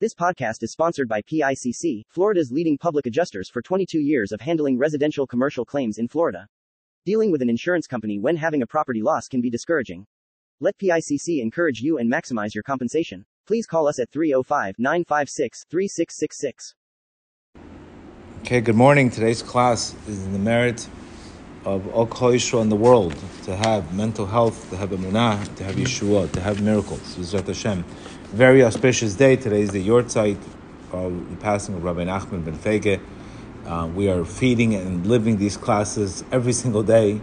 This 0.00 0.14
podcast 0.14 0.62
is 0.62 0.70
sponsored 0.70 1.08
by 1.08 1.22
PICC, 1.22 2.04
Florida's 2.08 2.52
leading 2.52 2.78
public 2.78 3.06
adjusters 3.06 3.50
for 3.50 3.60
22 3.60 3.98
years 3.98 4.30
of 4.30 4.40
handling 4.40 4.78
residential 4.78 5.26
commercial 5.26 5.64
claims 5.64 5.98
in 5.98 6.06
Florida. 6.06 6.46
Dealing 7.04 7.32
with 7.32 7.42
an 7.42 7.50
insurance 7.50 7.88
company 7.88 8.16
when 8.16 8.36
having 8.36 8.62
a 8.62 8.66
property 8.68 9.02
loss 9.02 9.26
can 9.26 9.40
be 9.40 9.50
discouraging. 9.50 10.06
Let 10.60 10.78
PICC 10.78 11.42
encourage 11.42 11.80
you 11.80 11.98
and 11.98 12.08
maximize 12.08 12.54
your 12.54 12.62
compensation. 12.62 13.24
Please 13.44 13.66
call 13.66 13.88
us 13.88 13.98
at 13.98 14.08
305 14.12 14.76
956 14.78 15.64
3666. 15.68 16.74
Okay, 18.42 18.60
good 18.60 18.76
morning. 18.76 19.10
Today's 19.10 19.42
class 19.42 19.96
is 20.06 20.24
in 20.24 20.32
the 20.32 20.38
merit 20.38 20.88
of 21.64 21.92
all 21.92 22.06
Kol 22.06 22.30
in 22.34 22.68
the 22.68 22.76
world 22.76 23.16
to 23.42 23.56
have 23.56 23.92
mental 23.92 24.26
health, 24.26 24.70
to 24.70 24.76
have 24.76 24.90
emunah, 24.90 25.56
to 25.56 25.64
have 25.64 25.74
Yeshua, 25.74 26.30
to 26.30 26.40
have 26.40 26.62
miracles. 26.62 27.16
Hashem. 27.32 27.84
Very 28.32 28.62
auspicious 28.62 29.14
day. 29.14 29.36
Today 29.36 29.62
is 29.62 29.70
the 29.70 29.82
Yortzeit 29.82 30.36
of 30.92 31.30
the 31.30 31.36
passing 31.36 31.76
of 31.76 31.82
Rabbi 31.82 32.04
Nachman 32.04 32.44
ben 32.44 32.58
Fege. 32.58 33.00
Uh, 33.64 33.86
we 33.86 34.10
are 34.10 34.22
feeding 34.22 34.74
and 34.74 35.06
living 35.06 35.38
these 35.38 35.56
classes 35.56 36.22
every 36.30 36.52
single 36.52 36.82
day, 36.82 37.22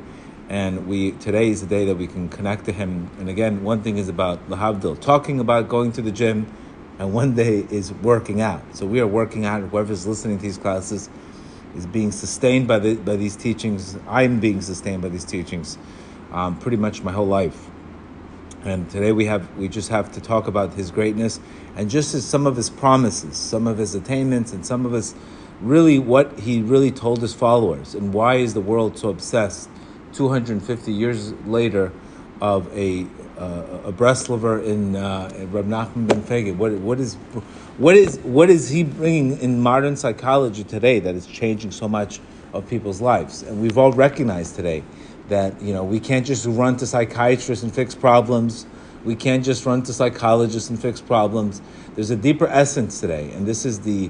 and 0.50 0.88
we 0.88 1.12
today 1.12 1.50
is 1.50 1.62
the 1.62 1.68
day 1.68 1.86
that 1.86 1.96
we 1.96 2.08
can 2.08 2.28
connect 2.28 2.66
to 2.66 2.72
him. 2.72 3.12
And 3.20 3.30
again, 3.30 3.64
one 3.64 3.84
thing 3.84 4.00
is 4.00 4.10
about 4.10 4.50
lahavdil, 4.50 5.00
talking 5.00 5.40
about 5.40 5.70
going 5.70 5.92
to 5.92 6.02
the 6.02 6.12
gym, 6.12 6.52
and 6.98 7.14
one 7.14 7.36
day 7.36 7.68
is 7.70 7.94
working 7.94 8.42
out. 8.42 8.64
So 8.76 8.88
we 8.88 9.00
are 9.00 9.06
working 9.06 9.46
out. 9.46 9.62
Whoever 9.62 9.94
is 9.94 10.08
listening 10.08 10.38
to 10.38 10.42
these 10.42 10.58
classes 10.58 11.12
is 11.76 11.86
being 11.86 12.12
sustained 12.12 12.68
by 12.68 12.80
the, 12.80 12.96
by 12.96 13.16
these 13.16 13.36
teachings. 13.36 13.96
I'm 14.08 14.40
being 14.40 14.60
sustained 14.60 15.04
by 15.04 15.10
these 15.10 15.24
teachings, 15.24 15.78
um, 16.32 16.58
pretty 16.58 16.78
much 16.78 17.04
my 17.04 17.12
whole 17.12 17.28
life. 17.28 17.70
And 18.66 18.90
today 18.90 19.12
we 19.12 19.26
have 19.26 19.56
we 19.58 19.68
just 19.68 19.90
have 19.90 20.12
to 20.14 20.22
talk 20.22 20.48
about 20.48 20.74
his 20.74 20.90
greatness 20.90 21.40
and 21.76 21.88
just 21.88 22.20
some 22.24 22.48
of 22.48 22.56
his 22.56 22.68
promises, 22.72 23.38
some 23.38 23.68
of 23.68 23.78
his 23.78 23.94
attainments, 23.94 24.54
and 24.54 24.66
some 24.66 24.88
of 24.88 24.92
his 24.92 25.14
really 25.62 26.00
what 26.00 26.40
he 26.40 26.64
really 26.64 26.90
told 26.90 27.22
his 27.22 27.32
followers, 27.32 27.94
and 27.94 28.12
why 28.12 28.36
is 28.36 28.56
the 28.56 28.62
world 28.62 28.98
so 28.98 29.10
obsessed 29.10 29.70
250 30.14 30.92
years 30.92 31.34
later 31.46 31.92
of 32.42 32.68
a 32.76 33.06
uh, 33.38 33.82
a 33.86 33.94
Breslover 33.94 34.66
in 34.66 34.96
uh, 34.96 35.30
Rab 35.52 35.68
Nachman 35.68 36.08
ben 36.08 36.24
Fege. 36.24 36.56
What 36.56 36.72
what 36.72 37.00
is 37.00 37.14
what 37.78 37.96
is 37.96 38.18
what 38.24 38.50
is 38.50 38.70
he 38.70 38.84
bringing 38.84 39.38
in 39.42 39.62
modern 39.62 39.96
psychology 39.96 40.64
today 40.64 41.00
that 41.02 41.14
is 41.14 41.28
changing 41.28 41.70
so 41.70 41.88
much 41.88 42.20
of 42.52 42.68
people's 42.68 43.00
lives? 43.00 43.44
And 43.44 43.62
we've 43.62 43.78
all 43.78 43.92
recognized 43.92 44.56
today 44.56 44.84
that 45.30 45.62
you 45.62 45.74
know 45.74 45.84
we 45.84 46.00
can't 46.00 46.26
just 46.26 46.46
run 46.46 46.78
to 46.78 46.88
psychiatrists 46.88 47.64
and 47.64 47.74
fix 47.74 47.96
problems. 47.96 48.66
We 49.04 49.16
can't 49.16 49.46
just 49.46 49.66
run 49.66 49.84
to 49.84 49.94
psychologists 49.94 50.70
and 50.70 50.82
fix 50.82 51.00
problems. 51.00 51.62
There's 51.94 52.10
a 52.10 52.16
deeper 52.16 52.48
essence 52.48 53.00
today, 53.00 53.32
and 53.32 53.46
this 53.46 53.66
is 53.66 53.82
the 53.82 54.10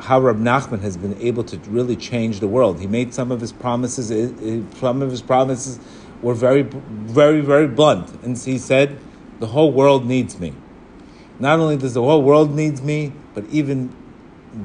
how 0.00 0.20
Rab 0.20 0.38
Nachman 0.38 0.80
has 0.80 0.96
been 0.96 1.18
able 1.20 1.44
to 1.44 1.56
really 1.70 1.96
change 1.96 2.40
the 2.40 2.48
world. 2.48 2.80
He 2.80 2.86
made 2.86 3.14
some 3.14 3.30
of 3.30 3.40
his 3.40 3.52
promises. 3.52 4.10
Eh, 4.10 4.32
eh, 4.42 4.60
some 4.78 5.02
of 5.02 5.10
his 5.10 5.22
promises 5.22 5.78
were 6.20 6.34
very, 6.34 6.62
very, 6.62 7.40
very 7.40 7.68
blunt, 7.68 8.10
and 8.22 8.36
he 8.36 8.58
said, 8.58 8.98
"The 9.40 9.48
whole 9.48 9.72
world 9.72 10.06
needs 10.06 10.38
me. 10.38 10.52
Not 11.38 11.58
only 11.58 11.76
does 11.76 11.94
the 11.94 12.02
whole 12.02 12.22
world 12.22 12.54
needs 12.54 12.82
me, 12.82 13.12
but 13.34 13.44
even 13.50 13.94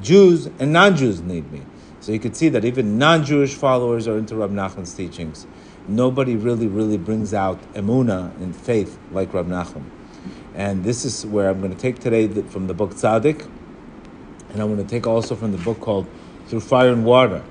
Jews 0.00 0.48
and 0.58 0.72
non-Jews 0.72 1.20
need 1.20 1.50
me." 1.52 1.62
So 2.00 2.12
you 2.12 2.18
could 2.18 2.34
see 2.34 2.48
that 2.48 2.64
even 2.64 2.96
non-Jewish 2.98 3.54
followers 3.54 4.08
are 4.08 4.16
into 4.16 4.34
Rab 4.34 4.52
Nachman's 4.52 4.94
teachings 4.94 5.46
nobody 5.90 6.36
really, 6.36 6.66
really 6.66 6.96
brings 6.96 7.34
out 7.34 7.60
emuna 7.74 8.34
and 8.40 8.54
faith 8.54 8.98
like 9.12 9.34
Rab 9.34 9.48
Nachman. 9.48 9.84
And 10.54 10.84
this 10.84 11.04
is 11.04 11.24
where 11.26 11.48
I'm 11.48 11.60
going 11.60 11.74
to 11.74 11.78
take 11.78 11.98
today 11.98 12.28
from 12.42 12.66
the 12.66 12.74
book 12.74 12.90
Tzaddik, 12.90 13.48
and 14.50 14.60
I'm 14.60 14.74
going 14.74 14.84
to 14.84 14.90
take 14.90 15.06
also 15.06 15.34
from 15.34 15.52
the 15.52 15.58
book 15.58 15.80
called 15.80 16.06
Through 16.46 16.60
Fire 16.60 16.90
and 16.90 17.04
Water. 17.04 17.42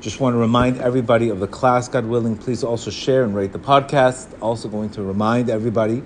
Just 0.00 0.20
want 0.20 0.34
to 0.34 0.38
remind 0.38 0.78
everybody 0.80 1.30
of 1.30 1.40
the 1.40 1.46
class, 1.46 1.88
God 1.88 2.04
willing. 2.04 2.36
Please 2.36 2.62
also 2.62 2.90
share 2.90 3.24
and 3.24 3.34
rate 3.34 3.52
the 3.52 3.58
podcast. 3.58 4.26
Also, 4.42 4.68
going 4.68 4.90
to 4.90 5.02
remind 5.02 5.48
everybody 5.48 6.02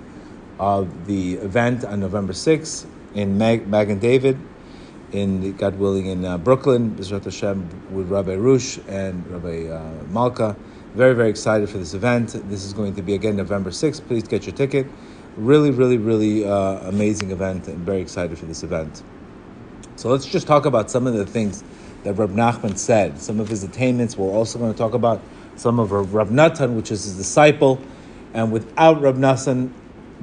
of 0.57 1.05
the 1.05 1.33
event 1.33 1.83
on 1.83 1.99
November 1.99 2.31
6th 2.31 2.85
in 3.13 3.37
Mag, 3.37 3.67
Magen 3.67 3.99
David, 3.99 4.37
in 5.11 5.53
God 5.57 5.77
willing, 5.77 6.05
in 6.05 6.23
uh, 6.23 6.37
Brooklyn, 6.37 6.91
Bezrat 6.91 7.25
Hashem, 7.25 7.67
with 7.91 8.09
Rabbi 8.09 8.35
Rush 8.35 8.77
and 8.87 9.25
Rabbi 9.27 9.67
uh, 9.67 10.03
Malka. 10.09 10.55
Very, 10.95 11.13
very 11.13 11.29
excited 11.29 11.69
for 11.69 11.77
this 11.77 11.93
event. 11.93 12.29
This 12.49 12.65
is 12.65 12.73
going 12.73 12.95
to 12.95 13.03
be 13.03 13.13
again 13.13 13.35
November 13.35 13.69
6th. 13.69 14.07
Please 14.07 14.27
get 14.27 14.47
your 14.47 14.55
ticket. 14.55 14.87
Really, 15.37 15.69
really, 15.69 15.97
really 15.97 16.47
uh, 16.47 16.89
amazing 16.89 17.29
event 17.29 17.67
and 17.67 17.77
very 17.85 18.01
excited 18.01 18.39
for 18.39 18.47
this 18.47 18.63
event. 18.63 19.03
So 19.97 20.09
let's 20.09 20.25
just 20.25 20.47
talk 20.47 20.65
about 20.65 20.89
some 20.89 21.05
of 21.05 21.13
the 21.13 21.27
things 21.27 21.63
that 22.03 22.13
Rab 22.13 22.31
Nachman 22.31 22.75
said, 22.75 23.19
some 23.19 23.39
of 23.39 23.49
his 23.49 23.63
attainments. 23.63 24.17
We're 24.17 24.31
also 24.31 24.57
going 24.57 24.71
to 24.71 24.77
talk 24.77 24.95
about 24.95 25.21
some 25.57 25.79
of 25.79 25.91
Rab 25.91 26.31
Natan, 26.31 26.75
which 26.75 26.91
is 26.91 27.03
his 27.03 27.17
disciple. 27.17 27.79
And 28.33 28.51
without 28.51 28.99
Rab 28.99 29.15
Natan, 29.15 29.71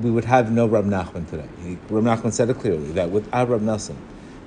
we 0.03 0.10
would 0.10 0.25
have 0.25 0.50
no 0.50 0.66
Rab 0.66 0.84
Nachman 0.84 1.31
today. 1.31 1.48
He, 1.62 1.78
Rab 1.88 2.03
Nachman 2.03 2.33
said 2.33 2.50
it 2.50 2.59
clearly 2.59 2.91
that 2.93 3.10
without 3.10 3.48
Rab 3.48 3.62
Natan. 3.62 3.97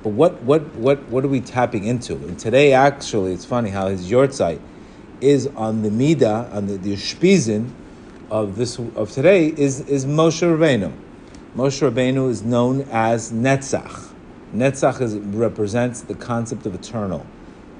But 0.04 0.10
what, 0.10 0.42
what, 0.44 0.76
what, 0.76 1.02
what 1.08 1.24
are 1.24 1.30
we 1.30 1.40
tapping 1.40 1.86
into? 1.86 2.16
And 2.16 2.38
today, 2.38 2.74
actually, 2.74 3.34
it's 3.34 3.46
funny 3.46 3.70
how 3.70 3.88
his 3.88 4.12
Yortzeit 4.12 4.60
is 5.22 5.48
on 5.48 5.82
the 5.82 5.92
Mida, 5.92 6.50
on 6.54 6.68
the, 6.68 6.78
the 6.78 6.94
Shpizin 6.94 7.70
of 8.30 8.56
this 8.56 8.78
of 8.78 9.12
today 9.12 9.48
is, 9.48 9.82
is 9.82 10.06
Moshe 10.06 10.42
Rabbeinu. 10.42 10.94
Moshe 11.56 11.90
Rabbeinu 11.90 12.30
is 12.30 12.44
known 12.44 12.82
as 12.92 13.32
Netzach. 13.32 14.10
Netzach 14.54 15.02
is, 15.02 15.16
represents 15.16 16.02
the 16.02 16.16
concept 16.16 16.66
of 16.66 16.76
eternal, 16.76 17.26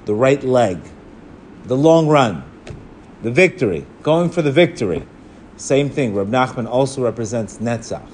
the 0.04 0.14
right 0.14 0.42
leg, 0.42 0.78
the 1.64 1.76
long 1.76 2.08
run, 2.08 2.44
the 3.22 3.30
victory, 3.30 3.86
going 4.02 4.30
for 4.30 4.42
the 4.42 4.52
victory. 4.52 5.06
Same 5.56 5.90
thing, 5.90 6.14
Rab 6.14 6.30
Nachman 6.30 6.68
also 6.68 7.02
represents 7.02 7.58
Netzach. 7.58 8.08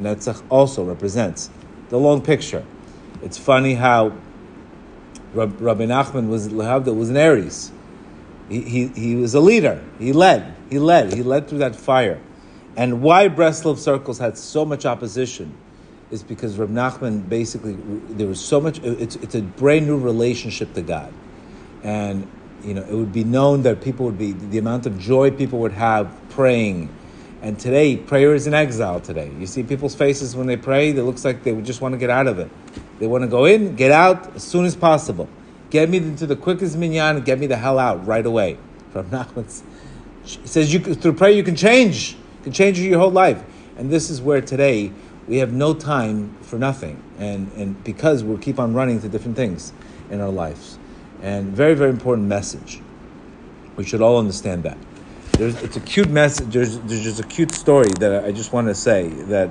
Netzach 0.00 0.42
also 0.48 0.84
represents 0.84 1.50
the 1.88 1.98
long 1.98 2.22
picture. 2.22 2.64
It's 3.22 3.38
funny 3.38 3.74
how 3.74 4.12
Rab, 5.34 5.60
Rabbi 5.60 5.84
Nachman 5.84 6.28
was, 6.28 6.48
was 6.48 7.10
an 7.10 7.16
Aries 7.16 7.72
he, 8.60 8.88
he, 8.88 9.14
was 9.16 9.34
a 9.34 9.40
leader. 9.40 9.82
He 9.98 10.12
led. 10.12 10.54
He 10.68 10.78
led. 10.78 11.14
He 11.14 11.22
led 11.22 11.48
through 11.48 11.58
that 11.58 11.74
fire. 11.74 12.20
And 12.76 13.02
why 13.02 13.28
Breslov 13.28 13.78
circles 13.78 14.18
had 14.18 14.36
so 14.36 14.64
much 14.64 14.86
opposition 14.86 15.54
is 16.10 16.22
because 16.22 16.58
Rab 16.58 16.70
Nachman 16.70 17.28
basically 17.28 17.76
there 18.10 18.26
was 18.26 18.40
so 18.40 18.60
much. 18.60 18.78
It's 18.82 19.16
it's 19.16 19.34
a 19.34 19.42
brand 19.42 19.86
new 19.86 19.98
relationship 19.98 20.74
to 20.74 20.82
God, 20.82 21.12
and 21.82 22.30
you 22.62 22.74
know 22.74 22.82
it 22.82 22.92
would 22.92 23.12
be 23.12 23.24
known 23.24 23.62
that 23.62 23.80
people 23.80 24.06
would 24.06 24.18
be 24.18 24.32
the 24.32 24.58
amount 24.58 24.86
of 24.86 24.98
joy 24.98 25.30
people 25.30 25.58
would 25.60 25.72
have 25.72 26.14
praying. 26.30 26.94
And 27.40 27.58
today, 27.58 27.96
prayer 27.96 28.34
is 28.34 28.46
in 28.46 28.54
exile. 28.54 29.00
Today, 29.00 29.30
you 29.38 29.46
see 29.46 29.64
people's 29.64 29.96
faces 29.96 30.36
when 30.36 30.46
they 30.46 30.56
pray. 30.56 30.90
It 30.90 31.02
looks 31.02 31.24
like 31.24 31.42
they 31.42 31.60
just 31.62 31.80
want 31.80 31.92
to 31.92 31.98
get 31.98 32.10
out 32.10 32.28
of 32.28 32.38
it. 32.38 32.48
They 33.00 33.06
want 33.08 33.22
to 33.22 33.28
go 33.28 33.46
in, 33.46 33.74
get 33.74 33.90
out 33.90 34.36
as 34.36 34.44
soon 34.44 34.64
as 34.64 34.76
possible. 34.76 35.28
Get 35.72 35.88
me 35.88 35.96
into 35.96 36.26
the 36.26 36.36
quickest 36.36 36.76
minyan 36.76 37.16
and 37.16 37.24
get 37.24 37.38
me 37.38 37.46
the 37.46 37.56
hell 37.56 37.78
out 37.78 38.06
right 38.06 38.26
away. 38.26 38.58
From 38.92 39.08
Nachman's, 39.08 39.62
he 40.22 40.46
says 40.46 40.70
you 40.70 40.80
through 40.80 41.14
prayer 41.14 41.30
you 41.30 41.42
can 41.42 41.56
change, 41.56 42.12
you 42.12 42.42
can 42.42 42.52
change 42.52 42.78
your 42.78 42.98
whole 42.98 43.10
life. 43.10 43.42
And 43.78 43.90
this 43.90 44.10
is 44.10 44.20
where 44.20 44.42
today 44.42 44.92
we 45.26 45.38
have 45.38 45.50
no 45.50 45.72
time 45.72 46.36
for 46.42 46.58
nothing, 46.58 47.02
and 47.18 47.50
and 47.52 47.82
because 47.84 48.22
we 48.22 48.36
keep 48.36 48.60
on 48.60 48.74
running 48.74 49.00
to 49.00 49.08
different 49.08 49.34
things 49.34 49.72
in 50.10 50.20
our 50.20 50.28
lives, 50.28 50.78
and 51.22 51.56
very 51.56 51.72
very 51.72 51.88
important 51.88 52.28
message. 52.28 52.82
We 53.76 53.84
should 53.84 54.02
all 54.02 54.18
understand 54.18 54.64
that. 54.64 54.76
There's, 55.38 55.54
it's 55.62 55.78
a 55.78 55.80
cute 55.80 56.10
message. 56.10 56.52
There's, 56.52 56.78
there's 56.80 57.02
just 57.02 57.18
a 57.18 57.26
cute 57.26 57.54
story 57.54 57.88
that 57.98 58.26
I 58.26 58.32
just 58.32 58.52
want 58.52 58.68
to 58.68 58.74
say 58.74 59.08
that 59.08 59.48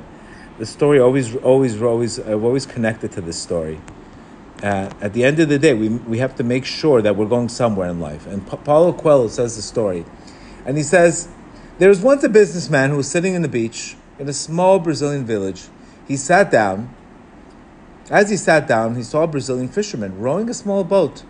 the 0.60 0.68
story 0.68 1.00
always 1.00 1.36
always 1.38 1.82
always 1.82 2.20
I've 2.20 2.44
always 2.44 2.68
connected 2.68 3.12
to 3.14 3.22
this 3.22 3.42
story 3.42 3.82
uh, 4.64 4.92
at 5.02 5.14
the 5.14 5.24
end 5.24 5.40
of 5.40 5.50
the 5.50 5.58
day, 5.58 5.74
we, 5.74 5.90
we 5.90 6.20
have 6.20 6.36
to 6.36 6.44
make 6.44 6.66
sure 6.66 7.02
that 7.02 7.16
we're 7.16 7.28
going 7.28 7.50
somewhere 7.50 7.90
in 7.90 8.00
life. 8.00 8.28
And 8.28 8.46
pa- 8.46 8.58
Paulo 8.58 8.94
Coelho 8.94 9.28
says 9.28 9.56
the 9.56 9.62
story. 9.62 10.06
And 10.66 10.78
he 10.78 10.84
says, 10.84 11.30
There 11.80 11.90
was 11.90 12.02
once 12.02 12.24
a 12.24 12.30
businessman 12.30 12.92
who 12.92 12.98
was 12.98 13.10
sitting 13.10 13.34
in 13.34 13.42
the 13.42 13.48
beach 13.48 13.96
in 14.20 14.30
a 14.30 14.34
small 14.34 14.78
Brazilian 14.80 15.26
village. 15.26 15.64
He 16.08 16.16
sat 16.16 16.52
down. 16.52 16.94
As 18.12 18.30
he 18.30 18.38
sat 18.38 18.68
down, 18.68 18.96
he 18.96 19.04
saw 19.04 19.24
a 19.24 19.28
Brazilian 19.28 19.68
fisherman 19.68 20.20
rowing 20.20 20.50
a 20.50 20.54
small 20.54 20.84
boat, 20.84 21.24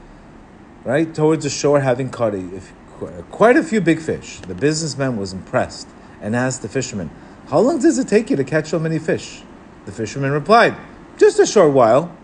right, 0.83 1.13
towards 1.13 1.43
the 1.43 1.49
shore, 1.49 1.79
having 1.79 2.09
caught 2.09 2.33
a, 2.33 2.61
quite 3.29 3.55
a 3.55 3.63
few 3.63 3.79
big 3.79 3.99
fish. 3.99 4.39
The 4.39 4.55
businessman 4.55 5.15
was 5.15 5.31
impressed 5.31 5.87
and 6.21 6.35
asked 6.35 6.63
the 6.63 6.69
fisherman, 6.69 7.11
How 7.47 7.59
long 7.59 7.79
does 7.79 7.97
it 7.97 8.07
take 8.07 8.29
you 8.29 8.35
to 8.35 8.43
catch 8.43 8.67
so 8.67 8.79
many 8.79 8.99
fish? 8.99 9.43
The 9.85 9.91
fisherman 9.91 10.31
replied, 10.31 10.75
Just 11.17 11.39
a 11.39 11.45
short 11.45 11.71
while 11.71 12.15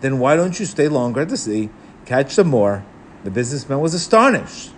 then 0.00 0.18
why 0.18 0.36
don't 0.36 0.58
you 0.58 0.66
stay 0.66 0.88
longer 0.88 1.22
at 1.22 1.28
the 1.28 1.36
sea, 1.36 1.70
catch 2.04 2.32
some 2.32 2.48
more? 2.48 2.84
The 3.24 3.30
businessman 3.30 3.80
was 3.80 3.94
astonished. 3.94 4.70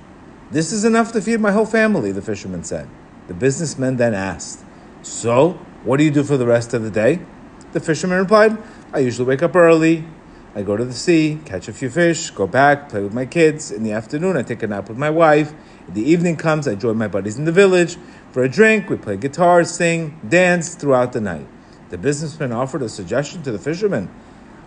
This 0.51 0.73
is 0.73 0.85
enough 0.85 1.13
to 1.13 1.21
feed 1.21 1.41
my 1.41 1.53
whole 1.53 1.67
family, 1.67 2.11
the 2.11 2.23
fisherman 2.23 2.65
said. 2.65 2.89
The 3.29 3.35
businessman 3.35 3.97
then 3.97 4.15
asked, 4.15 4.65
So, 5.03 5.53
what 5.85 5.99
do 5.99 6.05
you 6.05 6.11
do 6.11 6.25
for 6.25 6.37
the 6.37 6.47
rest 6.47 6.75
of 6.75 6.83
the 6.83 6.91
day? 6.91 7.21
The 7.73 7.81
fisherman 7.81 8.19
replied, 8.19 8.59
I 8.93 8.99
usually 8.99 9.29
wake 9.29 9.43
up 9.43 9.55
early. 9.55 10.05
I 10.53 10.63
go 10.63 10.77
to 10.77 10.85
the 10.85 10.93
sea, 10.93 11.39
catch 11.45 11.69
a 11.69 11.73
few 11.73 11.89
fish, 11.89 12.31
go 12.31 12.49
back, 12.49 12.89
play 12.89 13.01
with 13.01 13.15
my 13.15 13.25
kids. 13.25 13.71
In 13.71 13.85
the 13.85 13.93
afternoon, 13.93 14.37
I 14.37 14.43
take 14.43 14.65
a 14.65 14.67
nap 14.67 14.89
with 14.89 14.99
my 14.99 15.11
wife. 15.11 15.53
The 15.89 16.03
evening 16.03 16.37
comes, 16.37 16.67
I 16.67 16.75
join 16.75 16.97
my 16.97 17.07
buddies 17.07 17.39
in 17.39 17.45
the 17.45 17.53
village 17.53 17.97
for 18.33 18.43
a 18.43 18.49
drink. 18.49 18.91
We 18.91 18.97
play 18.97 19.17
guitar, 19.17 19.63
sing, 19.63 20.19
dance 20.29 20.75
throughout 20.75 21.13
the 21.13 21.21
night. 21.21 21.47
The 21.91 21.99
businessman 21.99 22.51
offered 22.51 22.83
a 22.83 22.89
suggestion 22.89 23.45
to 23.45 23.53
the 23.53 23.59
fisherman. 23.61 24.11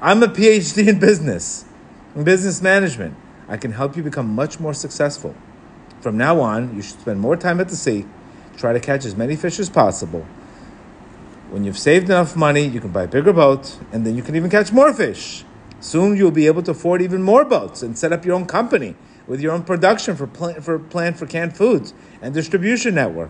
I'm 0.05 0.21
a 0.21 0.27
PhD 0.27 0.89
in 0.89 0.99
business, 0.99 1.63
in 2.13 2.25
business 2.25 2.61
management. 2.61 3.15
I 3.47 3.55
can 3.55 3.71
help 3.71 3.95
you 3.95 4.03
become 4.03 4.35
much 4.35 4.59
more 4.59 4.73
successful. 4.73 5.33
From 6.01 6.17
now 6.17 6.41
on, 6.41 6.75
you 6.75 6.81
should 6.81 6.99
spend 6.99 7.21
more 7.21 7.37
time 7.37 7.61
at 7.61 7.69
the 7.69 7.77
sea, 7.77 8.05
try 8.57 8.73
to 8.73 8.81
catch 8.81 9.05
as 9.05 9.15
many 9.15 9.37
fish 9.37 9.59
as 9.59 9.69
possible. 9.69 10.27
When 11.51 11.63
you've 11.63 11.79
saved 11.79 12.09
enough 12.09 12.35
money, 12.35 12.67
you 12.67 12.81
can 12.81 12.91
buy 12.91 13.03
a 13.03 13.07
bigger 13.07 13.31
boat, 13.31 13.79
and 13.93 14.05
then 14.05 14.17
you 14.17 14.23
can 14.23 14.35
even 14.35 14.49
catch 14.49 14.73
more 14.73 14.91
fish. 14.93 15.45
Soon 15.79 16.17
you'll 16.17 16.31
be 16.31 16.47
able 16.47 16.63
to 16.63 16.71
afford 16.71 17.01
even 17.01 17.23
more 17.23 17.45
boats 17.45 17.81
and 17.81 17.97
set 17.97 18.11
up 18.11 18.25
your 18.25 18.35
own 18.35 18.45
company 18.45 18.95
with 19.25 19.39
your 19.39 19.53
own 19.53 19.63
production 19.63 20.17
for 20.17 20.27
plan 20.27 20.59
for 20.59 20.79
plant 20.79 21.15
for 21.15 21.25
canned 21.25 21.55
foods 21.55 21.93
and 22.21 22.33
distribution 22.33 22.95
network. 22.95 23.29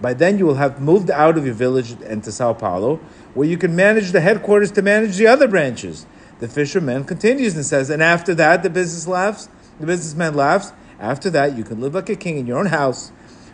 By 0.00 0.14
then 0.14 0.38
you 0.38 0.46
will 0.46 0.54
have 0.54 0.80
moved 0.80 1.10
out 1.10 1.36
of 1.36 1.44
your 1.44 1.54
village 1.54 1.96
and 2.04 2.24
to 2.24 2.32
Sao 2.32 2.54
Paulo, 2.54 2.96
where 3.34 3.46
you 3.46 3.58
can 3.58 3.76
manage 3.76 4.12
the 4.12 4.20
headquarters 4.20 4.70
to 4.72 4.82
manage 4.82 5.16
the 5.16 5.26
other 5.26 5.46
branches. 5.46 6.06
The 6.38 6.48
fisherman 6.48 7.04
continues 7.04 7.54
and 7.54 7.64
says, 7.64 7.90
and 7.90 8.02
after 8.02 8.34
that 8.34 8.62
the 8.62 8.70
business 8.70 9.06
laughs, 9.06 9.48
the 9.78 9.86
businessman 9.86 10.34
laughs. 10.34 10.72
After 10.98 11.30
that 11.30 11.56
you 11.56 11.64
can 11.64 11.80
live 11.80 11.94
like 11.94 12.08
a 12.08 12.16
king 12.16 12.38
in 12.38 12.46
your 12.46 12.58
own 12.58 12.66
house. 12.66 13.10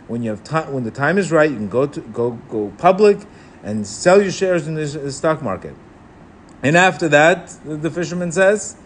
When 0.07 0.23
you 0.23 0.29
have 0.29 0.43
time, 0.43 0.71
when 0.71 0.85
the 0.85 0.91
time 0.91 1.17
is 1.17 1.31
right, 1.31 1.49
you 1.49 1.57
can 1.57 1.67
go 1.67 1.85
to 1.85 1.99
go 1.99 2.31
go 2.49 2.71
public 2.77 3.19
and 3.63 3.85
sell 3.85 4.21
your 4.21 4.31
shares 4.31 4.67
in 4.67 4.75
the, 4.75 4.85
the 4.85 5.11
stock 5.11 5.41
market. 5.41 5.75
And 6.63 6.77
after 6.77 7.09
that, 7.09 7.55
the 7.65 7.91
fisherman 7.91 8.31
says, 8.31 8.77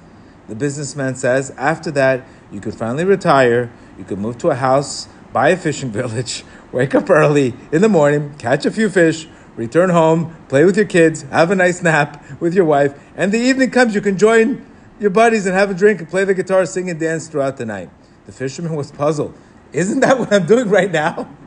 the 0.48 0.56
businessman 0.56 1.16
says, 1.16 1.52
after 1.52 1.92
that, 1.92 2.26
you 2.52 2.60
could 2.60 2.76
finally 2.76 3.06
retire, 3.06 3.72
you 3.98 4.04
could 4.04 4.20
move 4.20 4.38
to 4.40 4.50
a 4.50 4.56
house, 4.56 5.08
buy 5.32 5.50
a 5.50 5.58
fishing 5.58 5.92
village, 6.02 6.44
wake 6.72 6.96
up 6.96 7.10
early 7.10 7.54
in 7.72 7.82
the 7.82 7.90
morning, 7.90 8.34
catch 8.38 8.66
a 8.66 8.72
few 8.72 8.90
fish, 8.90 9.28
return 9.56 9.90
home, 9.90 10.36
play 10.48 10.66
with 10.66 10.76
your 10.78 10.86
kids, 10.86 11.24
have 11.24 11.52
a 11.52 11.56
nice 11.56 11.82
nap 11.82 12.24
with 12.40 12.54
your 12.54 12.66
wife, 12.66 13.00
and 13.16 13.32
the 13.32 13.40
evening 13.40 13.72
comes, 13.72 13.94
you 13.94 14.02
can 14.02 14.18
join 14.18 14.66
your 15.00 15.10
buddies 15.10 15.46
and 15.46 15.56
have 15.56 15.70
a 15.70 15.74
drink 15.74 16.00
and 16.00 16.10
play 16.10 16.24
the 16.24 16.34
guitar, 16.34 16.66
sing 16.66 16.90
and 16.90 17.00
dance 17.00 17.28
throughout 17.28 17.58
the 17.58 17.66
night. 17.66 17.90
The 18.26 18.32
fisherman 18.32 18.76
was 18.76 18.92
puzzled. 18.92 19.36
Isn't 19.74 20.02
that 20.02 20.20
what 20.20 20.32
I'm 20.34 20.46
doing 20.46 20.70
right 20.70 20.92
now? 20.92 21.30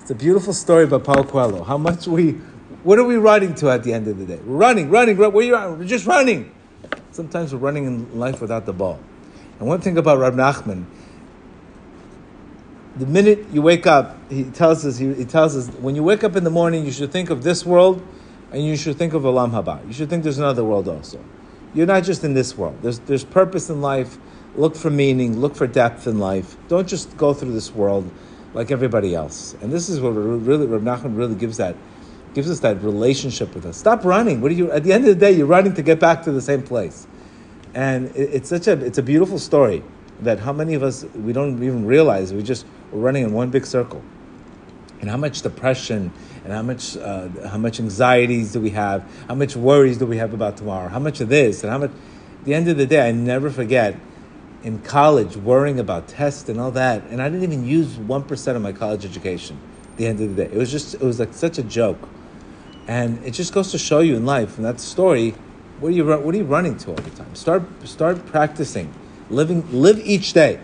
It's 0.00 0.12
a 0.12 0.14
beautiful 0.14 0.52
story 0.52 0.84
about 0.84 1.02
Paulo 1.02 1.24
Coelho. 1.24 1.64
How 1.64 1.76
much 1.76 2.06
we 2.06 2.38
what 2.84 3.00
are 3.00 3.04
we 3.04 3.16
running 3.16 3.56
to 3.56 3.70
at 3.70 3.82
the 3.82 3.92
end 3.92 4.06
of 4.06 4.16
the 4.16 4.24
day? 4.24 4.36
We're 4.36 4.54
running, 4.54 4.88
running, 4.88 5.16
run, 5.16 5.32
where 5.32 5.44
you 5.44 5.56
at? 5.56 5.76
We're 5.76 5.84
just 5.84 6.06
running. 6.06 6.54
Sometimes 7.10 7.52
we're 7.52 7.58
running 7.58 7.86
in 7.86 8.16
life 8.16 8.40
without 8.40 8.64
the 8.64 8.72
ball. 8.72 9.00
And 9.58 9.66
one 9.66 9.80
thing 9.80 9.98
about 9.98 10.18
Rab 10.18 10.34
Nachman, 10.34 10.84
the 12.98 13.06
minute 13.06 13.46
you 13.52 13.60
wake 13.62 13.86
up, 13.86 14.16
he 14.30 14.44
tells 14.44 14.86
us, 14.86 14.96
he, 14.96 15.12
he, 15.14 15.24
tells 15.24 15.56
us, 15.56 15.68
when 15.76 15.94
you 15.94 16.02
wake 16.02 16.24
up 16.24 16.34
in 16.34 16.44
the 16.44 16.50
morning, 16.50 16.84
you 16.84 16.92
should 16.92 17.12
think 17.12 17.30
of 17.30 17.42
this 17.42 17.64
world 17.64 18.02
and 18.52 18.64
you 18.64 18.76
should 18.76 18.96
think 18.96 19.12
of 19.12 19.22
Olam 19.22 19.50
Haba. 19.50 19.86
You 19.86 19.92
should 19.92 20.08
think 20.08 20.22
there's 20.22 20.38
another 20.38 20.64
world 20.64 20.88
also. 20.88 21.22
You're 21.74 21.86
not 21.86 22.04
just 22.04 22.24
in 22.24 22.32
this 22.32 22.56
world. 22.56 22.78
There's, 22.80 23.00
there's 23.00 23.24
purpose 23.24 23.68
in 23.68 23.82
life. 23.82 24.16
Look 24.54 24.74
for 24.74 24.88
meaning. 24.88 25.38
Look 25.38 25.54
for 25.54 25.66
depth 25.66 26.06
in 26.06 26.18
life. 26.18 26.56
Don't 26.68 26.88
just 26.88 27.16
go 27.18 27.34
through 27.34 27.52
this 27.52 27.74
world 27.74 28.10
like 28.54 28.70
everybody 28.70 29.14
else. 29.14 29.54
And 29.60 29.70
this 29.70 29.90
is 29.90 30.00
what 30.00 30.10
really 30.10 30.66
Rab 30.66 30.82
Nachman 30.82 31.16
really 31.16 31.34
gives 31.34 31.58
that 31.58 31.76
gives 32.32 32.50
us 32.50 32.60
that 32.60 32.82
relationship 32.82 33.54
with 33.54 33.64
us. 33.64 33.78
Stop 33.78 34.04
running. 34.04 34.42
What 34.42 34.50
are 34.50 34.54
you? 34.54 34.70
At 34.70 34.84
the 34.84 34.92
end 34.92 35.04
of 35.08 35.08
the 35.08 35.20
day, 35.20 35.32
you're 35.32 35.46
running 35.46 35.72
to 35.72 35.82
get 35.82 35.98
back 35.98 36.22
to 36.24 36.32
the 36.32 36.42
same 36.42 36.62
place, 36.62 37.06
and 37.74 38.14
it, 38.14 38.34
it's 38.34 38.48
such 38.50 38.66
a 38.66 38.72
it's 38.72 38.98
a 38.98 39.02
beautiful 39.02 39.38
story 39.38 39.82
that 40.20 40.40
how 40.40 40.52
many 40.52 40.74
of 40.74 40.82
us 40.82 41.04
we 41.14 41.32
don't 41.32 41.62
even 41.62 41.86
realize 41.86 42.32
we 42.32 42.42
just 42.42 42.66
we're 42.90 43.00
running 43.00 43.24
in 43.24 43.32
one 43.32 43.50
big 43.50 43.66
circle, 43.66 44.02
and 45.00 45.10
how 45.10 45.16
much 45.16 45.42
depression 45.42 46.12
and 46.44 46.52
how 46.52 46.62
much 46.62 46.96
uh, 46.96 47.28
how 47.48 47.58
much 47.58 47.80
anxieties 47.80 48.52
do 48.52 48.60
we 48.60 48.70
have? 48.70 49.04
How 49.28 49.34
much 49.34 49.56
worries 49.56 49.98
do 49.98 50.06
we 50.06 50.16
have 50.18 50.32
about 50.32 50.56
tomorrow? 50.56 50.88
How 50.88 51.00
much 51.00 51.20
of 51.20 51.28
this 51.28 51.62
and 51.62 51.70
how 51.70 51.78
much? 51.78 51.90
At 51.90 52.44
the 52.44 52.54
end 52.54 52.68
of 52.68 52.76
the 52.76 52.86
day, 52.86 53.08
I 53.08 53.12
never 53.12 53.50
forget 53.50 53.98
in 54.62 54.78
college 54.80 55.36
worrying 55.36 55.78
about 55.78 56.08
tests 56.08 56.48
and 56.48 56.60
all 56.60 56.70
that, 56.72 57.02
and 57.10 57.20
I 57.20 57.28
didn't 57.28 57.44
even 57.44 57.66
use 57.66 57.96
one 57.96 58.22
percent 58.22 58.56
of 58.56 58.62
my 58.62 58.72
college 58.72 59.04
education. 59.04 59.58
At 59.92 59.96
the 59.96 60.06
end 60.06 60.20
of 60.20 60.36
the 60.36 60.44
day, 60.44 60.52
it 60.52 60.58
was 60.58 60.70
just 60.70 60.94
it 60.94 61.02
was 61.02 61.18
like 61.18 61.34
such 61.34 61.58
a 61.58 61.62
joke. 61.62 62.08
And 62.88 63.24
it 63.24 63.32
just 63.32 63.52
goes 63.52 63.72
to 63.72 63.78
show 63.78 63.98
you 63.98 64.14
in 64.14 64.24
life, 64.24 64.58
and 64.58 64.64
that 64.64 64.78
story, 64.78 65.34
what 65.80 65.88
are 65.88 65.92
you 65.92 66.06
what 66.06 66.32
are 66.32 66.38
you 66.38 66.44
running 66.44 66.76
to 66.78 66.90
all 66.90 66.96
the 66.96 67.10
time? 67.10 67.34
Start 67.34 67.64
start 67.84 68.24
practicing, 68.26 68.94
living 69.30 69.64
live 69.72 69.98
each 69.98 70.32
day, 70.32 70.60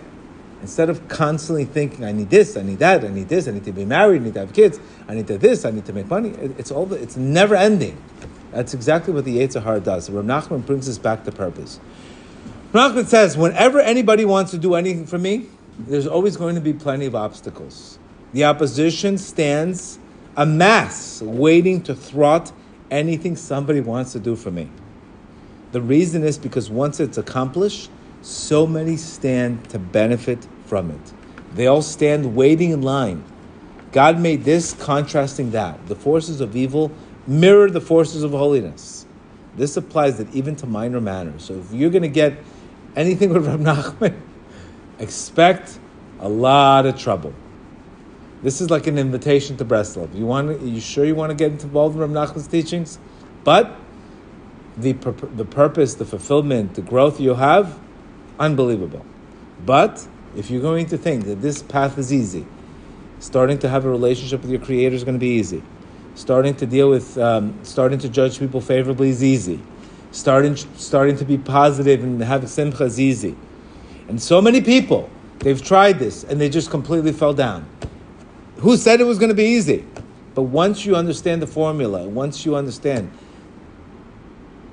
instead 0.61 0.89
of 0.89 1.09
constantly 1.09 1.65
thinking, 1.65 2.05
I 2.05 2.13
need 2.13 2.31
this, 2.31 2.57
I 2.57 2.63
need 2.63 2.79
that, 2.79 3.05
I 3.05 3.09
need 3.09 3.29
this, 3.29 3.49
I 3.49 3.51
need 3.51 3.65
to 3.65 3.73
be 3.73 3.85
married, 3.85 4.23
I 4.23 4.25
need 4.27 4.35
to 4.35 4.41
have 4.41 4.53
kids, 4.53 4.79
I 5.09 5.15
need 5.15 5.27
to 5.27 5.39
this, 5.39 5.65
I 5.65 5.71
need 5.71 5.85
to 5.87 5.93
make 5.93 6.09
money. 6.09 6.31
It's 6.59 6.71
all 6.71 6.87
the, 6.87 6.97
it's 6.97 7.17
never 7.17 7.55
ending. 7.55 8.01
That's 8.53 8.75
exactly 8.75 9.13
what 9.13 9.25
the 9.25 9.39
Yetzer 9.39 9.63
Hara 9.63 9.81
does. 9.81 10.09
Rav 10.11 10.25
Nachman 10.25 10.65
brings 10.65 10.89
us 10.89 10.99
back 10.99 11.25
to 11.25 11.33
purpose. 11.33 11.81
Nachman 12.73 13.07
says, 13.07 13.37
whenever 13.37 13.81
anybody 13.81 14.25
wants 14.25 14.51
to 14.53 14.59
do 14.59 14.75
anything 14.75 15.07
for 15.07 15.19
me, 15.19 15.47
there's 15.79 16.07
always 16.07 16.37
going 16.37 16.55
to 16.55 16.61
be 16.61 16.73
plenty 16.73 17.07
of 17.07 17.15
obstacles. 17.15 17.99
The 18.33 18.45
opposition 18.45 19.19
stands 19.19 19.99
a 20.37 20.47
mass 20.47 21.21
waiting 21.21 21.83
to 21.83 21.95
thwart 21.95 22.53
anything 22.91 23.37
somebody 23.37 23.81
wants 23.81 24.13
to 24.13 24.21
do 24.21 24.37
for 24.37 24.51
me. 24.51 24.71
The 25.73 25.81
reason 25.81 26.23
is 26.23 26.39
because 26.39 26.71
once 26.71 27.01
it's 27.01 27.19
accomplished, 27.19 27.91
so 28.23 28.67
many 28.67 28.97
stand 28.97 29.69
to 29.71 29.79
benefit 29.79 30.47
from 30.67 30.91
it. 30.91 31.13
They 31.55 31.67
all 31.67 31.83
stand 31.83 32.35
waiting 32.35 32.71
in 32.71 32.83
line. 32.83 33.25
God 33.93 34.19
made 34.19 34.45
this 34.45 34.73
contrasting 34.73 35.51
that. 35.51 35.87
The 35.87 35.95
forces 35.95 36.41
of 36.41 36.57
evil 36.57 36.91
mirror 37.27 37.71
the 37.71 37.81
forces 37.81 38.23
of 38.23 38.33
holiness. 38.33 39.07
This 39.57 39.77
applies 39.77 40.19
that 40.19 40.33
even 40.35 40.57
to 40.57 40.67
minor 40.67 41.01
matters. 41.01 41.45
So 41.45 41.55
if 41.55 41.73
you're 41.73 41.91
going 41.91 42.03
to 42.03 42.09
get 42.09 42.39
anything 42.97 43.33
with 43.33 43.47
Rab 43.47 43.61
Nachman, 43.61 44.19
expect 44.99 45.79
a 46.21 46.29
lot 46.29 46.87
of 46.87 46.99
trouble. 46.99 47.35
This 48.43 48.61
is 48.61 48.71
like 48.71 48.87
an 48.87 48.99
invitation 48.99 49.57
to 49.59 49.65
Breslov. 49.65 50.15
You 50.17 50.27
want? 50.27 50.51
Are 50.51 50.67
you 50.67 50.81
sure 50.81 51.05
you 51.05 51.15
want 51.15 51.31
to 51.31 51.37
get 51.37 51.53
involved 51.53 51.95
in 51.95 52.01
Rav 52.01 52.11
Nachman's 52.11 52.49
teachings? 52.49 52.99
But 53.45 53.77
the 54.77 54.95
the 55.35 55.45
purpose, 55.45 55.95
the 55.95 56.05
fulfillment, 56.05 56.75
the 56.75 56.83
growth 56.83 57.21
you 57.21 57.35
have, 57.35 57.79
unbelievable. 58.43 59.07
But 59.65 60.07
if 60.37 60.51
you're 60.51 60.61
going 60.61 60.87
to 60.87 60.99
think 60.99 61.25
that 61.27 61.41
this 61.41 61.63
path 61.63 61.97
is 61.97 62.13
easy, 62.13 62.45
starting 63.21 63.59
to 63.61 63.69
have 63.69 63.85
a 63.85 63.89
relationship 63.89 64.43
with 64.43 64.51
your 64.51 64.61
Creator 64.61 64.97
is 64.97 65.05
going 65.05 65.15
to 65.15 65.21
be 65.21 65.35
easy. 65.39 65.63
Starting 66.17 66.55
to 66.57 66.67
deal 66.67 66.91
with, 66.91 67.17
um, 67.17 67.59
starting 67.63 67.99
to 68.01 68.09
judge 68.09 68.39
people 68.39 68.61
favorably 68.61 69.09
is 69.09 69.23
easy. 69.23 69.61
Starting, 70.11 70.57
starting 70.57 71.17
to 71.17 71.25
be 71.25 71.39
positive 71.39 72.03
and 72.03 72.21
have 72.21 72.47
simcha 72.51 72.85
is 72.85 73.01
easy. 73.01 73.37
And 74.09 74.21
so 74.21 74.43
many 74.43 74.61
people, 74.61 75.09
they've 75.39 75.63
tried 75.63 75.99
this 76.01 76.25
and 76.25 76.41
they 76.41 76.51
just 76.51 76.71
completely 76.71 77.13
fell 77.13 77.33
down. 77.33 77.67
Who 78.57 78.77
said 78.77 79.01
it 79.01 79.05
was 79.05 79.19
going 79.19 79.31
to 79.31 79.35
be 79.35 79.45
easy? 79.45 79.87
But 80.35 80.43
once 80.43 80.85
you 80.85 80.97
understand 80.97 81.41
the 81.41 81.47
formula, 81.47 82.09
once 82.09 82.45
you 82.45 82.57
understand 82.57 83.11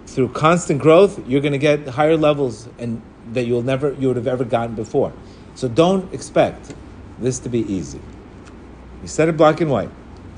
through 0.08 0.30
constant 0.30 0.82
growth, 0.82 1.26
you're 1.28 1.42
going 1.42 1.54
to 1.54 1.60
get 1.60 1.88
higher 1.88 2.18
levels 2.18 2.68
and 2.80 3.02
that 3.34 3.46
you'll 3.46 3.64
never 3.64 3.94
you 3.94 4.08
would 4.08 4.18
have 4.18 4.28
ever 4.28 4.44
gotten 4.44 4.76
before. 4.76 5.14
So 5.56 5.68
don't 5.68 6.14
expect 6.14 6.74
this 7.20 7.40
to 7.40 7.50
be 7.50 7.60
easy. 7.72 8.02
You 9.02 9.08
said 9.08 9.30
it 9.30 9.38
black 9.38 9.62
and 9.62 9.70
white. 9.70 9.90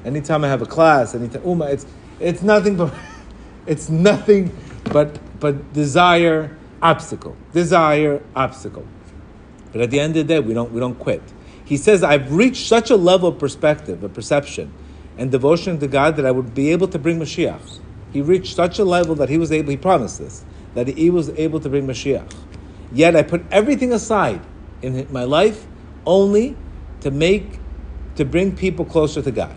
Anytime 0.03 0.43
I 0.43 0.48
have 0.48 0.62
a 0.62 0.65
class, 0.65 1.13
anytime 1.15 1.43
Uma, 1.45 1.65
it's 1.65 1.86
it's 2.19 2.41
nothing 2.41 2.75
but 2.75 2.93
it's 3.65 3.89
nothing 3.89 4.55
but 4.86 5.19
but 5.39 5.74
desire, 5.74 6.57
obstacle, 6.81 7.36
desire, 7.53 8.21
obstacle. 8.36 8.86
But 9.71 9.81
at 9.81 9.91
the 9.91 10.00
end 10.00 10.17
of 10.17 10.27
the 10.27 10.33
day, 10.36 10.39
we 10.39 10.53
don't 10.53 10.71
we 10.71 10.79
don't 10.79 10.98
quit 11.00 11.21
he 11.71 11.77
says, 11.77 12.03
I've 12.03 12.33
reached 12.33 12.67
such 12.67 12.89
a 12.89 12.98
level 12.98 13.29
of 13.29 13.39
perspective, 13.39 14.03
of 14.03 14.13
perception, 14.13 14.74
and 15.17 15.31
devotion 15.31 15.79
to 15.79 15.88
God 15.88 16.17
that 16.17 16.25
I 16.25 16.31
would 16.31 16.53
be 16.53 16.69
able 16.74 16.89
to 16.89 17.00
bring 17.00 17.17
Mashiach. 17.17 17.79
He 18.12 18.21
reached 18.21 18.57
such 18.57 18.77
a 18.77 18.83
level 18.83 19.15
that 19.15 19.29
he 19.29 19.38
was 19.38 19.53
able, 19.53 19.69
he 19.69 19.77
promised 19.77 20.19
this, 20.19 20.43
that 20.74 20.89
he 20.89 21.10
was 21.10 21.29
able 21.29 21.62
to 21.62 21.69
bring 21.69 21.88
Mashiach. 21.88 22.29
Yet 22.93 23.15
I 23.15 23.24
put 23.24 23.43
everything 23.51 23.93
aside 23.93 24.41
in 24.81 25.07
my 25.12 25.24
life 25.24 25.65
only 26.05 26.55
to 27.01 27.12
make, 27.12 27.60
to 28.15 28.25
bring 28.25 28.55
people 28.55 28.86
closer 28.86 29.21
to 29.21 29.31
God. 29.31 29.55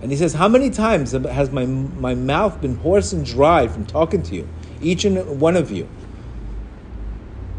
And 0.00 0.10
he 0.10 0.16
says, 0.16 0.34
How 0.34 0.48
many 0.48 0.70
times 0.70 1.12
has 1.12 1.50
my, 1.50 1.66
my 1.66 2.14
mouth 2.14 2.60
been 2.60 2.76
hoarse 2.76 3.12
and 3.12 3.24
dry 3.24 3.68
from 3.68 3.86
talking 3.86 4.22
to 4.24 4.34
you, 4.34 4.48
each 4.80 5.04
and 5.04 5.40
one 5.40 5.56
of 5.56 5.70
you? 5.70 5.88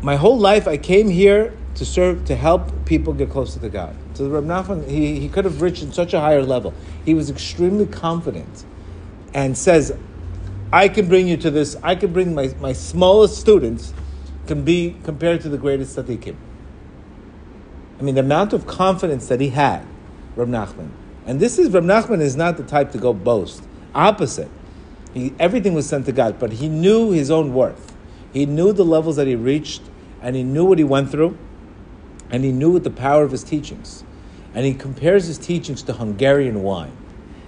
My 0.02 0.16
whole 0.16 0.38
life 0.38 0.68
I 0.68 0.78
came 0.78 1.10
here 1.10 1.54
to 1.76 1.86
serve, 1.86 2.26
to 2.26 2.36
help 2.36 2.86
people 2.86 3.14
get 3.14 3.30
closer 3.30 3.60
to 3.60 3.70
God. 3.70 3.96
So 4.14 4.24
the 4.24 4.30
Rab 4.30 4.46
Nachman, 4.46 4.88
he, 4.88 5.20
he 5.20 5.30
could 5.30 5.46
have 5.46 5.62
reached 5.62 5.94
such 5.94 6.14
a 6.14 6.20
higher 6.20 6.44
level. 6.44 6.74
He 7.06 7.14
was 7.14 7.30
extremely 7.30 7.86
confident 7.86 8.66
and 9.34 9.58
says, 9.58 9.96
I 10.72 10.90
can 10.90 11.08
bring 11.08 11.28
you 11.28 11.38
to 11.38 11.52
this. 11.52 11.76
I 11.84 11.96
can 11.96 12.14
bring 12.14 12.34
my, 12.34 12.54
my 12.60 12.74
smallest 12.74 13.40
students 13.40 13.94
can 14.48 14.64
be 14.64 14.96
compared 15.04 15.42
to 15.42 15.50
the 15.50 15.58
greatest 15.58 15.96
tzaddikim. 15.98 16.36
I 18.00 18.04
mean, 18.04 18.16
the 18.16 18.22
amount 18.22 18.54
of 18.54 18.68
confidence 18.68 19.28
that 19.28 19.42
he 19.42 19.50
had, 19.50 19.86
Rab 20.36 20.48
Nachman. 20.48 20.90
And 21.26 21.40
this 21.40 21.58
is, 21.58 21.72
Rab 21.72 21.84
Nachman 21.84 22.22
is 22.22 22.36
not 22.36 22.58
the 22.58 22.64
type 22.64 22.92
to 22.92 22.98
go 22.98 23.12
boast. 23.14 23.64
Opposite. 23.96 24.50
He, 25.14 25.34
everything 25.40 25.74
was 25.74 25.88
sent 25.88 26.06
to 26.06 26.12
God, 26.12 26.38
but 26.40 26.54
he 26.54 26.70
knew 26.70 27.12
his 27.12 27.32
own 27.32 27.54
worth. 27.54 27.96
He 28.34 28.46
knew 28.46 28.72
the 28.72 28.86
levels 28.86 29.16
that 29.16 29.26
he 29.26 29.36
reached, 29.36 29.82
and 30.22 30.36
he 30.36 30.44
knew 30.44 30.66
what 30.66 30.78
he 30.78 30.84
went 30.84 31.10
through, 31.10 31.38
and 32.30 32.44
he 32.44 32.52
knew 32.52 32.78
the 32.78 32.92
power 32.92 33.24
of 33.24 33.32
his 33.32 33.44
teachings. 33.44 34.04
And 34.54 34.66
he 34.66 34.74
compares 34.74 35.26
his 35.26 35.38
teachings 35.38 35.82
to 35.84 35.94
Hungarian 35.94 36.62
wine. 36.62 36.96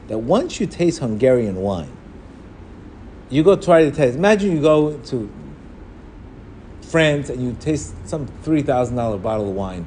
That 0.07 0.19
once 0.19 0.59
you 0.59 0.65
taste 0.65 0.99
Hungarian 0.99 1.57
wine, 1.57 1.95
you 3.29 3.43
go 3.43 3.55
try 3.55 3.83
to 3.83 3.91
taste. 3.91 4.17
Imagine 4.17 4.51
you 4.51 4.61
go 4.61 4.97
to 4.97 5.29
France 6.89 7.29
and 7.29 7.41
you 7.43 7.55
taste 7.59 7.93
some 8.07 8.25
three 8.41 8.63
thousand 8.63 8.95
dollar 8.95 9.17
bottle 9.17 9.49
of 9.49 9.55
wine, 9.55 9.85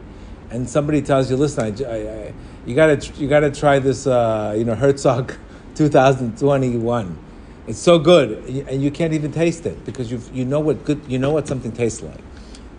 and 0.50 0.68
somebody 0.68 1.02
tells 1.02 1.30
you, 1.30 1.36
"Listen, 1.36 1.64
I, 1.64 1.84
I, 1.84 1.96
I, 1.96 2.34
you 2.64 2.76
gotta 2.76 3.12
you 3.14 3.28
gotta 3.28 3.50
try 3.50 3.80
this, 3.80 4.06
uh, 4.06 4.54
you 4.56 4.64
know, 4.64 4.74
Herzog 4.76 5.34
2021. 5.74 7.18
It's 7.66 7.78
so 7.78 7.98
good, 7.98 8.44
and 8.68 8.82
you 8.82 8.90
can't 8.90 9.12
even 9.12 9.32
taste 9.32 9.66
it 9.66 9.84
because 9.84 10.10
you 10.10 10.20
you 10.32 10.44
know 10.44 10.60
what 10.60 10.84
good 10.84 11.00
you 11.08 11.18
know 11.18 11.32
what 11.32 11.48
something 11.48 11.72
tastes 11.72 12.02
like. 12.02 12.20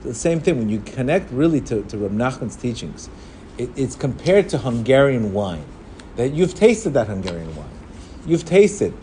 The 0.03 0.13
same 0.13 0.39
thing 0.39 0.57
when 0.57 0.69
you 0.69 0.79
connect 0.79 1.31
really 1.31 1.59
to 1.61 1.83
to 1.83 1.97
Reb 1.97 2.11
Nachman's 2.13 2.55
teachings, 2.55 3.09
it, 3.57 3.69
it's 3.75 3.95
compared 3.95 4.47
to 4.49 4.57
Hungarian 4.57 5.33
wine. 5.33 5.65
That 6.15 6.33
you've 6.33 6.53
tasted 6.53 6.93
that 6.93 7.07
Hungarian 7.07 7.55
wine, 7.55 7.69
you've 8.25 8.45
tasted. 8.45 8.93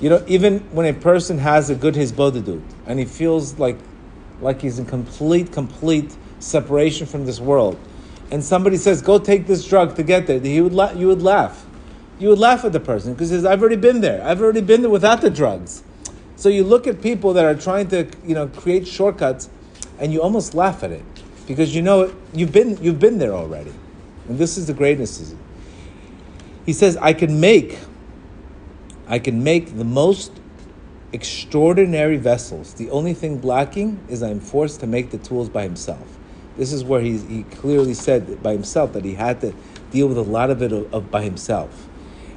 You 0.00 0.10
know, 0.10 0.24
even 0.28 0.60
when 0.72 0.86
a 0.86 0.92
person 0.92 1.38
has 1.38 1.70
a 1.70 1.74
good 1.74 1.94
hisbodedut 1.94 2.62
and 2.86 2.98
he 2.98 3.04
feels 3.04 3.58
like 3.58 3.78
like 4.40 4.62
he's 4.62 4.78
in 4.78 4.86
complete, 4.86 5.52
complete 5.52 6.16
separation 6.38 7.06
from 7.06 7.26
this 7.26 7.40
world, 7.40 7.78
and 8.30 8.42
somebody 8.42 8.76
says, 8.76 9.02
"Go 9.02 9.18
take 9.18 9.46
this 9.46 9.64
drug 9.64 9.96
to 9.96 10.02
get 10.02 10.26
there," 10.26 10.38
he 10.38 10.60
would 10.60 10.74
la- 10.74 10.92
you 10.92 11.08
would 11.08 11.22
laugh. 11.22 11.66
You 12.18 12.28
would 12.30 12.38
laugh 12.38 12.64
at 12.64 12.72
the 12.72 12.80
person 12.80 13.12
because 13.12 13.30
he 13.30 13.36
says, 13.36 13.44
"I've 13.44 13.60
already 13.60 13.76
been 13.76 14.00
there. 14.00 14.22
I've 14.24 14.40
already 14.40 14.60
been 14.60 14.82
there 14.82 14.90
without 14.90 15.20
the 15.20 15.30
drugs." 15.30 15.82
So 16.36 16.48
you 16.48 16.62
look 16.64 16.86
at 16.86 17.02
people 17.02 17.32
that 17.32 17.44
are 17.44 17.54
trying 17.54 17.88
to, 17.88 18.06
you 18.24 18.34
know, 18.34 18.46
create 18.46 18.86
shortcuts, 18.86 19.48
and 19.98 20.12
you 20.12 20.22
almost 20.22 20.54
laugh 20.54 20.84
at 20.84 20.92
it 20.92 21.02
because 21.46 21.74
you 21.74 21.82
know 21.82 22.12
you've 22.32 22.52
been 22.52 22.78
you've 22.80 23.00
been 23.00 23.18
there 23.18 23.32
already, 23.32 23.72
and 24.28 24.38
this 24.38 24.56
is 24.56 24.66
the 24.66 24.74
greatness. 24.74 25.34
He 26.64 26.72
says, 26.72 26.96
"I 26.96 27.12
can 27.12 27.40
make." 27.40 27.78
I 29.10 29.18
can 29.18 29.42
make 29.42 29.78
the 29.78 29.84
most 29.84 30.32
extraordinary 31.12 32.16
vessels. 32.16 32.74
The 32.74 32.90
only 32.90 33.14
thing 33.14 33.40
lacking 33.40 34.00
is 34.08 34.22
I'm 34.22 34.40
forced 34.40 34.80
to 34.80 34.86
make 34.86 35.10
the 35.10 35.18
tools 35.18 35.48
by 35.48 35.62
himself. 35.62 36.18
This 36.56 36.72
is 36.72 36.84
where 36.84 37.00
he, 37.00 37.18
he 37.18 37.42
clearly 37.44 37.94
said 37.94 38.42
by 38.42 38.52
himself 38.52 38.92
that 38.92 39.04
he 39.04 39.14
had 39.14 39.40
to 39.42 39.54
deal 39.90 40.08
with 40.08 40.18
a 40.18 40.22
lot 40.22 40.50
of 40.50 40.60
it 40.62 40.72
of, 40.72 40.92
of 40.92 41.10
by 41.10 41.22
himself. 41.22 41.88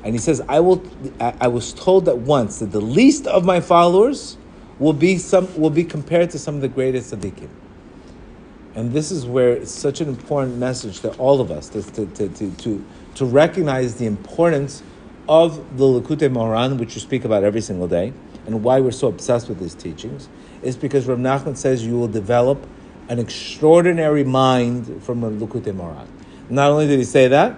And 0.03 0.13
he 0.13 0.19
says, 0.19 0.41
I 0.47 0.59
will. 0.59 0.83
I, 1.19 1.47
was 1.47 1.73
told 1.73 2.05
that 2.05 2.17
once 2.19 2.59
that 2.59 2.71
the 2.71 2.81
least 2.81 3.27
of 3.27 3.45
my 3.45 3.59
followers 3.59 4.37
will 4.79 4.93
be 4.93 5.17
some 5.17 5.53
will 5.59 5.69
be 5.69 5.83
compared 5.83 6.31
to 6.31 6.39
some 6.39 6.55
of 6.55 6.61
the 6.61 6.67
greatest 6.67 7.13
tzaddikim. 7.13 7.49
And 8.73 8.93
this 8.93 9.11
is 9.11 9.25
where 9.25 9.51
it's 9.51 9.71
such 9.71 10.01
an 10.01 10.07
important 10.07 10.57
message 10.57 11.01
to 11.01 11.11
all 11.17 11.41
of 11.41 11.51
us 11.51 11.67
to, 11.69 11.83
to, 11.83 12.05
to, 12.05 12.51
to, 12.55 12.85
to, 13.15 13.25
recognize 13.25 13.95
the 13.95 14.05
importance 14.05 14.81
of 15.27 15.77
the 15.77 15.83
Likutei 15.83 16.31
Moharan, 16.31 16.79
which 16.79 16.95
you 16.95 17.01
speak 17.01 17.25
about 17.25 17.43
every 17.43 17.59
single 17.59 17.89
day, 17.89 18.13
and 18.45 18.63
why 18.63 18.79
we're 18.79 18.91
so 18.91 19.07
obsessed 19.07 19.50
with 19.50 19.60
these 19.60 19.75
teachings, 19.75 20.29
is 20.62 20.75
because 20.75 21.07
Rav 21.07 21.17
Nachman 21.17 21.57
says 21.57 21.86
you 21.86 21.98
will 21.98 22.07
develop 22.07 22.65
an 23.10 23.19
extraordinary 23.19 24.24
mind 24.24 25.03
from 25.03 25.24
Rav 25.24 25.33
Likutei 25.33 25.74
Moharan. 25.74 26.07
Not 26.50 26.71
only 26.71 26.88
did 26.88 27.00
he 27.00 27.05
say 27.05 27.27
that, 27.27 27.57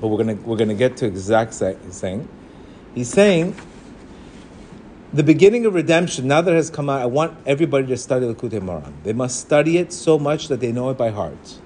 but 0.00 0.08
we're 0.08 0.18
gonna 0.18 0.34
we're 0.34 0.56
gonna 0.56 0.74
get 0.74 0.96
to 0.98 1.06
exact 1.06 1.54
saying. 1.54 2.28
He's 2.94 3.08
saying 3.08 3.56
the 5.12 5.22
beginning 5.22 5.66
of 5.66 5.74
redemption. 5.74 6.26
Now 6.26 6.40
that 6.40 6.54
has 6.54 6.70
come 6.70 6.88
out, 6.88 7.02
I 7.02 7.06
want 7.06 7.36
everybody 7.46 7.86
to 7.88 7.96
study 7.96 8.26
Likutei 8.26 8.60
Moharan. 8.60 8.94
They 9.04 9.12
must 9.12 9.40
study 9.40 9.78
it 9.78 9.92
so 9.92 10.18
much 10.18 10.48
that 10.48 10.60
they 10.60 10.72
know 10.72 10.90
it 10.90 10.98
by 10.98 11.10
heart 11.10 11.58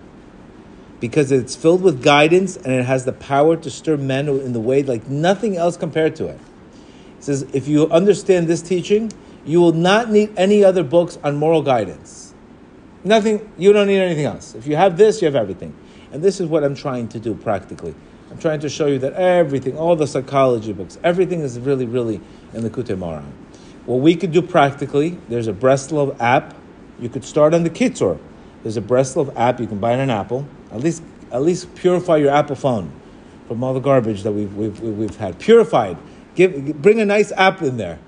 because 1.00 1.30
it's 1.30 1.54
filled 1.54 1.82
with 1.82 2.02
guidance 2.02 2.56
and 2.56 2.68
it 2.68 2.84
has 2.84 3.04
the 3.04 3.12
power 3.12 3.56
to 3.56 3.70
stir 3.70 3.96
men 3.96 4.28
in 4.28 4.52
the 4.52 4.60
way 4.60 4.82
like 4.82 5.06
nothing 5.08 5.56
else 5.56 5.76
compared 5.76 6.16
to 6.16 6.26
it. 6.26 6.40
It 7.18 7.24
says, 7.24 7.42
if 7.52 7.68
you 7.68 7.88
understand 7.90 8.48
this 8.48 8.62
teaching, 8.62 9.12
you 9.44 9.60
will 9.60 9.72
not 9.72 10.10
need 10.10 10.32
any 10.36 10.64
other 10.64 10.82
books 10.82 11.18
on 11.22 11.36
moral 11.36 11.62
guidance. 11.62 12.34
Nothing, 13.04 13.52
you 13.56 13.72
don't 13.72 13.86
need 13.86 14.00
anything 14.00 14.24
else. 14.24 14.54
If 14.54 14.66
you 14.66 14.76
have 14.76 14.96
this, 14.96 15.22
you 15.22 15.26
have 15.26 15.36
everything. 15.36 15.74
And 16.12 16.22
this 16.22 16.40
is 16.40 16.48
what 16.48 16.64
I'm 16.64 16.74
trying 16.74 17.08
to 17.08 17.20
do 17.20 17.34
practically. 17.34 17.94
I'm 18.30 18.38
trying 18.38 18.60
to 18.60 18.68
show 18.68 18.86
you 18.86 18.98
that 18.98 19.12
everything, 19.12 19.78
all 19.78 19.94
the 19.94 20.06
psychology 20.06 20.72
books, 20.72 20.98
everything 21.04 21.40
is 21.40 21.58
really, 21.60 21.86
really 21.86 22.20
in 22.52 22.62
the 22.62 22.70
Kutei 22.70 22.98
Moharan. 22.98 23.30
What 23.86 24.00
we 24.00 24.16
could 24.16 24.32
do 24.32 24.42
practically, 24.42 25.18
there's 25.28 25.46
a 25.46 25.52
Breslov 25.52 26.16
app. 26.20 26.56
You 26.98 27.08
could 27.08 27.24
start 27.24 27.54
on 27.54 27.62
the 27.62 27.70
Kitzur. 27.70 28.18
There's 28.62 28.76
a 28.76 28.82
Breslov 28.82 29.32
app 29.36 29.60
you 29.60 29.68
can 29.68 29.78
buy 29.78 29.92
on 29.92 30.00
an 30.00 30.10
Apple. 30.10 30.46
At 30.72 30.80
least, 30.80 31.04
at 31.30 31.42
least 31.42 31.72
purify 31.76 32.16
your 32.16 32.30
Apple 32.30 32.56
phone 32.56 32.90
from 33.46 33.62
all 33.62 33.74
the 33.74 33.80
garbage 33.80 34.24
that 34.24 34.32
we've, 34.32 34.52
we've, 34.56 34.80
we've 34.80 35.16
had. 35.16 35.38
Purified. 35.38 35.96
Give, 36.36 36.80
bring 36.80 37.00
a 37.00 37.04
nice 37.04 37.32
app 37.32 37.62
in 37.62 37.78
there. 37.78 37.98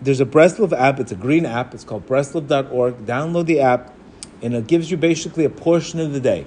There's 0.00 0.20
a 0.20 0.26
Breslov 0.26 0.72
app. 0.72 0.98
It's 0.98 1.12
a 1.12 1.16
green 1.16 1.46
app. 1.46 1.74
It's 1.74 1.84
called 1.84 2.06
Breslov.org. 2.06 3.06
Download 3.06 3.46
the 3.46 3.60
app, 3.60 3.94
and 4.42 4.54
it 4.54 4.66
gives 4.66 4.90
you 4.90 4.96
basically 4.96 5.44
a 5.44 5.50
portion 5.50 6.00
of 6.00 6.12
the 6.12 6.18
day. 6.18 6.46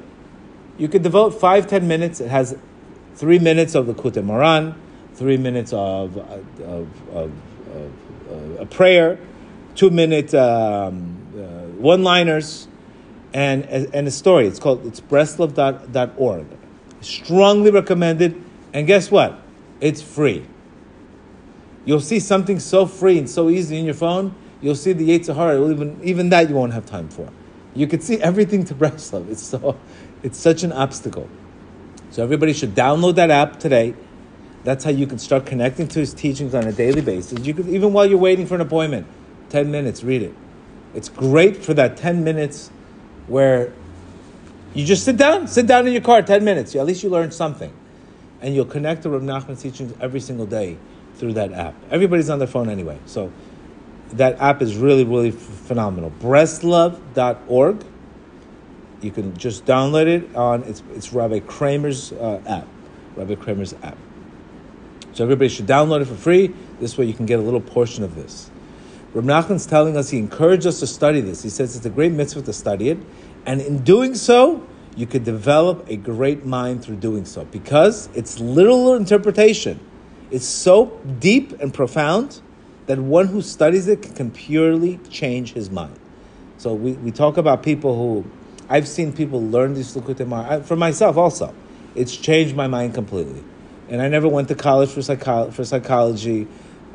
You 0.78 0.90
could 0.90 1.04
devote 1.04 1.30
five, 1.30 1.68
ten 1.68 1.88
minutes. 1.88 2.20
It 2.20 2.30
has 2.30 2.58
three 3.14 3.40
minutes 3.40 3.76
of 3.76 3.88
the 3.88 3.94
Kute 3.94 4.22
Moran, 4.24 4.76
three 5.14 5.38
minutes 5.38 5.72
of, 5.72 6.18
of, 6.18 6.62
of, 6.62 7.10
of 7.12 7.32
uh, 8.30 8.62
a 8.62 8.66
prayer, 8.66 9.20
two 9.76 9.90
minute 9.90 10.34
um, 10.34 11.16
uh, 11.38 11.42
one 11.80 12.04
liners, 12.04 12.68
and, 13.34 13.64
and 13.66 14.08
a 14.08 14.12
story. 14.12 14.48
It's 14.48 14.60
called 14.60 14.86
it's 14.86 15.00
breslov.org. 15.00 16.48
Strongly 17.02 17.72
recommended. 17.72 18.42
And 18.74 18.88
guess 18.88 19.12
what? 19.12 19.40
It's 19.80 20.02
free. 20.02 20.46
You'll 21.86 22.02
see 22.02 22.20
something 22.20 22.60
so 22.60 22.86
free 22.86 23.18
and 23.18 23.30
so 23.30 23.50
easy 23.50 23.78
in 23.78 23.86
your 23.86 23.94
phone. 23.94 24.36
You'll 24.62 24.76
see 24.76 24.94
the 24.94 25.08
Yetzer 25.08 25.36
Hara. 25.36 25.70
Even 25.70 26.00
even 26.04 26.30
that 26.30 26.50
you 26.50 26.56
won't 26.56 26.74
have 26.74 26.86
time 26.86 27.10
for. 27.10 27.32
You 27.74 27.88
could 27.88 28.04
see 28.04 28.22
everything 28.22 28.66
to 28.66 28.76
Breslov. 28.76 29.30
It's 29.30 29.44
so 29.44 29.78
it's 30.24 30.38
such 30.38 30.64
an 30.64 30.72
obstacle. 30.72 31.30
So 32.12 32.24
everybody 32.24 32.54
should 32.54 32.74
download 32.76 33.16
that 33.16 33.30
app 33.30 33.60
today. 33.60 33.94
That's 34.64 34.84
how 34.84 34.90
you 34.90 35.06
can 35.06 35.20
start 35.20 35.46
connecting 35.46 35.88
to 35.90 36.00
his 36.00 36.14
teachings 36.14 36.56
on 36.56 36.66
a 36.66 36.72
daily 36.72 37.02
basis. 37.02 37.46
You 37.46 37.54
could 37.54 37.68
even 37.70 37.94
while 37.94 38.06
you're 38.06 38.18
waiting 38.18 38.48
for 38.48 38.56
an 38.56 38.62
appointment, 38.62 39.06
ten 39.50 39.70
minutes, 39.70 40.04
read 40.04 40.24
it. 40.24 40.34
It's 40.96 41.10
great 41.10 41.58
for 41.58 41.74
that 41.76 41.98
ten 41.98 42.24
minutes 42.24 42.72
where 43.28 43.72
you 44.76 44.86
just 44.86 45.06
sit 45.06 45.16
down, 45.16 45.48
sit 45.48 45.68
down 45.68 45.88
in 45.88 45.94
your 45.94 46.02
car 46.02 46.22
10 46.22 46.44
minutes. 46.44 46.76
At 46.76 46.86
least 46.86 47.02
you 47.02 47.10
learn 47.10 47.32
something. 47.32 47.72
And 48.42 48.54
you'll 48.54 48.66
connect 48.66 49.04
to 49.04 49.10
Rav 49.10 49.22
Nachman's 49.22 49.62
teachings 49.62 49.94
every 50.02 50.20
single 50.20 50.46
day 50.46 50.78
through 51.16 51.34
that 51.34 51.52
app. 51.54 51.76
Everybody's 51.90 52.30
on 52.30 52.40
their 52.40 52.48
phone 52.48 52.70
anyway. 52.70 53.00
So 53.06 53.32
that 54.14 54.40
app 54.40 54.62
is 54.62 54.76
really, 54.76 55.04
really 55.04 55.32
phenomenal. 55.32 56.12
Breslov.org. 56.20 57.86
You 59.02 59.12
can 59.12 59.36
just 59.38 59.66
download 59.66 60.08
it 60.08 60.36
on, 60.36 60.64
it's, 60.64 60.82
it's 60.94 61.14
Rabbi 61.14 61.40
Kramer's 61.40 62.12
uh, 62.14 62.42
app. 62.48 62.68
Rabbi 63.16 63.36
Kramer's 63.36 63.74
app. 63.84 63.98
So 65.14 65.24
everybody 65.24 65.50
should 65.50 65.68
download 65.68 66.02
it 66.02 66.06
for 66.06 66.16
free. 66.16 66.54
This 66.80 66.98
way 66.98 67.06
you 67.06 67.14
can 67.14 67.26
get 67.26 67.40
a 67.40 67.42
little 67.42 67.62
portion 67.62 68.04
of 68.04 68.16
this. 68.16 68.52
Rav 69.14 69.24
Nachman's 69.24 69.66
telling 69.66 69.96
us 69.96 70.10
he 70.10 70.18
encouraged 70.18 70.68
us 70.68 70.82
to 70.82 70.88
study 70.88 71.22
this. 71.22 71.42
He 71.42 71.50
says 71.50 71.78
it's 71.78 71.86
a 71.86 71.90
great 71.90 72.12
mitzvah 72.12 72.42
to 72.42 72.54
study 72.54 72.90
it, 72.90 72.98
and 73.46 73.62
in 73.62 73.82
doing 73.84 74.14
so, 74.14 74.68
you 74.98 75.06
could 75.06 75.24
develop 75.24 75.86
a 75.90 75.96
great 75.96 76.46
mind 76.46 76.84
through 76.84 76.98
doing 76.98 77.24
so 77.24 77.46
because 77.46 78.10
its 78.14 78.40
literal 78.40 78.96
interpretation 78.96 79.80
is 80.32 80.48
so 80.48 81.00
deep 81.20 81.60
and 81.62 81.74
profound 81.74 82.42
that 82.88 83.00
one 83.00 83.28
who 83.28 83.42
studies 83.42 83.88
it 83.88 84.16
can 84.16 84.32
purely 84.32 84.98
change 85.10 85.54
his 85.54 85.70
mind. 85.70 86.00
So 86.58 86.74
we, 86.74 86.94
we 86.94 87.12
talk 87.12 87.38
about 87.38 87.64
people 87.64 87.96
who 87.96 88.30
I've 88.70 88.88
seen 88.88 89.14
people 89.14 89.42
learn 89.42 89.74
this 89.74 89.96
Likutei 89.96 90.26
Moharan 90.26 90.64
for 90.66 90.76
myself 90.76 91.18
also. 91.18 91.54
It's 91.96 92.16
changed 92.16 92.56
my 92.56 92.68
mind 92.68 92.94
completely, 92.94 93.44
and 93.90 94.02
I 94.02 94.08
never 94.08 94.28
went 94.28 94.48
to 94.50 94.56
college 94.56 94.90
for 94.90 95.02
psycho- 95.02 95.52
for 95.52 95.64
psychology. 95.64 96.48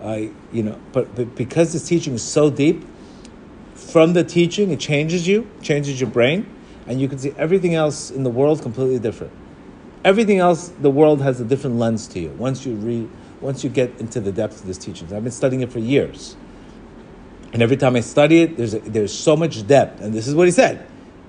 Uh, 0.03 0.29
you 0.51 0.63
know, 0.63 0.79
but, 0.93 1.15
but 1.15 1.35
because 1.37 1.75
this 1.75 1.87
teaching 1.87 2.15
is 2.15 2.23
so 2.23 2.51
deep, 2.51 2.83
from 3.75 4.15
the 4.15 4.25
teaching, 4.25 4.71
it 4.71 4.81
changes 4.81 5.29
you, 5.29 5.49
changes 5.63 6.01
your 6.01 6.09
brain, 6.09 6.47
and 6.87 7.01
you 7.01 7.09
can 7.09 7.19
see 7.19 7.35
everything 7.37 7.75
else 7.75 8.11
in 8.11 8.23
the 8.23 8.31
world 8.31 8.63
completely 8.63 8.99
different. 8.99 9.33
Everything 10.05 10.39
else, 10.39 10.69
the 10.81 10.91
world 10.91 11.21
has 11.21 11.41
a 11.41 11.45
different 11.45 11.77
lens 11.77 12.07
to 12.09 12.21
you. 12.21 12.31
Once 12.31 12.65
you 12.65 12.75
read, 12.77 13.11
once 13.41 13.65
you 13.65 13.71
get 13.71 13.99
into 14.01 14.21
the 14.21 14.33
depth 14.33 14.61
of 14.61 14.67
this 14.67 14.79
teaching. 14.79 15.13
I've 15.15 15.23
been 15.23 15.33
studying 15.33 15.63
it 15.63 15.73
for 15.73 15.79
years. 15.79 16.37
And 17.53 17.63
every 17.63 17.77
time 17.77 17.97
I 17.97 18.01
study 18.01 18.43
it, 18.43 18.57
there's, 18.57 18.75
a, 18.75 18.81
there's 18.81 19.17
so 19.17 19.37
much 19.37 19.67
depth. 19.67 20.01
And 20.01 20.15
this 20.15 20.29
is 20.29 20.35
what 20.35 20.47
he 20.47 20.53
said. 20.53 20.87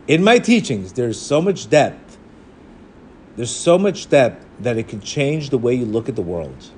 In 0.08 0.24
my 0.24 0.40
teachings, 0.40 0.94
there's 0.94 1.20
so 1.20 1.42
much 1.42 1.70
depth. 1.70 2.18
There's 3.36 3.54
so 3.56 3.78
much 3.78 4.10
depth 4.10 4.46
that 4.60 4.78
it 4.78 4.88
can 4.88 5.02
change 5.02 5.50
the 5.50 5.58
way 5.58 5.74
you 5.74 5.86
look 5.86 6.10
at 6.10 6.16
the 6.16 6.22
world. 6.22 6.70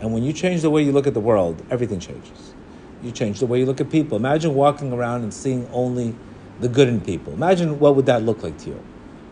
And 0.00 0.12
when 0.12 0.22
you 0.22 0.32
change 0.32 0.62
the 0.62 0.70
way 0.70 0.82
you 0.82 0.92
look 0.92 1.06
at 1.06 1.14
the 1.14 1.20
world, 1.20 1.62
everything 1.70 2.00
changes. 2.00 2.54
You 3.02 3.10
change 3.10 3.40
the 3.40 3.46
way 3.46 3.58
you 3.58 3.66
look 3.66 3.80
at 3.80 3.90
people. 3.90 4.16
Imagine 4.16 4.54
walking 4.54 4.92
around 4.92 5.22
and 5.22 5.34
seeing 5.34 5.68
only 5.72 6.14
the 6.60 6.68
good 6.68 6.88
in 6.88 7.00
people. 7.00 7.32
Imagine 7.32 7.78
what 7.78 7.96
would 7.96 8.06
that 8.06 8.22
look 8.22 8.42
like 8.42 8.56
to 8.58 8.70
you. 8.70 8.82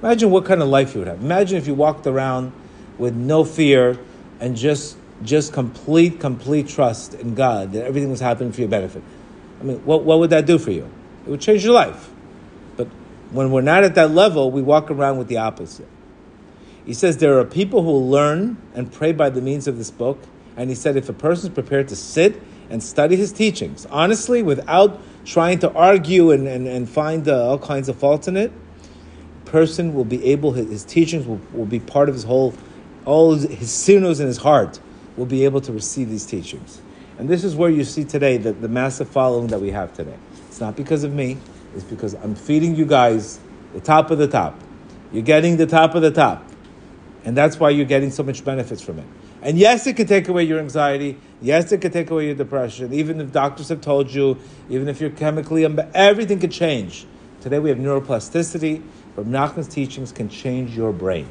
Imagine 0.03 0.31
what 0.31 0.45
kind 0.45 0.63
of 0.63 0.69
life 0.69 0.95
you 0.95 1.01
would 1.01 1.09
have. 1.09 1.23
Imagine 1.23 1.57
if 1.59 1.67
you 1.67 1.75
walked 1.75 2.07
around 2.07 2.53
with 2.99 3.15
no 3.15 3.45
fear 3.45 3.99
and 4.41 4.57
just 4.57 4.97
just 5.23 5.53
complete, 5.53 6.21
complete 6.21 6.69
trust 6.69 7.15
in 7.15 7.35
God 7.35 7.73
that 7.73 7.85
everything 7.85 8.11
was 8.11 8.21
happening 8.21 8.53
for 8.53 8.61
your 8.61 8.71
benefit. 8.71 9.03
I 9.61 9.65
mean, 9.65 9.79
what, 9.85 10.05
what 10.05 10.19
would 10.19 10.31
that 10.31 10.47
do 10.47 10.59
for 10.59 10.71
you? 10.71 10.89
It 11.27 11.31
would 11.31 11.41
change 11.41 11.65
your 11.65 11.75
life. 11.75 12.11
But 12.77 12.89
when 13.31 13.51
we're 13.51 13.61
not 13.61 13.85
at 13.85 13.95
that 13.97 14.13
level, 14.13 14.51
we 14.51 14.63
walk 14.63 14.91
around 14.91 15.19
with 15.19 15.29
the 15.29 15.37
opposite. 15.37 15.89
He 16.87 16.95
says 16.95 17.19
there 17.19 17.39
are 17.39 17.45
people 17.45 17.83
who 17.83 17.93
learn 17.93 18.57
and 18.75 18.91
pray 18.91 19.13
by 19.13 19.31
the 19.31 19.43
means 19.43 19.69
of 19.69 19.77
this 19.77 19.91
book. 19.91 20.19
And 20.57 20.71
he 20.71 20.77
said 20.77 20.97
if 20.97 21.09
a 21.09 21.13
person 21.13 21.51
is 21.51 21.55
prepared 21.55 21.89
to 21.89 21.97
sit 21.97 22.41
and 22.71 22.83
study 22.83 23.17
his 23.17 23.33
teachings, 23.33 23.87
honestly, 23.87 24.43
without 24.43 25.01
trying 25.25 25.59
to 25.61 25.73
argue 25.73 26.31
and, 26.31 26.49
and, 26.49 26.67
and 26.67 26.89
find 26.89 27.29
uh, 27.29 27.51
all 27.51 27.59
kinds 27.59 27.89
of 27.89 27.97
faults 27.97 28.29
in 28.29 28.37
it, 28.37 28.53
person 29.45 29.95
will 29.95 30.05
be 30.05 30.25
able, 30.25 30.53
his, 30.53 30.69
his 30.69 30.85
teachings 30.85 31.27
will, 31.27 31.41
will 31.53 31.67
be 31.67 31.81
part 31.81 32.09
of 32.09 32.15
his 32.15 32.25
whole, 32.25 32.55
all 33.05 33.35
his, 33.35 33.71
sinos 33.71 34.21
in 34.21 34.27
his 34.27 34.39
heart 34.39 34.81
will 35.21 35.27
be 35.27 35.45
able 35.45 35.61
to 35.61 35.71
receive 35.71 36.09
these 36.09 36.25
teachings. 36.25 36.81
And 37.19 37.29
this 37.29 37.45
is 37.45 37.55
where 37.55 37.69
you 37.69 37.85
see 37.85 38.05
today 38.05 38.39
the, 38.39 38.55
the 38.55 38.71
massive 38.71 39.07
following 39.07 39.49
that 39.49 39.61
we 39.61 39.71
have 39.71 39.93
today. 39.93 40.17
It's 40.49 40.63
not 40.63 40.77
because 40.77 41.05
of 41.05 41.13
me, 41.13 41.37
it's 41.75 41.85
because 41.85 42.15
I'm 42.15 42.35
feeding 42.35 42.75
you 42.75 42.87
guys 42.87 43.39
the 43.75 43.83
top 43.83 44.11
of 44.11 44.17
the 44.17 44.27
top. 44.27 44.59
You're 45.13 45.23
getting 45.23 45.59
the 45.59 45.67
top 45.67 45.95
of 45.95 46.01
the 46.01 46.11
top. 46.11 46.43
And 47.27 47.37
that's 47.37 47.61
why 47.61 47.69
you're 47.69 47.85
getting 47.85 48.11
so 48.11 48.23
much 48.23 48.43
benefits 48.47 48.81
from 48.81 48.99
it. 48.99 49.05
And 49.43 49.59
yes, 49.59 49.87
it 49.87 49.97
can 49.97 50.07
take 50.07 50.29
away 50.29 50.45
your 50.45 50.59
anxiety. 50.59 51.19
Yes, 51.43 51.71
it 51.71 51.83
can 51.83 51.93
take 51.93 52.11
away 52.11 52.27
your 52.27 52.35
depression. 52.35 52.95
Even 52.95 53.21
if 53.21 53.31
doctors 53.31 53.69
have 53.69 53.83
told 53.83 54.11
you, 54.11 54.39
even 54.71 54.89
if 54.89 55.03
you're 55.03 55.11
chemically, 55.11 55.67
everything 55.93 56.41
could 56.41 56.53
change. 56.53 57.05
Today 57.43 57.59
we 57.59 57.69
have 57.69 57.79
neuroplasticity. 57.79 58.83
But 59.15 59.27
Nachman's 59.27 59.69
teachings 59.69 60.13
can 60.13 60.31
change 60.31 60.75
your 60.75 60.95
brain. 60.95 61.29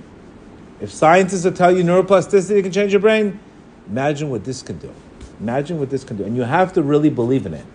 If 0.80 0.92
scientists 0.92 1.44
will 1.44 1.54
tell 1.54 1.76
you 1.76 1.84
neuroplasticity 1.84 2.62
can 2.62 2.72
change 2.72 2.92
your 2.92 3.02
brain, 3.02 3.40
imagine 3.90 4.30
what 4.30 4.44
this 4.44 4.62
can 4.62 4.78
do. 4.78 4.94
Imagine 5.40 5.80
what 5.80 5.90
this 5.90 6.04
can 6.04 6.18
do. 6.18 6.24
And 6.24 6.36
you 6.36 6.44
have 6.44 6.74
to 6.74 6.84
really 6.84 7.10
believe 7.10 7.46
in 7.46 7.54
it. 7.54 7.66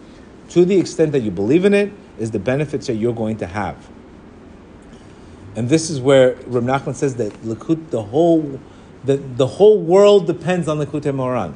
To 0.50 0.64
the 0.64 0.78
extent 0.78 1.12
that 1.12 1.20
you 1.20 1.30
believe 1.30 1.64
in 1.64 1.74
it, 1.74 1.92
is 2.18 2.30
the 2.30 2.38
benefits 2.38 2.86
that 2.86 2.94
you're 2.94 3.14
going 3.14 3.36
to 3.38 3.46
have. 3.46 3.76
And 5.56 5.68
this 5.68 5.90
is 5.90 6.00
where 6.00 6.34
Ram 6.46 6.66
Nachman 6.66 6.94
says 6.94 7.16
that 7.16 7.32
Likkut, 7.42 7.90
the 7.90 8.02
whole, 8.02 8.60
the, 9.04 9.16
the 9.16 9.46
whole 9.46 9.80
world 9.80 10.26
depends 10.26 10.68
on 10.68 10.78
Likutei 10.78 11.14
Moharan. 11.14 11.54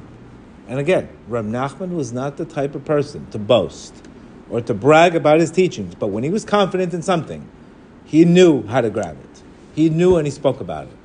And 0.69 0.79
again, 0.79 1.09
Ram 1.29 1.51
Nachman 1.51 1.91
was 1.91 2.13
not 2.13 2.37
the 2.37 2.45
type 2.45 2.75
of 2.75 2.85
person 2.85 3.27
to 3.31 3.39
boast 3.39 3.95
or 4.51 4.61
to 4.61 4.75
brag 4.75 5.15
about 5.15 5.41
his 5.41 5.51
teachings, 5.51 5.95
but 5.95 6.09
when 6.09 6.25
he 6.25 6.31
was 6.31 6.45
confident 6.45 6.95
in 6.95 7.03
something, 7.03 7.49
he 8.05 8.25
knew 8.25 8.67
how 8.67 8.81
to 8.81 8.91
grab 8.91 9.19
it. 9.21 9.43
He 9.75 9.91
knew 9.91 10.17
and 10.17 10.27
he 10.27 10.31
spoke 10.31 10.61
about 10.61 10.87
it. 10.87 10.98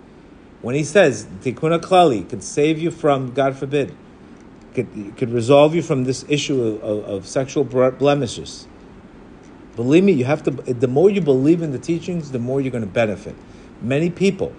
When 0.64 0.74
he 0.74 0.84
says 0.84 1.28
Tikkun 1.42 1.80
Klali 1.82 2.28
could 2.28 2.42
save 2.42 2.80
you 2.80 2.90
from, 2.90 3.34
God 3.34 3.56
forbid, 3.56 3.96
could, 4.74 5.16
could 5.18 5.30
resolve 5.30 5.76
you 5.76 5.84
from 5.84 6.06
this 6.06 6.26
issue 6.28 6.80
of, 6.82 7.06
of, 7.06 7.28
sexual 7.28 7.64
blemishes, 7.64 8.68
Believe 9.76 10.04
me, 10.04 10.12
you 10.12 10.26
have 10.26 10.44
to. 10.44 10.52
The 10.52 10.88
more 10.88 11.10
you 11.10 11.22
believe 11.22 11.62
in 11.62 11.72
the 11.72 11.80
teachings, 11.80 12.32
the 12.32 12.40
more 12.40 12.62
you're 12.62 12.72
going 12.72 12.84
to 12.84 12.90
benefit. 12.90 13.36
Many 13.82 14.10
people 14.10 14.54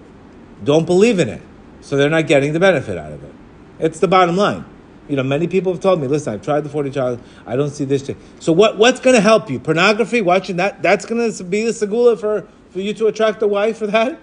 don't 0.63 0.85
believe 0.85 1.19
in 1.19 1.29
it, 1.29 1.41
so 1.81 1.95
they're 1.95 2.09
not 2.09 2.27
getting 2.27 2.51
the 2.51 2.59
benefit 2.59 2.97
out 2.97 3.13
of 3.13 3.23
it. 3.23 3.33
It's 3.79 3.99
the 3.99 4.07
bottom 4.07 4.35
line. 4.35 4.65
You 5.07 5.15
know, 5.15 5.23
many 5.23 5.47
people 5.47 5.71
have 5.71 5.81
told 5.81 6.01
me, 6.01 6.07
"Listen, 6.07 6.33
I've 6.33 6.41
tried 6.41 6.61
the 6.61 6.69
forty 6.69 6.89
child. 6.89 7.21
I 7.45 7.55
don't 7.55 7.69
see 7.69 7.85
this." 7.85 8.01
Thing. 8.01 8.17
So, 8.39 8.51
what 8.51 8.77
what's 8.77 8.99
going 8.99 9.15
to 9.15 9.21
help 9.21 9.49
you? 9.49 9.57
Pornography, 9.57 10.21
watching 10.21 10.57
that. 10.57 10.81
That's 10.81 11.05
going 11.05 11.31
to 11.31 11.43
be 11.45 11.63
the 11.63 11.71
segula 11.71 12.19
for 12.19 12.45
for 12.71 12.81
you 12.81 12.93
to 12.95 13.07
attract 13.07 13.41
a 13.41 13.47
wife 13.47 13.77
for 13.77 13.87
that. 13.87 14.19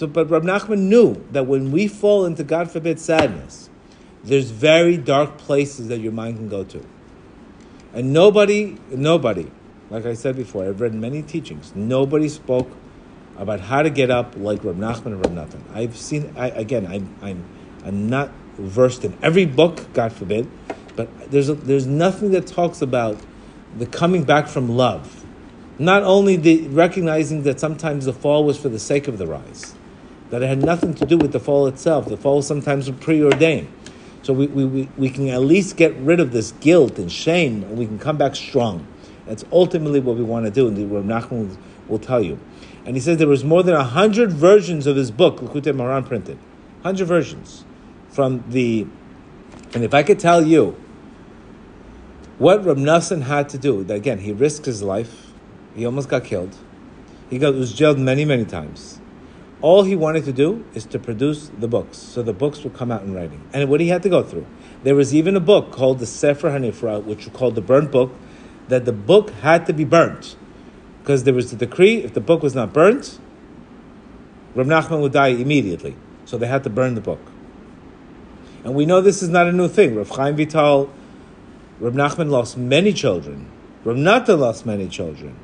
So, 0.00 0.06
but 0.06 0.30
Rab 0.30 0.44
Nachman 0.44 0.78
knew 0.78 1.22
that 1.32 1.46
when 1.46 1.72
we 1.72 1.86
fall 1.86 2.24
into, 2.24 2.42
God 2.42 2.70
forbid, 2.70 2.98
sadness, 2.98 3.68
there's 4.24 4.50
very 4.50 4.96
dark 4.96 5.36
places 5.36 5.88
that 5.88 5.98
your 5.98 6.10
mind 6.10 6.38
can 6.38 6.48
go 6.48 6.64
to, 6.64 6.82
and 7.92 8.10
nobody, 8.10 8.78
nobody 8.88 9.50
like 9.90 10.06
I 10.06 10.14
said 10.14 10.36
before, 10.36 10.64
I've 10.66 10.80
read 10.80 10.94
many 10.94 11.20
teachings. 11.20 11.76
Nobody 11.76 12.30
spoke 12.30 12.70
about 13.36 13.60
how 13.60 13.82
to 13.82 13.90
get 13.90 14.10
up 14.10 14.34
like 14.38 14.64
Rab 14.64 14.78
Nachman 14.78 15.06
and 15.06 15.26
Rab 15.26 15.34
Natan. 15.34 15.62
I've 15.74 15.98
seen, 15.98 16.32
I, 16.34 16.48
again, 16.48 16.86
I'm, 16.86 17.14
I'm, 17.20 17.44
I'm 17.84 18.08
not 18.08 18.30
versed 18.56 19.04
in 19.04 19.18
every 19.20 19.44
book, 19.44 19.92
God 19.92 20.14
forbid, 20.14 20.48
but 20.96 21.30
there's, 21.30 21.50
a, 21.50 21.54
there's 21.54 21.86
nothing 21.86 22.30
that 22.30 22.46
talks 22.46 22.80
about 22.80 23.20
the 23.76 23.84
coming 23.84 24.24
back 24.24 24.48
from 24.48 24.70
love. 24.70 25.26
Not 25.78 26.04
only 26.04 26.36
the 26.36 26.68
recognizing 26.68 27.42
that 27.42 27.60
sometimes 27.60 28.06
the 28.06 28.14
fall 28.14 28.46
was 28.46 28.58
for 28.58 28.70
the 28.70 28.78
sake 28.78 29.06
of 29.06 29.18
the 29.18 29.26
rise, 29.26 29.74
that 30.30 30.42
it 30.42 30.46
had 30.46 30.62
nothing 30.62 30.94
to 30.94 31.04
do 31.04 31.18
with 31.18 31.32
the 31.32 31.40
fall 31.40 31.66
itself. 31.66 32.08
The 32.08 32.16
fall 32.16 32.42
sometimes 32.42 32.88
preordained. 32.90 33.68
So 34.22 34.32
we, 34.32 34.46
we, 34.46 34.64
we 34.64 34.88
we 34.96 35.10
can 35.10 35.28
at 35.28 35.40
least 35.40 35.76
get 35.76 35.94
rid 35.96 36.20
of 36.20 36.32
this 36.32 36.52
guilt 36.52 36.98
and 36.98 37.10
shame, 37.10 37.64
and 37.64 37.78
we 37.78 37.86
can 37.86 37.98
come 37.98 38.16
back 38.16 38.36
strong. 38.36 38.86
That's 39.26 39.44
ultimately 39.50 40.00
what 40.00 40.16
we 40.16 40.22
want 40.22 40.44
to 40.46 40.50
do, 40.50 40.68
and 40.68 40.76
the 40.76 40.84
Rav 40.86 41.04
Nachman 41.04 41.56
will 41.88 41.98
tell 41.98 42.22
you. 42.22 42.38
And 42.84 42.96
he 42.96 43.00
says 43.00 43.18
there 43.18 43.28
was 43.28 43.44
more 43.44 43.62
than 43.62 43.74
a 43.74 43.84
hundred 43.84 44.32
versions 44.32 44.86
of 44.86 44.96
his 44.96 45.10
book, 45.10 45.38
Likutei 45.38 45.74
Moharan, 45.74 46.06
printed. 46.06 46.38
Hundred 46.82 47.06
versions 47.06 47.64
from 48.08 48.44
the. 48.48 48.86
And 49.72 49.84
if 49.84 49.94
I 49.94 50.02
could 50.02 50.18
tell 50.18 50.46
you 50.46 50.76
what 52.38 52.64
Rav 52.64 52.76
Nassan 52.76 53.22
had 53.22 53.48
to 53.50 53.58
do, 53.58 53.84
that 53.84 53.94
again 53.94 54.18
he 54.18 54.32
risked 54.32 54.66
his 54.66 54.82
life, 54.82 55.32
he 55.74 55.84
almost 55.86 56.08
got 56.08 56.24
killed, 56.24 56.56
he 57.30 57.38
got 57.38 57.54
was 57.54 57.72
jailed 57.72 57.98
many 57.98 58.24
many 58.24 58.44
times. 58.44 58.99
All 59.62 59.82
he 59.82 59.94
wanted 59.94 60.24
to 60.24 60.32
do 60.32 60.64
is 60.74 60.86
to 60.86 60.98
produce 60.98 61.50
the 61.58 61.68
books, 61.68 61.98
so 61.98 62.22
the 62.22 62.32
books 62.32 62.64
would 62.64 62.74
come 62.74 62.90
out 62.90 63.02
in 63.02 63.14
writing. 63.14 63.42
And 63.52 63.68
what 63.68 63.80
he 63.80 63.88
had 63.88 64.02
to 64.04 64.08
go 64.08 64.22
through, 64.22 64.46
there 64.84 64.94
was 64.94 65.14
even 65.14 65.36
a 65.36 65.40
book 65.40 65.70
called 65.70 65.98
the 65.98 66.06
Sefer 66.06 66.50
HaNisraf, 66.50 67.04
which 67.04 67.26
was 67.26 67.34
called 67.34 67.54
the 67.56 67.60
burnt 67.60 67.90
book, 67.90 68.12
that 68.68 68.86
the 68.86 68.92
book 68.92 69.30
had 69.42 69.66
to 69.66 69.74
be 69.74 69.84
burnt. 69.84 70.36
Because 71.02 71.24
there 71.24 71.34
was 71.34 71.52
a 71.52 71.56
decree, 71.56 71.96
if 72.02 72.14
the 72.14 72.20
book 72.20 72.42
was 72.42 72.54
not 72.54 72.72
burnt, 72.72 73.18
Rav 74.54 74.66
Nachman 74.66 75.00
would 75.02 75.12
die 75.12 75.28
immediately. 75.28 75.96
So 76.24 76.38
they 76.38 76.46
had 76.46 76.64
to 76.64 76.70
burn 76.70 76.94
the 76.94 77.00
book. 77.00 77.20
And 78.64 78.74
we 78.74 78.86
know 78.86 79.00
this 79.00 79.22
is 79.22 79.28
not 79.28 79.46
a 79.46 79.52
new 79.52 79.68
thing. 79.68 79.94
Rav 79.94 80.10
Chaim 80.10 80.36
Vital, 80.36 80.90
Rav 81.80 81.92
Nachman 81.94 82.30
lost 82.30 82.56
many 82.56 82.92
children. 82.92 83.50
Rav 83.84 83.96
Nata 83.96 84.36
lost 84.36 84.66
many 84.66 84.88
children 84.88 85.36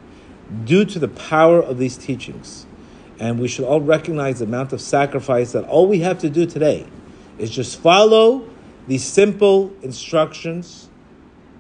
due 0.64 0.84
to 0.84 0.98
the 0.98 1.08
power 1.08 1.60
of 1.60 1.78
these 1.78 1.96
teachings. 1.96 2.65
And 3.18 3.38
we 3.38 3.48
should 3.48 3.64
all 3.64 3.80
recognize 3.80 4.40
the 4.40 4.44
amount 4.44 4.72
of 4.72 4.80
sacrifice 4.80 5.52
that 5.52 5.64
all 5.64 5.86
we 5.86 6.00
have 6.00 6.18
to 6.18 6.30
do 6.30 6.46
today 6.46 6.86
is 7.38 7.50
just 7.50 7.80
follow 7.80 8.48
these 8.86 9.04
simple 9.04 9.72
instructions 9.82 10.88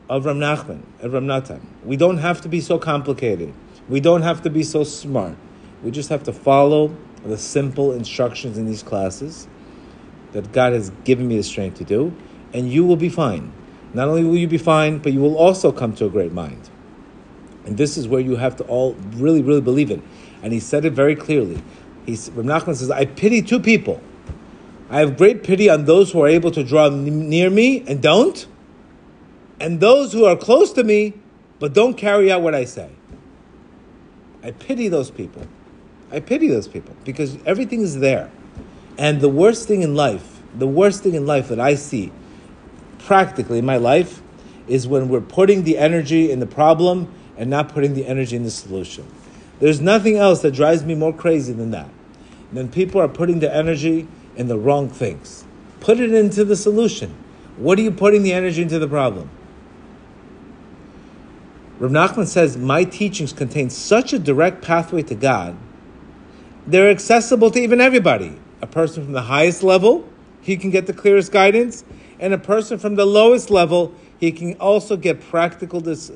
of 0.08 0.26
Ram 0.26 0.38
Nachman 0.38 0.82
and 1.00 1.12
Ram 1.12 1.26
Natan. 1.26 1.66
We 1.84 1.96
don't 1.96 2.18
have 2.18 2.40
to 2.42 2.48
be 2.48 2.60
so 2.60 2.78
complicated. 2.78 3.52
We 3.88 4.00
don't 4.00 4.22
have 4.22 4.42
to 4.42 4.50
be 4.50 4.62
so 4.62 4.84
smart. 4.84 5.36
We 5.82 5.90
just 5.90 6.08
have 6.08 6.22
to 6.24 6.32
follow 6.32 6.94
the 7.24 7.38
simple 7.38 7.92
instructions 7.92 8.58
in 8.58 8.66
these 8.66 8.82
classes 8.82 9.48
that 10.32 10.52
God 10.52 10.72
has 10.72 10.90
given 11.04 11.26
me 11.26 11.36
the 11.36 11.42
strength 11.42 11.78
to 11.78 11.84
do, 11.84 12.14
and 12.52 12.70
you 12.70 12.84
will 12.84 12.96
be 12.96 13.08
fine. 13.08 13.52
Not 13.94 14.08
only 14.08 14.24
will 14.24 14.36
you 14.36 14.48
be 14.48 14.58
fine, 14.58 14.98
but 14.98 15.12
you 15.12 15.20
will 15.20 15.36
also 15.36 15.72
come 15.72 15.94
to 15.94 16.06
a 16.06 16.10
great 16.10 16.32
mind. 16.32 16.68
And 17.66 17.76
this 17.76 17.96
is 17.96 18.08
where 18.08 18.20
you 18.20 18.36
have 18.36 18.56
to 18.56 18.64
all 18.64 18.94
really, 19.14 19.42
really 19.42 19.60
believe 19.60 19.90
it. 19.90 20.00
And 20.42 20.52
he 20.52 20.60
said 20.60 20.84
it 20.84 20.92
very 20.92 21.16
clearly. 21.16 21.62
He's, 22.06 22.30
Ram 22.30 22.46
Nachman 22.46 22.76
says, 22.76 22.90
I 22.90 23.04
pity 23.04 23.42
two 23.42 23.60
people. 23.60 24.00
I 24.88 25.00
have 25.00 25.16
great 25.16 25.42
pity 25.42 25.68
on 25.68 25.84
those 25.84 26.12
who 26.12 26.22
are 26.22 26.28
able 26.28 26.52
to 26.52 26.62
draw 26.62 26.88
near 26.88 27.50
me 27.50 27.84
and 27.88 28.00
don't, 28.00 28.46
and 29.58 29.80
those 29.80 30.12
who 30.12 30.24
are 30.24 30.36
close 30.36 30.72
to 30.74 30.84
me 30.84 31.14
but 31.58 31.72
don't 31.72 31.94
carry 31.94 32.30
out 32.30 32.42
what 32.42 32.54
I 32.54 32.64
say. 32.64 32.90
I 34.44 34.52
pity 34.52 34.88
those 34.88 35.10
people. 35.10 35.46
I 36.12 36.20
pity 36.20 36.48
those 36.48 36.68
people 36.68 36.94
because 37.04 37.36
everything 37.44 37.80
is 37.80 37.98
there. 37.98 38.30
And 38.96 39.20
the 39.20 39.28
worst 39.28 39.66
thing 39.66 39.82
in 39.82 39.94
life, 39.94 40.40
the 40.54 40.66
worst 40.66 41.02
thing 41.02 41.14
in 41.14 41.26
life 41.26 41.48
that 41.48 41.58
I 41.58 41.74
see 41.74 42.12
practically 43.00 43.58
in 43.58 43.66
my 43.66 43.76
life 43.76 44.22
is 44.68 44.86
when 44.86 45.08
we're 45.08 45.20
putting 45.20 45.64
the 45.64 45.78
energy 45.78 46.30
in 46.30 46.40
the 46.40 46.46
problem 46.46 47.12
and 47.36 47.50
not 47.50 47.68
putting 47.68 47.94
the 47.94 48.06
energy 48.06 48.36
in 48.36 48.44
the 48.44 48.50
solution. 48.50 49.06
There's 49.60 49.80
nothing 49.80 50.16
else 50.16 50.42
that 50.42 50.52
drives 50.52 50.84
me 50.84 50.94
more 50.94 51.12
crazy 51.12 51.52
than 51.52 51.70
that. 51.70 51.88
Then 52.52 52.68
people 52.68 53.00
are 53.00 53.08
putting 53.08 53.40
the 53.40 53.54
energy 53.54 54.06
in 54.36 54.48
the 54.48 54.58
wrong 54.58 54.88
things 54.88 55.46
Put 55.86 56.00
it 56.00 56.12
into 56.12 56.44
the 56.44 56.56
solution. 56.56 57.14
What 57.58 57.78
are 57.78 57.82
you 57.82 57.92
putting 57.92 58.24
the 58.24 58.32
energy 58.32 58.62
into 58.62 58.80
the 58.80 58.88
problem? 58.88 59.30
Rav 61.78 61.92
Nachman 61.92 62.26
says, 62.26 62.56
My 62.56 62.82
teachings 62.82 63.32
contain 63.32 63.70
such 63.70 64.12
a 64.12 64.18
direct 64.18 64.62
pathway 64.62 65.02
to 65.04 65.14
God, 65.14 65.56
they're 66.66 66.90
accessible 66.90 67.52
to 67.52 67.60
even 67.60 67.80
everybody. 67.80 68.36
A 68.62 68.66
person 68.66 69.04
from 69.04 69.12
the 69.12 69.22
highest 69.22 69.62
level, 69.62 70.08
he 70.40 70.56
can 70.56 70.70
get 70.70 70.88
the 70.88 70.92
clearest 70.92 71.30
guidance, 71.30 71.84
and 72.18 72.32
a 72.34 72.38
person 72.38 72.78
from 72.78 72.96
the 72.96 73.06
lowest 73.06 73.48
level, 73.48 73.94
he 74.18 74.32
can 74.32 74.54
also 74.54 74.96
get 74.96 75.20
practical, 75.20 75.80
dis- 75.80 76.10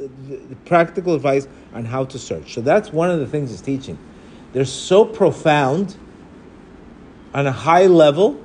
practical 0.65 1.15
advice 1.15 1.47
on 1.75 1.85
how 1.85 2.05
to 2.07 2.19
search. 2.19 2.55
So 2.55 2.61
that's 2.61 2.93
one 2.93 3.11
of 3.11 3.21
the 3.21 3.27
things 3.27 3.51
he's 3.51 3.61
teaching. 3.61 3.99
They're 4.53 4.65
so 4.65 5.05
profound 5.05 5.97
on 7.35 7.47
a 7.47 7.53
high 7.53 7.87
level. 7.87 8.43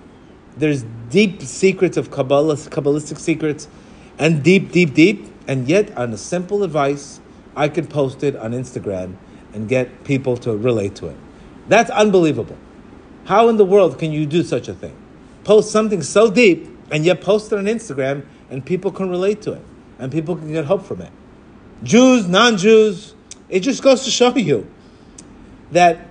There's 0.57 0.83
deep 1.09 1.41
secrets 1.41 1.97
of 1.97 2.11
Kabbalah, 2.11 2.55
Kabbalistic 2.55 3.17
secrets, 3.17 3.67
and 4.19 4.43
deep, 4.43 4.71
deep, 4.71 4.93
deep. 4.93 5.25
And 5.47 5.67
yet, 5.67 5.95
on 5.97 6.11
a 6.11 6.17
simple 6.17 6.63
advice, 6.63 7.19
I 7.55 7.69
can 7.69 7.87
post 7.87 8.23
it 8.23 8.35
on 8.35 8.51
Instagram 8.51 9.15
and 9.53 9.69
get 9.69 10.03
people 10.03 10.35
to 10.37 10.55
relate 10.55 10.95
to 10.95 11.07
it. 11.07 11.17
That's 11.67 11.89
unbelievable. 11.89 12.57
How 13.25 13.47
in 13.49 13.57
the 13.57 13.65
world 13.65 13.97
can 13.97 14.11
you 14.11 14.25
do 14.25 14.43
such 14.43 14.67
a 14.67 14.73
thing? 14.73 14.95
Post 15.43 15.71
something 15.71 16.01
so 16.01 16.29
deep 16.29 16.74
and 16.91 17.05
yet 17.05 17.21
post 17.21 17.51
it 17.51 17.57
on 17.57 17.65
Instagram 17.65 18.25
and 18.49 18.65
people 18.65 18.91
can 18.91 19.09
relate 19.09 19.41
to 19.43 19.53
it 19.53 19.61
and 19.99 20.11
people 20.11 20.35
can 20.35 20.51
get 20.51 20.65
hope 20.65 20.85
from 20.85 21.01
it. 21.01 21.11
Jews, 21.83 22.27
non 22.27 22.57
Jews, 22.57 23.13
it 23.49 23.61
just 23.61 23.83
goes 23.83 24.03
to 24.05 24.11
show 24.11 24.35
you 24.35 24.67
that 25.71 26.07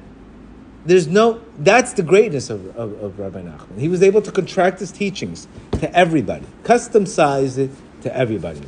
there's 0.85 1.07
no, 1.07 1.41
that's 1.59 1.95
the 1.95 2.03
greatness 2.03 2.51
of, 2.51 2.77
of, 2.77 2.93
of, 3.03 3.19
Rabbi 3.19 3.43
Nachman. 3.43 3.79
He 3.79 3.89
was 3.89 4.03
able 4.03 4.21
to 4.23 4.31
contract 4.31 4.81
his 4.81 4.93
teachings 4.93 5.49
to 5.73 5.93
everybody, 5.97 6.47
custom 6.63 7.07
size 7.07 7.57
it 7.57 7.71
to 8.03 8.15
everybody. 8.15 8.63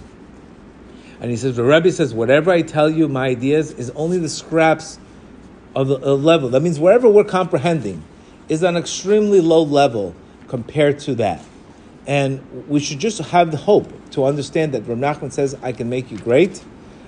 And 1.21 1.31
he 1.31 1.37
says, 1.37 1.57
the 1.57 1.65
Rebbe 1.65 1.93
says, 1.93 2.15
whatever 2.15 2.51
I 2.51 2.63
tell 2.63 2.89
you, 2.89 3.09
my 3.09 3.29
ideas, 3.29 3.73
is 3.73 3.91
only 3.91 4.19
the 4.19 4.29
scraps 4.29 4.99
of 5.75 5.89
the 5.89 6.17
level. 6.17 6.49
That 6.51 6.61
means 6.61 6.81
wherever 6.81 7.09
we're 7.09 7.25
comprehending 7.25 8.03
is 8.49 8.63
an 8.63 8.77
extremely 8.77 9.41
low 9.41 9.63
level 9.63 10.15
compared 10.49 10.99
to 11.01 11.15
that. 11.17 11.45
And 12.07 12.69
we 12.69 12.79
should 12.79 13.01
just 13.01 13.19
have 13.19 13.51
the 13.51 13.57
hope 13.57 13.93
to 14.13 14.25
understand 14.25 14.73
that 14.73 14.87
Rav 14.87 14.99
Nachman 14.99 15.33
says, 15.33 15.57
I 15.63 15.73
can 15.73 15.89
make 15.89 16.11
you 16.11 16.19
great, 16.19 16.63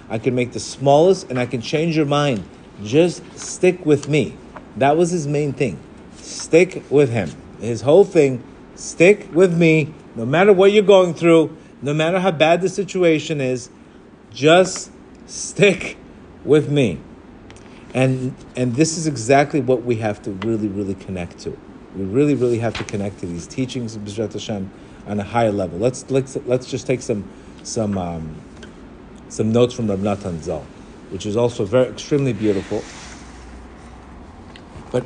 I 0.09 0.19
can 0.19 0.35
make 0.35 0.53
the 0.53 0.61
smallest, 0.61 1.31
and 1.31 1.39
I 1.39 1.47
can 1.47 1.61
change 1.61 1.97
your 1.97 2.07
mind. 2.07 2.43
Just 2.83 3.23
stick 3.39 3.87
with 3.87 4.09
me. 4.09 4.37
That 4.77 4.97
was 4.97 5.11
his 5.11 5.27
main 5.27 5.53
thing. 5.53 5.79
Stick 6.17 6.83
with 6.91 7.11
him. 7.11 7.31
His 7.61 7.83
whole 7.83 8.05
thing, 8.05 8.43
stick 8.75 9.29
with 9.33 9.57
me, 9.57 9.93
no 10.15 10.27
matter 10.27 10.53
what 10.53 10.73
you're 10.73 10.83
going 10.83 11.15
through, 11.15 11.57
no 11.83 11.95
matter 11.95 12.19
how 12.19 12.31
bad 12.33 12.61
the 12.61 12.69
situation 12.69 13.41
is, 13.41 13.71
just 14.33 14.91
stick 15.27 15.97
with 16.45 16.71
me. 16.71 17.01
And 17.95 18.35
and 18.57 18.75
this 18.75 18.99
is 18.99 19.07
exactly 19.07 19.61
what 19.61 19.83
we 19.83 19.97
have 19.97 20.21
to 20.23 20.31
really, 20.31 20.69
really 20.69 20.95
connect 20.95 21.39
to. 21.41 21.57
We 21.97 22.05
really, 22.05 22.35
really 22.35 22.59
have 22.59 22.75
to 22.75 22.85
connect 22.85 23.21
to 23.21 23.27
these 23.27 23.47
teachings 23.47 23.97
of 23.97 24.03
B'ezrat 24.03 24.33
Hashem 24.33 24.71
on 25.09 25.19
a 25.19 25.25
higher 25.25 25.51
level. 25.51 25.79
Let's 25.79 26.09
let's 26.11 26.37
let's 26.47 26.71
just 26.71 26.87
take 26.87 27.03
some 27.03 27.29
some 27.63 27.99
um, 27.99 28.41
some 29.29 29.51
notes 29.53 29.75
from 29.75 29.89
Rab 29.89 30.01
Natan 30.01 30.41
Zal, 30.43 30.65
which 31.11 31.27
is 31.27 31.37
also 31.37 31.65
very 31.65 31.89
extremely 31.89 32.33
beautiful. 32.33 32.85
But 34.93 35.05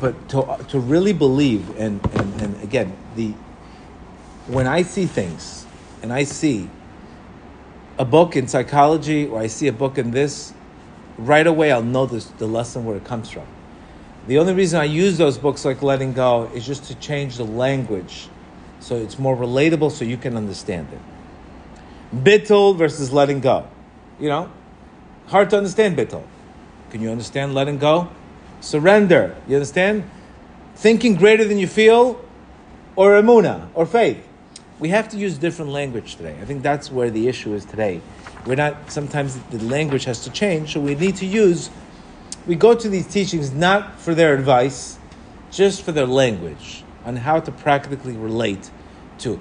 but 0.00 0.28
to 0.30 0.64
to 0.68 0.78
really 0.78 1.12
believe 1.12 1.76
and, 1.78 2.00
and, 2.14 2.40
and 2.40 2.62
again 2.62 2.96
the 3.16 3.34
when 4.46 4.66
I 4.66 4.82
see 4.82 5.06
things 5.06 5.66
and 6.02 6.12
I 6.12 6.24
see 6.24 6.70
a 7.98 8.04
book 8.04 8.36
in 8.36 8.48
psychology 8.48 9.26
or 9.26 9.40
I 9.40 9.46
see 9.46 9.66
a 9.66 9.72
book 9.72 9.98
in 9.98 10.10
this, 10.10 10.54
right 11.18 11.46
away 11.46 11.70
I'll 11.70 11.82
know 11.82 12.06
this, 12.06 12.26
the 12.26 12.46
lesson 12.46 12.84
where 12.84 12.96
it 12.96 13.04
comes 13.04 13.30
from. 13.30 13.46
The 14.26 14.38
only 14.38 14.54
reason 14.54 14.80
I 14.80 14.84
use 14.84 15.18
those 15.18 15.38
books 15.38 15.64
like 15.64 15.82
Letting 15.82 16.14
Go 16.14 16.50
is 16.54 16.66
just 16.66 16.84
to 16.84 16.94
change 16.94 17.36
the 17.36 17.44
language 17.44 18.28
so 18.80 18.96
it's 18.96 19.18
more 19.18 19.36
relatable 19.36 19.90
so 19.90 20.04
you 20.04 20.16
can 20.16 20.36
understand 20.36 20.88
it. 20.92 21.00
Bittul 22.24 22.76
versus 22.76 23.12
letting 23.12 23.40
go. 23.40 23.68
You 24.18 24.28
know, 24.28 24.52
hard 25.28 25.50
to 25.50 25.56
understand 25.56 25.96
bittul. 25.96 26.24
Can 26.90 27.00
you 27.00 27.10
understand 27.10 27.54
letting 27.54 27.78
go? 27.78 28.10
Surrender. 28.60 29.36
You 29.46 29.56
understand? 29.56 30.08
Thinking 30.74 31.14
greater 31.14 31.44
than 31.44 31.58
you 31.58 31.66
feel, 31.66 32.22
or 32.96 33.12
emuna, 33.12 33.68
or 33.74 33.86
faith 33.86 34.26
we 34.80 34.88
have 34.88 35.10
to 35.10 35.18
use 35.18 35.36
different 35.36 35.70
language 35.70 36.16
today. 36.16 36.36
I 36.40 36.46
think 36.46 36.62
that's 36.62 36.90
where 36.90 37.10
the 37.10 37.28
issue 37.28 37.54
is 37.54 37.66
today. 37.66 38.00
We're 38.46 38.56
not, 38.56 38.90
sometimes 38.90 39.38
the 39.50 39.62
language 39.62 40.04
has 40.06 40.24
to 40.24 40.30
change, 40.30 40.72
so 40.72 40.80
we 40.80 40.94
need 40.94 41.16
to 41.16 41.26
use, 41.26 41.70
we 42.46 42.56
go 42.56 42.74
to 42.74 42.88
these 42.88 43.06
teachings 43.06 43.52
not 43.52 44.00
for 44.00 44.14
their 44.14 44.34
advice, 44.34 44.98
just 45.52 45.82
for 45.82 45.92
their 45.92 46.06
language 46.06 46.82
on 47.04 47.16
how 47.16 47.40
to 47.40 47.52
practically 47.52 48.16
relate 48.16 48.70
to. 49.18 49.40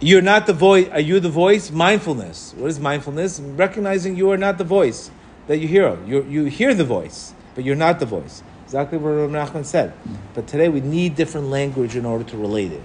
You're 0.00 0.22
not 0.22 0.46
the 0.46 0.52
voice, 0.52 0.88
are 0.90 1.00
you 1.00 1.20
the 1.20 1.30
voice? 1.30 1.70
Mindfulness. 1.70 2.54
What 2.56 2.68
is 2.68 2.80
mindfulness? 2.80 3.40
Recognizing 3.40 4.16
you 4.16 4.30
are 4.30 4.36
not 4.36 4.58
the 4.58 4.64
voice 4.64 5.10
that 5.46 5.58
you 5.58 5.68
hear. 5.68 5.98
You, 6.04 6.24
you 6.24 6.44
hear 6.44 6.74
the 6.74 6.84
voice, 6.84 7.32
but 7.54 7.64
you're 7.64 7.76
not 7.76 8.00
the 8.00 8.06
voice. 8.06 8.42
Exactly 8.64 8.98
what 8.98 9.10
Rav 9.10 9.30
Nachman 9.30 9.64
said. 9.64 9.92
But 10.34 10.46
today 10.46 10.68
we 10.68 10.80
need 10.80 11.14
different 11.14 11.48
language 11.48 11.96
in 11.96 12.04
order 12.04 12.24
to 12.24 12.36
relate 12.36 12.72
it. 12.72 12.82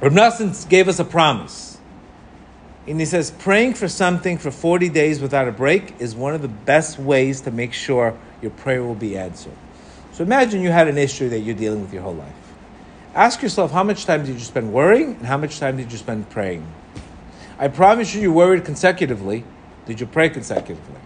Reb 0.00 0.12
Nassim 0.12 0.68
gave 0.68 0.88
us 0.88 0.98
a 0.98 1.04
promise. 1.04 1.78
And 2.86 3.00
he 3.00 3.06
says, 3.06 3.30
praying 3.30 3.74
for 3.74 3.88
something 3.88 4.36
for 4.36 4.50
40 4.50 4.90
days 4.90 5.20
without 5.20 5.48
a 5.48 5.52
break 5.52 6.00
is 6.00 6.14
one 6.14 6.34
of 6.34 6.42
the 6.42 6.48
best 6.48 6.98
ways 6.98 7.40
to 7.42 7.50
make 7.50 7.72
sure 7.72 8.18
your 8.42 8.50
prayer 8.50 8.82
will 8.82 8.94
be 8.94 9.16
answered. 9.16 9.56
So 10.14 10.22
imagine 10.22 10.62
you 10.62 10.70
had 10.70 10.86
an 10.86 10.96
issue 10.96 11.28
that 11.30 11.40
you're 11.40 11.56
dealing 11.56 11.80
with 11.80 11.92
your 11.92 12.02
whole 12.02 12.14
life. 12.14 12.32
Ask 13.16 13.42
yourself, 13.42 13.72
how 13.72 13.82
much 13.82 14.06
time 14.06 14.24
did 14.24 14.34
you 14.34 14.44
spend 14.44 14.72
worrying 14.72 15.16
and 15.16 15.26
how 15.26 15.36
much 15.36 15.58
time 15.58 15.76
did 15.76 15.90
you 15.90 15.98
spend 15.98 16.30
praying? 16.30 16.64
I 17.58 17.66
promise 17.66 18.14
you, 18.14 18.20
you 18.20 18.32
worried 18.32 18.64
consecutively. 18.64 19.42
Did 19.86 19.98
you 19.98 20.06
pray 20.06 20.28
consecutively? 20.28 21.00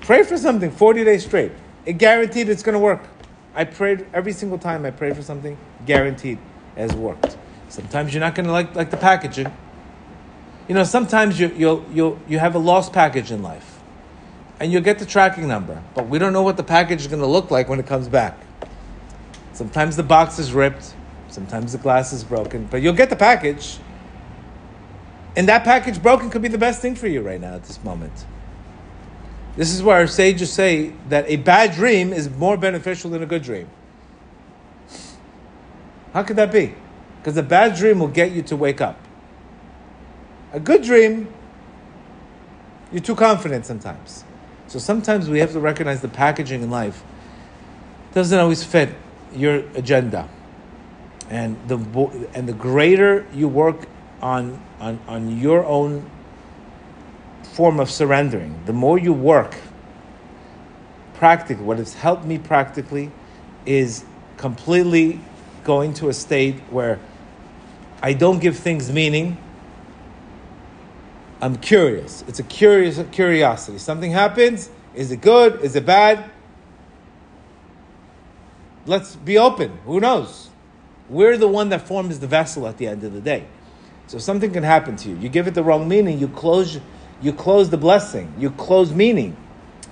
Pray 0.00 0.24
for 0.24 0.36
something 0.36 0.72
40 0.72 1.04
days 1.04 1.24
straight. 1.24 1.52
It 1.86 1.94
guaranteed 1.94 2.48
it's 2.48 2.64
going 2.64 2.74
to 2.74 2.80
work. 2.80 3.02
I 3.54 3.64
prayed 3.66 4.04
every 4.12 4.32
single 4.32 4.58
time 4.58 4.84
I 4.84 4.90
prayed 4.90 5.14
for 5.14 5.22
something, 5.22 5.56
guaranteed 5.86 6.38
has 6.76 6.92
worked. 6.92 7.36
Sometimes 7.68 8.12
you're 8.12 8.20
not 8.20 8.34
going 8.34 8.46
to 8.46 8.52
like, 8.52 8.74
like 8.74 8.90
the 8.90 8.96
packaging. 8.96 9.52
You 10.66 10.74
know, 10.74 10.82
sometimes 10.82 11.38
you, 11.38 11.52
you'll, 11.56 11.86
you'll, 11.92 12.20
you 12.26 12.40
have 12.40 12.56
a 12.56 12.58
lost 12.58 12.92
package 12.92 13.30
in 13.30 13.42
life 13.44 13.71
and 14.62 14.70
you'll 14.70 14.80
get 14.80 15.00
the 15.00 15.04
tracking 15.04 15.48
number, 15.48 15.82
but 15.92 16.08
we 16.08 16.20
don't 16.20 16.32
know 16.32 16.44
what 16.44 16.56
the 16.56 16.62
package 16.62 17.00
is 17.00 17.08
going 17.08 17.20
to 17.20 17.26
look 17.26 17.50
like 17.50 17.68
when 17.68 17.80
it 17.80 17.86
comes 17.88 18.06
back. 18.06 18.38
Sometimes 19.54 19.96
the 19.96 20.04
box 20.04 20.38
is 20.38 20.52
ripped, 20.52 20.94
sometimes 21.30 21.72
the 21.72 21.78
glass 21.78 22.12
is 22.12 22.22
broken, 22.22 22.68
but 22.70 22.80
you'll 22.80 22.92
get 22.92 23.10
the 23.10 23.16
package. 23.16 23.80
And 25.34 25.48
that 25.48 25.64
package 25.64 26.00
broken 26.00 26.30
could 26.30 26.42
be 26.42 26.48
the 26.48 26.58
best 26.58 26.80
thing 26.80 26.94
for 26.94 27.08
you 27.08 27.22
right 27.22 27.40
now 27.40 27.54
at 27.54 27.64
this 27.64 27.82
moment. 27.82 28.12
This 29.56 29.74
is 29.74 29.82
where 29.82 29.96
our 29.96 30.06
sages 30.06 30.52
say 30.52 30.92
that 31.08 31.28
a 31.28 31.38
bad 31.38 31.74
dream 31.74 32.12
is 32.12 32.30
more 32.30 32.56
beneficial 32.56 33.10
than 33.10 33.20
a 33.20 33.26
good 33.26 33.42
dream. 33.42 33.68
How 36.12 36.22
could 36.22 36.36
that 36.36 36.52
be? 36.52 36.72
Because 37.18 37.36
a 37.36 37.42
bad 37.42 37.74
dream 37.74 37.98
will 37.98 38.06
get 38.06 38.30
you 38.30 38.42
to 38.42 38.54
wake 38.54 38.80
up. 38.80 39.00
A 40.52 40.60
good 40.60 40.84
dream, 40.84 41.34
you're 42.92 43.02
too 43.02 43.16
confident 43.16 43.66
sometimes. 43.66 44.22
So 44.72 44.78
sometimes 44.78 45.28
we 45.28 45.38
have 45.40 45.52
to 45.52 45.60
recognize 45.60 46.00
the 46.00 46.08
packaging 46.08 46.62
in 46.62 46.70
life 46.70 47.02
doesn't 48.14 48.38
always 48.38 48.64
fit 48.64 48.88
your 49.34 49.56
agenda. 49.74 50.26
And 51.28 51.58
the, 51.68 51.76
and 52.32 52.48
the 52.48 52.54
greater 52.54 53.26
you 53.34 53.48
work 53.48 53.86
on, 54.22 54.58
on, 54.80 54.98
on 55.06 55.36
your 55.36 55.62
own 55.66 56.10
form 57.42 57.80
of 57.80 57.90
surrendering, 57.90 58.62
the 58.64 58.72
more 58.72 58.98
you 58.98 59.12
work 59.12 59.56
practically, 61.12 61.66
what 61.66 61.76
has 61.76 61.92
helped 61.92 62.24
me 62.24 62.38
practically 62.38 63.10
is 63.66 64.06
completely 64.38 65.20
going 65.64 65.92
to 65.92 66.08
a 66.08 66.14
state 66.14 66.58
where 66.70 66.98
I 68.00 68.14
don't 68.14 68.38
give 68.38 68.56
things 68.56 68.90
meaning. 68.90 69.36
I'm 71.42 71.56
curious. 71.56 72.22
It's 72.28 72.38
a 72.38 72.44
curious 72.44 73.02
curiosity. 73.10 73.78
Something 73.78 74.12
happens. 74.12 74.70
Is 74.94 75.10
it 75.10 75.20
good? 75.20 75.60
Is 75.60 75.74
it 75.74 75.84
bad? 75.84 76.30
Let's 78.86 79.16
be 79.16 79.36
open. 79.36 79.78
Who 79.84 79.98
knows? 79.98 80.50
We're 81.08 81.36
the 81.36 81.48
one 81.48 81.70
that 81.70 81.86
forms 81.86 82.20
the 82.20 82.28
vessel 82.28 82.68
at 82.68 82.78
the 82.78 82.86
end 82.86 83.02
of 83.02 83.12
the 83.12 83.20
day. 83.20 83.46
So 84.06 84.18
something 84.18 84.52
can 84.52 84.62
happen 84.62 84.94
to 84.98 85.08
you. 85.08 85.16
You 85.16 85.28
give 85.28 85.48
it 85.48 85.54
the 85.54 85.64
wrong 85.64 85.88
meaning. 85.88 86.20
You 86.20 86.28
close. 86.28 86.78
You 87.20 87.32
close 87.32 87.70
the 87.70 87.76
blessing. 87.76 88.32
You 88.38 88.50
close 88.50 88.92
meaning. 88.92 89.36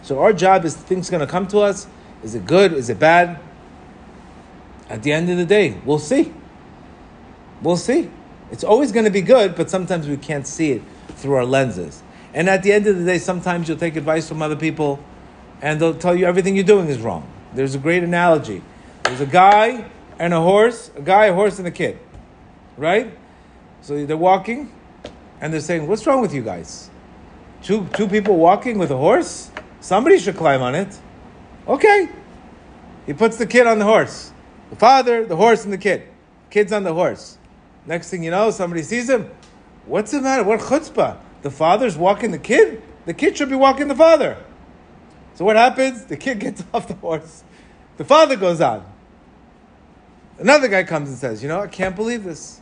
So 0.02 0.20
our 0.20 0.32
job 0.32 0.64
is 0.64 0.76
things 0.76 1.10
going 1.10 1.20
to 1.20 1.26
come 1.26 1.48
to 1.48 1.58
us. 1.58 1.88
Is 2.22 2.36
it 2.36 2.46
good? 2.46 2.72
Is 2.72 2.90
it 2.90 3.00
bad? 3.00 3.40
At 4.88 5.02
the 5.02 5.12
end 5.12 5.28
of 5.30 5.36
the 5.36 5.46
day, 5.46 5.80
we'll 5.84 5.98
see. 5.98 6.32
We'll 7.60 7.76
see. 7.76 8.08
It's 8.52 8.64
always 8.64 8.92
going 8.92 9.04
to 9.04 9.10
be 9.10 9.20
good, 9.20 9.56
but 9.56 9.68
sometimes 9.68 10.08
we 10.08 10.16
can't 10.16 10.46
see 10.46 10.72
it 10.72 10.82
through 11.20 11.35
our 11.35 11.44
lenses. 11.44 12.02
And 12.35 12.48
at 12.48 12.62
the 12.62 12.72
end 12.72 12.87
of 12.87 12.98
the 12.98 13.04
day, 13.04 13.18
sometimes 13.18 13.68
you'll 13.68 13.78
take 13.78 13.96
advice 13.96 14.28
from 14.28 14.42
other 14.42 14.56
people 14.56 15.02
and 15.62 15.80
they'll 15.80 15.94
tell 15.94 16.14
you 16.14 16.26
everything 16.26 16.54
you're 16.54 16.64
doing 16.64 16.88
is 16.88 17.00
wrong. 17.00 17.30
There's 17.54 17.74
a 17.74 17.78
great 17.78 18.02
analogy. 18.02 18.62
There's 19.04 19.20
a 19.20 19.26
guy 19.26 19.90
and 20.18 20.33
a 20.33 20.40
horse, 20.40 20.90
a 20.96 21.02
guy, 21.02 21.26
a 21.26 21.35
horse, 21.35 21.59
and 21.59 21.66
a 21.66 21.70
kid. 21.70 21.98
Right? 22.76 23.16
So 23.83 24.04
they're 24.06 24.16
walking 24.16 24.72
and 25.40 25.52
they're 25.52 25.61
saying, 25.61 25.87
What's 25.87 26.06
wrong 26.06 26.20
with 26.20 26.35
you 26.35 26.42
guys? 26.42 26.90
Two, 27.62 27.87
two 27.94 28.09
people 28.09 28.37
walking 28.37 28.78
with 28.78 28.90
a 28.90 28.96
horse? 28.96 29.50
Somebody 29.80 30.18
should 30.18 30.37
climb 30.37 30.62
on 30.62 30.74
it. 30.74 30.98
Okay. 31.66 32.09
He 33.06 33.12
puts 33.12 33.37
the 33.37 33.46
kid 33.46 33.66
on 33.66 33.78
the 33.78 33.85
horse. 33.85 34.33
The 34.70 34.76
father, 34.76 35.26
the 35.26 35.37
horse, 35.37 35.64
and 35.64 35.72
the 35.72 35.78
kid. 35.78 36.06
Kid's 36.48 36.72
on 36.72 36.85
the 36.85 36.94
horse. 36.94 37.38
Next 37.87 38.11
thing 38.11 38.22
you 38.22 38.30
know, 38.30 38.50
somebody 38.50 38.83
sees 38.83 39.09
him. 39.09 39.30
What's 39.90 40.12
the 40.12 40.20
matter? 40.20 40.44
What 40.44 40.61
chutzpah? 40.61 41.18
The 41.42 41.50
father's 41.50 41.96
walking 41.96 42.31
the 42.31 42.38
kid? 42.38 42.81
The 43.07 43.14
kid 43.14 43.37
should 43.37 43.48
be 43.48 43.57
walking 43.57 43.88
the 43.88 43.94
father. 43.96 44.37
So 45.35 45.44
what 45.44 45.57
happens? 45.57 46.05
The 46.05 46.16
kid 46.16 46.38
gets 46.46 46.62
off 46.72 46.87
the 46.87 46.94
horse. 46.94 47.42
The 47.96 48.05
father 48.05 48.37
goes 48.37 48.61
on. 48.61 48.87
Another 50.38 50.68
guy 50.68 50.85
comes 50.85 51.09
and 51.09 51.18
says, 51.18 51.42
"You 51.42 51.48
know, 51.48 51.61
I 51.61 51.66
can't 51.66 51.96
believe 51.96 52.22
this. 52.22 52.61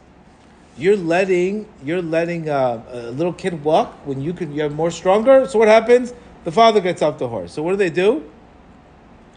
You're 0.78 0.96
letting 0.96 1.68
you're 1.84 2.00
letting 2.00 2.48
a, 2.48 2.82
a 2.88 3.10
little 3.10 3.34
kid 3.34 3.62
walk 3.62 3.92
when 4.06 4.22
you 4.22 4.32
could 4.32 4.52
you're 4.52 4.70
more 4.70 4.90
stronger. 4.90 5.46
So 5.46 5.58
what 5.58 5.68
happens? 5.68 6.14
The 6.44 6.52
father 6.52 6.80
gets 6.80 7.02
off 7.02 7.18
the 7.18 7.28
horse. 7.28 7.52
So 7.52 7.62
what 7.62 7.72
do 7.72 7.76
they 7.76 7.90
do? 7.90 8.24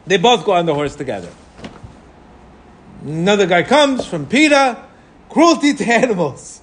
They 0.07 0.17
both 0.17 0.45
go 0.45 0.53
on 0.53 0.65
the 0.65 0.73
horse 0.73 0.95
together. 0.95 1.29
Another 3.03 3.47
guy 3.47 3.63
comes 3.63 4.05
from 4.05 4.27
PETA, 4.27 4.81
cruelty 5.29 5.73
to 5.73 5.83
animals. 5.91 6.61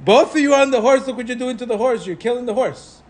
Both 0.00 0.34
of 0.34 0.40
you 0.40 0.54
on 0.54 0.70
the 0.70 0.80
horse. 0.80 1.06
Look 1.06 1.16
what 1.16 1.26
you're 1.28 1.36
doing 1.36 1.56
to 1.58 1.66
the 1.66 1.76
horse. 1.76 2.06
You're 2.06 2.16
killing 2.16 2.46
the 2.46 2.54
horse. 2.54 3.02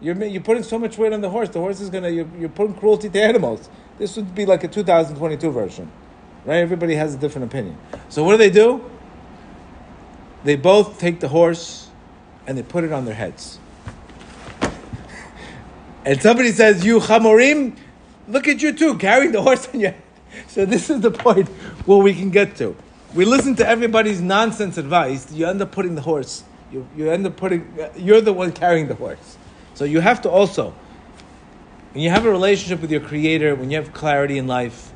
You're, 0.00 0.22
you're 0.24 0.42
putting 0.42 0.62
so 0.62 0.78
much 0.78 0.98
weight 0.98 1.12
on 1.12 1.20
the 1.20 1.30
horse. 1.30 1.48
The 1.48 1.60
horse 1.60 1.80
is 1.80 1.90
gonna. 1.90 2.10
You're, 2.10 2.28
you're 2.38 2.48
putting 2.48 2.74
cruelty 2.74 3.08
to 3.08 3.22
animals. 3.22 3.70
This 3.98 4.16
would 4.16 4.34
be 4.34 4.44
like 4.44 4.62
a 4.64 4.68
2022 4.68 5.50
version, 5.50 5.90
right? 6.44 6.58
Everybody 6.58 6.94
has 6.96 7.14
a 7.14 7.18
different 7.18 7.46
opinion. 7.46 7.78
So 8.08 8.22
what 8.22 8.32
do 8.32 8.38
they 8.38 8.50
do? 8.50 8.84
They 10.44 10.56
both 10.56 10.98
take 10.98 11.20
the 11.20 11.28
horse 11.28 11.88
and 12.46 12.58
they 12.58 12.62
put 12.62 12.84
it 12.84 12.92
on 12.92 13.04
their 13.04 13.14
heads. 13.14 13.58
And 16.04 16.22
somebody 16.22 16.52
says, 16.52 16.84
"You 16.84 17.00
chamorim, 17.00 17.76
look 18.28 18.46
at 18.46 18.62
you 18.62 18.72
too, 18.72 18.96
carrying 18.96 19.32
the 19.32 19.42
horse 19.42 19.68
on 19.72 19.80
your." 19.80 19.90
Head. 19.90 20.02
So 20.48 20.66
this 20.66 20.90
is 20.90 21.00
the 21.00 21.10
point 21.10 21.48
where 21.86 21.98
we 21.98 22.14
can 22.14 22.30
get 22.30 22.56
to. 22.56 22.76
We 23.16 23.24
listen 23.24 23.56
to 23.56 23.66
everybody's 23.66 24.20
nonsense 24.20 24.78
advice. 24.78 25.32
You 25.32 25.46
end 25.46 25.60
up 25.62 25.72
putting 25.72 25.94
the 25.94 26.02
horse. 26.02 26.44
You, 26.70 26.86
you 26.96 27.10
end 27.10 27.26
up 27.26 27.36
putting. 27.36 27.76
You're 27.96 28.20
the 28.20 28.32
one 28.32 28.52
carrying 28.52 28.88
the 28.88 28.94
horse. 28.94 29.38
So 29.74 29.84
you 29.84 30.00
have 30.00 30.22
to 30.22 30.30
also, 30.30 30.74
when 31.92 32.04
you 32.04 32.10
have 32.10 32.26
a 32.26 32.30
relationship 32.30 32.80
with 32.80 32.90
your 32.90 33.00
Creator, 33.00 33.54
when 33.54 33.70
you 33.70 33.78
have 33.78 33.92
clarity 33.92 34.38
in 34.38 34.46
life, 34.46 34.92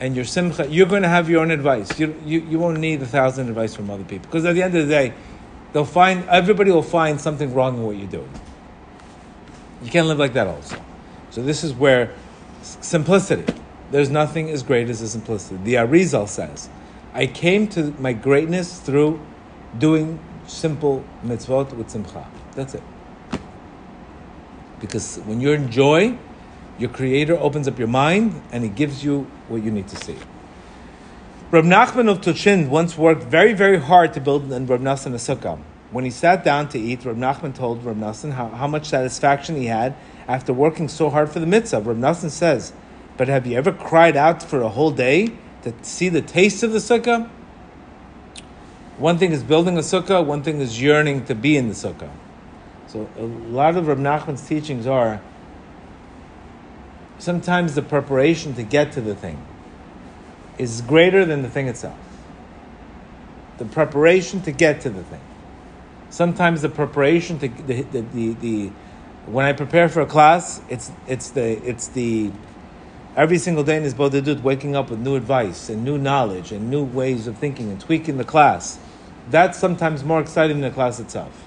and 0.00 0.16
your 0.16 0.24
simcha, 0.24 0.66
you're 0.68 0.86
going 0.86 1.02
to 1.02 1.08
have 1.08 1.30
your 1.30 1.40
own 1.40 1.50
advice. 1.50 1.98
You, 1.98 2.20
you, 2.24 2.40
you 2.40 2.58
won't 2.58 2.78
need 2.78 3.00
a 3.02 3.06
thousand 3.06 3.48
advice 3.48 3.74
from 3.74 3.90
other 3.90 4.04
people 4.04 4.26
because 4.26 4.44
at 4.44 4.54
the 4.54 4.62
end 4.62 4.74
of 4.76 4.86
the 4.86 4.92
day, 4.92 5.14
they'll 5.72 5.84
find 5.84 6.28
everybody 6.28 6.70
will 6.70 6.82
find 6.82 7.20
something 7.20 7.54
wrong 7.54 7.76
in 7.76 7.82
what 7.84 7.96
you're 7.96 8.08
doing. 8.08 8.30
You 9.82 9.90
can't 9.90 10.06
live 10.06 10.18
like 10.18 10.32
that 10.34 10.46
also. 10.46 10.82
So 11.30 11.42
this 11.42 11.64
is 11.64 11.72
where 11.72 12.14
simplicity. 12.62 13.52
There's 13.90 14.10
nothing 14.10 14.50
as 14.50 14.62
great 14.62 14.88
as 14.88 15.00
the 15.00 15.08
simplicity. 15.08 15.56
The 15.62 15.74
Arizal 15.74 16.28
says, 16.28 16.68
"I 17.14 17.26
came 17.26 17.68
to 17.68 17.94
my 17.98 18.12
greatness 18.12 18.78
through 18.80 19.20
doing 19.78 20.18
simple 20.46 21.04
mitzvot 21.24 21.72
with 21.76 21.90
simcha." 21.90 22.26
That's 22.54 22.74
it. 22.74 22.82
Because 24.80 25.16
when 25.24 25.40
you're 25.40 25.54
in 25.54 25.70
joy, 25.70 26.18
your 26.78 26.90
Creator 26.90 27.38
opens 27.38 27.68
up 27.68 27.78
your 27.78 27.88
mind 27.88 28.42
and 28.52 28.64
He 28.64 28.68
gives 28.68 29.04
you 29.04 29.26
what 29.48 29.62
you 29.62 29.70
need 29.70 29.88
to 29.88 29.96
see. 29.96 30.16
Rab 31.50 31.64
Nachman 31.64 32.10
of 32.10 32.20
Tulchin 32.20 32.68
once 32.68 32.98
worked 32.98 33.22
very, 33.22 33.52
very 33.52 33.78
hard 33.78 34.12
to 34.14 34.20
build 34.20 34.50
in 34.50 34.66
Rab 34.66 34.80
Nassan 34.80 35.12
a 35.14 35.18
sukkah. 35.18 35.56
When 35.92 36.04
he 36.04 36.10
sat 36.10 36.42
down 36.42 36.68
to 36.70 36.80
eat, 36.80 37.04
Rab 37.04 37.16
Nachman 37.16 37.54
told 37.54 37.84
Rab 37.84 37.96
Nassan 37.96 38.32
how, 38.32 38.48
how 38.48 38.66
much 38.66 38.86
satisfaction 38.86 39.54
he 39.54 39.66
had 39.66 39.94
after 40.26 40.52
working 40.52 40.88
so 40.88 41.10
hard 41.10 41.30
for 41.30 41.38
the 41.38 41.46
mitzvah. 41.46 41.80
Rab 41.80 41.98
Nassan 41.98 42.30
says, 42.30 42.72
But 43.16 43.28
have 43.28 43.46
you 43.46 43.56
ever 43.56 43.70
cried 43.70 44.16
out 44.16 44.42
for 44.42 44.62
a 44.62 44.68
whole 44.68 44.90
day 44.90 45.32
to 45.64 45.74
see 45.82 46.08
the 46.08 46.22
taste 46.22 46.62
of 46.62 46.72
the 46.72 46.78
sukkah? 46.78 47.28
One 48.98 49.18
thing 49.18 49.32
is 49.32 49.42
building 49.42 49.76
a 49.76 49.80
sukkah, 49.80 50.24
one 50.24 50.42
thing 50.42 50.60
is 50.60 50.80
yearning 50.80 51.24
to 51.24 51.34
be 51.34 51.56
in 51.56 51.68
the 51.68 51.74
sukkah. 51.74 52.10
So 52.86 53.08
a 53.18 53.22
lot 53.24 53.76
of 53.76 53.88
Rab 53.88 53.98
Nachman's 53.98 54.46
teachings 54.46 54.86
are 54.86 55.20
sometimes 57.18 57.74
the 57.74 57.82
preparation 57.82 58.54
to 58.54 58.62
get 58.62 58.92
to 58.92 59.00
the 59.00 59.14
thing 59.14 59.44
is 60.58 60.80
greater 60.82 61.24
than 61.24 61.42
the 61.42 61.48
thing 61.48 61.66
itself. 61.66 61.98
The 63.58 63.64
preparation 63.64 64.42
to 64.42 64.52
get 64.52 64.80
to 64.82 64.90
the 64.90 65.02
thing. 65.02 65.20
Sometimes 66.10 66.62
the 66.62 66.68
preparation 66.68 67.38
to 67.40 67.48
the 67.48 67.82
the, 67.82 68.00
the, 68.00 68.32
the 68.34 68.72
when 69.26 69.46
I 69.46 69.52
prepare 69.52 69.88
for 69.88 70.02
a 70.02 70.06
class, 70.06 70.60
it's 70.68 70.92
it's 71.08 71.30
the 71.30 71.52
it's 71.68 71.88
the 71.88 72.30
every 73.16 73.38
single 73.38 73.62
day 73.62 73.76
in 73.76 73.82
hisbodedut 73.84 74.42
waking 74.42 74.74
up 74.74 74.90
with 74.90 74.98
new 74.98 75.14
advice 75.14 75.68
and 75.68 75.84
new 75.84 75.98
knowledge 75.98 76.52
and 76.52 76.70
new 76.70 76.84
ways 76.84 77.26
of 77.26 77.38
thinking 77.38 77.70
and 77.70 77.80
tweaking 77.80 78.16
the 78.16 78.24
class. 78.24 78.78
That's 79.30 79.58
sometimes 79.58 80.04
more 80.04 80.20
exciting 80.20 80.60
than 80.60 80.70
the 80.70 80.74
class 80.74 81.00
itself 81.00 81.44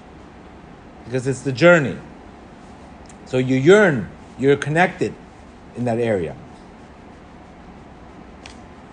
because 1.05 1.27
it's 1.27 1.41
the 1.41 1.51
journey. 1.51 1.97
So 3.25 3.37
you 3.37 3.55
yearn, 3.55 4.09
you're 4.39 4.55
connected 4.55 5.13
in 5.75 5.85
that 5.85 5.99
area. 5.99 6.35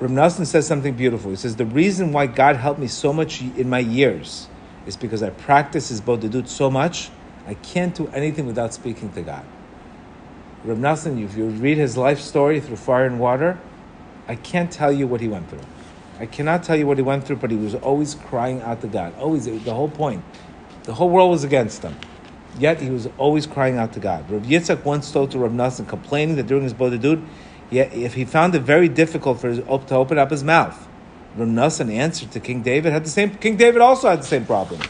Rav 0.01 0.11
Nassim 0.11 0.45
says 0.45 0.67
something 0.67 0.95
beautiful. 0.95 1.31
He 1.31 1.37
says, 1.37 1.57
The 1.57 1.65
reason 1.65 2.13
why 2.13 2.27
God 2.27 2.57
helped 2.57 2.81
me 2.81 2.89
so 2.89 3.13
much 3.13 3.41
in 3.41 3.71
my 3.71 3.79
years 3.79 4.49
is 4.87 4.97
because 4.97 5.23
I 5.23 5.31
practice 5.31 5.91
hisbodedut 5.91 6.49
so 6.49 6.71
much, 6.71 7.11
I 7.47 7.55
can't 7.55 7.95
do 7.95 8.09
anything 8.09 8.47
without 8.47 8.75
speaking 8.75 9.11
to 9.13 9.23
God. 9.23 9.45
Rav 10.65 10.79
Nassim, 10.79 11.23
if 11.23 11.37
you 11.37 11.45
read 11.45 11.77
his 11.77 11.99
life 11.99 12.19
story 12.19 12.59
through 12.59 12.77
fire 12.77 13.05
and 13.05 13.21
water, 13.21 13.59
I 14.27 14.35
can't 14.35 14.73
tell 14.73 14.91
you 14.91 15.07
what 15.07 15.21
he 15.21 15.29
went 15.29 15.51
through. 15.51 15.61
I 16.19 16.25
cannot 16.25 16.63
tell 16.63 16.75
you 16.75 16.87
what 16.87 16.97
he 16.97 17.03
went 17.03 17.27
through, 17.27 17.37
but 17.37 17.51
he 17.51 17.57
was 17.59 17.75
always 17.75 18.15
crying 18.15 18.63
out 18.63 18.81
to 18.81 18.87
God. 18.87 19.15
Always, 19.19 19.45
the 19.45 19.75
whole 19.75 19.91
point. 19.91 20.25
The 20.85 20.95
whole 20.95 21.11
world 21.11 21.33
was 21.33 21.45
against 21.45 21.83
him. 21.83 21.97
Yet 22.59 22.81
he 22.81 22.89
was 22.89 23.09
always 23.19 23.47
crying 23.47 23.77
out 23.77 23.93
to 23.93 24.01
God. 24.01 24.31
Rav 24.31 24.43
Yitzchak 24.45 24.85
once 24.85 25.13
told 25.13 25.33
to 25.33 25.39
Rav 25.39 25.53
Nassim, 25.53 25.87
complaining 25.87 26.37
that 26.37 26.47
during 26.47 26.63
his 26.63 26.73
bodedut, 26.73 27.23
if 27.71 28.15
he 28.15 28.25
found 28.25 28.55
it 28.55 28.63
very 28.63 28.89
difficult 28.89 29.41
for 29.41 29.49
his, 29.49 29.59
to 29.59 29.95
open 29.95 30.17
up 30.17 30.31
his 30.31 30.45
mouth. 30.45 30.89
Rav 31.37 31.49
Nassim 31.49 31.93
answered 31.93 32.31
to 32.31 32.41
King 32.41 32.63
David 32.63 32.93
had 32.93 33.05
the 33.05 33.11
same. 33.11 33.35
King 33.35 33.57
David 33.57 33.83
also 33.83 34.09
had 34.09 34.21
the 34.21 34.27
same 34.27 34.47
problem. 34.47 34.81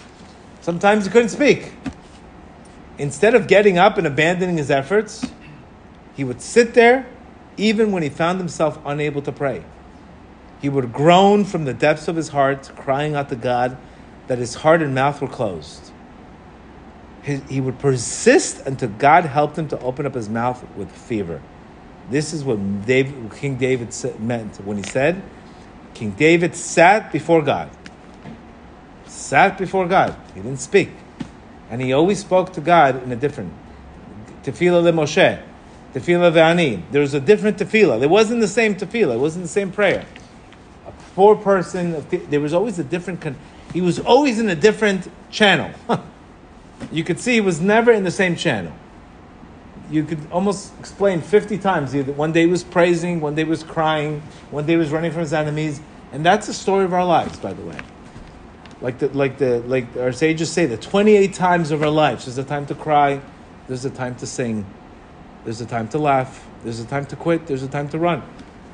Sometimes 0.61 1.07
he 1.07 1.11
couldn't 1.11 1.31
speak. 1.31 1.73
Instead 2.99 3.35
of 3.35 3.49
getting 3.49 3.77
up 3.77 3.99
and 3.99 4.07
abandoning 4.07 4.57
his 4.57 4.71
efforts, 4.71 5.27
he 6.15 6.25
would 6.25 6.41
sit 6.41 6.75
there, 6.75 7.07
even 7.57 7.93
when 7.93 8.03
he 8.03 8.09
found 8.09 8.39
himself 8.39 8.79
unable 8.85 9.23
to 9.23 9.33
pray. 9.33 9.65
He 10.61 10.69
would 10.69 10.93
groan 10.93 11.45
from 11.45 11.65
the 11.65 11.75
depths 11.75 12.09
of 12.09 12.17
his 12.17 12.29
heart, 12.29 12.71
crying 12.77 13.15
out 13.15 13.29
to 13.29 13.37
God 13.37 13.77
that 14.29 14.39
his 14.39 14.55
heart 14.55 14.83
and 14.83 14.95
mouth 14.95 15.21
were 15.21 15.29
closed. 15.29 15.91
He, 17.23 17.59
would 17.59 17.79
persist 17.79 18.67
until 18.67 18.91
God 18.91 19.25
helped 19.25 19.59
him 19.59 19.69
to 19.69 19.79
open 19.81 20.05
up 20.05 20.15
his 20.15 20.29
mouth 20.29 20.63
with 20.77 20.91
fever. 20.91 21.41
This 22.11 22.35
is 22.35 22.45
what 22.45 22.85
David, 22.85 23.33
King 23.35 23.57
David 23.57 23.95
meant 24.21 24.57
when 24.57 24.77
he 24.77 24.83
said, 24.83 25.23
King 25.95 26.11
David 26.11 26.55
sat 26.55 27.11
before 27.11 27.41
God. 27.41 27.71
Sat 29.07 29.57
before 29.57 29.87
God. 29.87 30.15
He 30.35 30.43
didn't 30.43 30.61
speak. 30.61 30.91
And 31.71 31.81
he 31.81 31.95
always 31.95 32.19
spoke 32.19 32.53
to 32.55 32.61
God 32.61 33.03
in 33.03 33.11
a 33.11 33.17
different 33.17 33.55
tefillah 34.43 34.83
le 34.83 34.93
Moshe, 34.93 35.43
tefillah 35.95 36.33
ve'ani. 36.33 36.83
There 36.91 37.01
was 37.01 37.15
a 37.15 37.21
different 37.21 37.59
tefillah. 37.59 38.03
It 38.03 38.11
wasn't 38.11 38.41
the 38.41 38.49
same 38.49 38.75
tefillah. 38.75 39.15
It 39.15 39.21
wasn't 39.21 39.45
the 39.45 39.49
same 39.49 39.73
prayer. 39.73 40.05
A 40.87 40.93
poor 41.15 41.37
person, 41.37 42.05
there 42.29 42.41
was 42.41 42.53
always 42.53 42.79
a 42.79 42.85
different, 42.85 43.37
he 43.73 43.81
was 43.81 43.99
always 44.01 44.39
in 44.39 44.49
a 44.49 44.57
different 44.57 45.09
channel. 45.31 45.71
you 46.93 47.05
could 47.05 47.21
see 47.21 47.35
he 47.35 47.41
was 47.41 47.61
never 47.61 47.93
in 47.93 48.05
the 48.05 48.11
same 48.11 48.37
channel. 48.37 48.73
You 49.91 50.05
could 50.05 50.21
almost 50.33 50.73
explain 50.81 51.21
50 51.21 51.59
times 51.59 51.95
one 51.95 52.33
day 52.33 52.41
he 52.41 52.47
was 52.47 52.65
praising, 52.65 53.21
one 53.21 53.35
day 53.35 53.45
he 53.45 53.51
was 53.51 53.63
crying, 53.63 54.23
one 54.51 54.67
day 54.67 54.73
he 54.73 54.79
was 54.79 54.91
running 54.91 55.13
from 55.13 55.21
his 55.21 55.33
enemies. 55.33 55.81
And 56.13 56.25
that's 56.25 56.47
the 56.47 56.55
story 56.55 56.85
of 56.85 56.93
our 56.93 57.05
lives, 57.05 57.39
by 57.39 57.53
the 57.53 57.63
way. 57.63 57.79
Like 58.81 58.99
the 58.99 59.09
like 59.09 59.39
the 59.39 59.61
like 59.61 59.97
our 59.97 60.13
sages 60.13 60.51
say, 60.51 60.67
the 60.67 60.77
28 60.77 61.33
times 61.33 61.71
of 61.71 61.83
our 61.83 61.91
lives. 61.91 62.27
There's 62.27 62.39
a 62.39 62.45
time 62.45 62.67
to 62.67 62.75
cry, 62.75 63.21
there's 63.69 63.85
a 63.85 63.91
time 63.91 64.15
to 64.17 64.27
sing, 64.27 64.67
there's 65.45 65.61
a 65.61 65.67
time 65.67 65.89
to 65.89 65.99
laugh, 65.99 66.47
there's 66.63 66.81
a 66.81 66.87
time 66.87 67.07
to 67.07 67.17
quit, 67.17 67.47
there's 67.47 67.63
a 67.63 67.69
time 67.69 67.89
to 67.91 67.99
run, 67.99 68.23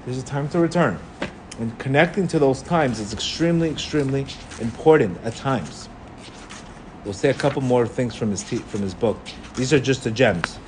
there's 0.04 0.18
a 0.18 0.24
time 0.24 0.48
to 0.50 0.58
return. 0.58 0.98
And 1.58 1.78
connecting 1.78 2.26
to 2.28 2.38
those 2.38 2.62
times 2.62 3.00
is 3.00 3.12
extremely, 3.12 3.68
extremely 3.68 4.26
important 4.60 5.18
at 5.24 5.36
times. 5.36 5.88
We'll 7.04 7.14
say 7.14 7.30
a 7.30 7.34
couple 7.34 7.62
more 7.62 7.86
things 7.86 8.14
from 8.14 8.30
his, 8.30 8.42
from 8.42 8.80
his 8.80 8.94
book. 8.94 9.18
These 9.56 9.72
are 9.72 9.80
just 9.80 10.04
the 10.04 10.10
gems. 10.10 10.58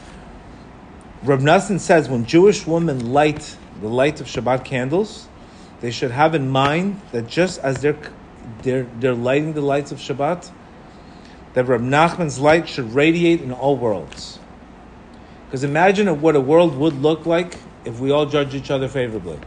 Rab 1.22 1.40
Nassan 1.40 1.78
says 1.78 2.08
when 2.08 2.26
Jewish 2.26 2.66
women 2.66 3.12
light 3.12 3.56
the 3.80 3.88
light 3.88 4.20
of 4.20 4.26
Shabbat 4.26 4.64
candles, 4.64 5.28
they 5.80 5.90
should 5.90 6.12
have 6.12 6.34
in 6.34 6.48
mind 6.48 7.00
that 7.10 7.26
just 7.26 7.58
as 7.60 7.82
they're, 7.82 7.98
they're, 8.62 8.86
they're 9.00 9.14
lighting 9.14 9.52
the 9.54 9.60
lights 9.60 9.92
of 9.92 9.98
Shabbat, 9.98 10.50
that 11.54 11.64
Rab 11.64 11.80
Nachman's 11.80 12.38
light 12.38 12.68
should 12.68 12.94
radiate 12.94 13.40
in 13.40 13.52
all 13.52 13.76
worlds. 13.76 14.38
Because 15.52 15.64
imagine 15.64 16.22
what 16.22 16.34
a 16.34 16.40
world 16.40 16.78
would 16.78 17.02
look 17.02 17.26
like 17.26 17.58
if 17.84 18.00
we 18.00 18.10
all 18.10 18.24
judged 18.24 18.54
each 18.54 18.70
other 18.70 18.88
favorably. 18.88 19.38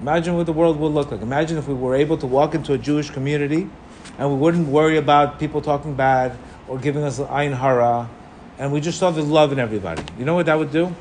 Imagine 0.00 0.34
what 0.34 0.46
the 0.46 0.52
world 0.52 0.76
would 0.80 0.90
look 0.90 1.12
like. 1.12 1.22
Imagine 1.22 1.56
if 1.56 1.68
we 1.68 1.74
were 1.74 1.94
able 1.94 2.18
to 2.18 2.26
walk 2.26 2.56
into 2.56 2.72
a 2.72 2.78
Jewish 2.78 3.10
community 3.10 3.70
and 4.18 4.28
we 4.28 4.36
wouldn't 4.36 4.66
worry 4.66 4.96
about 4.96 5.38
people 5.38 5.62
talking 5.62 5.94
bad 5.94 6.36
or 6.66 6.78
giving 6.78 7.04
us 7.04 7.20
ayin 7.20 7.56
hara, 7.56 8.10
and 8.58 8.72
we 8.72 8.80
just 8.80 8.98
saw 8.98 9.12
the 9.12 9.22
love 9.22 9.52
in 9.52 9.60
everybody. 9.60 10.02
You 10.18 10.24
know 10.24 10.34
what 10.34 10.46
that 10.46 10.58
would 10.58 10.72
do? 10.72 10.92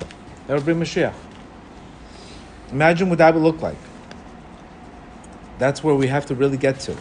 That 0.45 0.53
would 0.53 0.63
bring 0.63 0.79
Mashiach. 0.79 1.15
Imagine 2.71 3.09
what 3.09 3.17
that 3.17 3.33
would 3.33 3.41
look 3.41 3.63
like. 3.63 3.77
That's 5.57 5.83
where 5.83 5.95
we 5.95 6.05
have 6.05 6.27
to 6.27 6.35
really 6.35 6.57
get 6.57 6.79
to. 6.81 6.95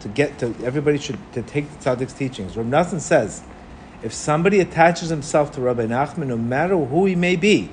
To 0.00 0.08
get 0.08 0.38
to, 0.38 0.54
everybody 0.64 0.96
should 0.96 1.18
to 1.34 1.42
take 1.42 1.70
the 1.70 1.84
tzaddik's 1.84 2.14
teachings. 2.14 2.56
Rav 2.56 2.64
Nassan 2.64 2.98
says, 2.98 3.42
if 4.02 4.12
somebody 4.12 4.60
attaches 4.60 5.08
himself 5.08 5.52
to 5.52 5.60
Rabbi 5.60 5.86
Nachman, 5.86 6.26
no 6.26 6.36
matter 6.36 6.76
who 6.76 7.06
he 7.06 7.14
may 7.14 7.36
be, 7.36 7.70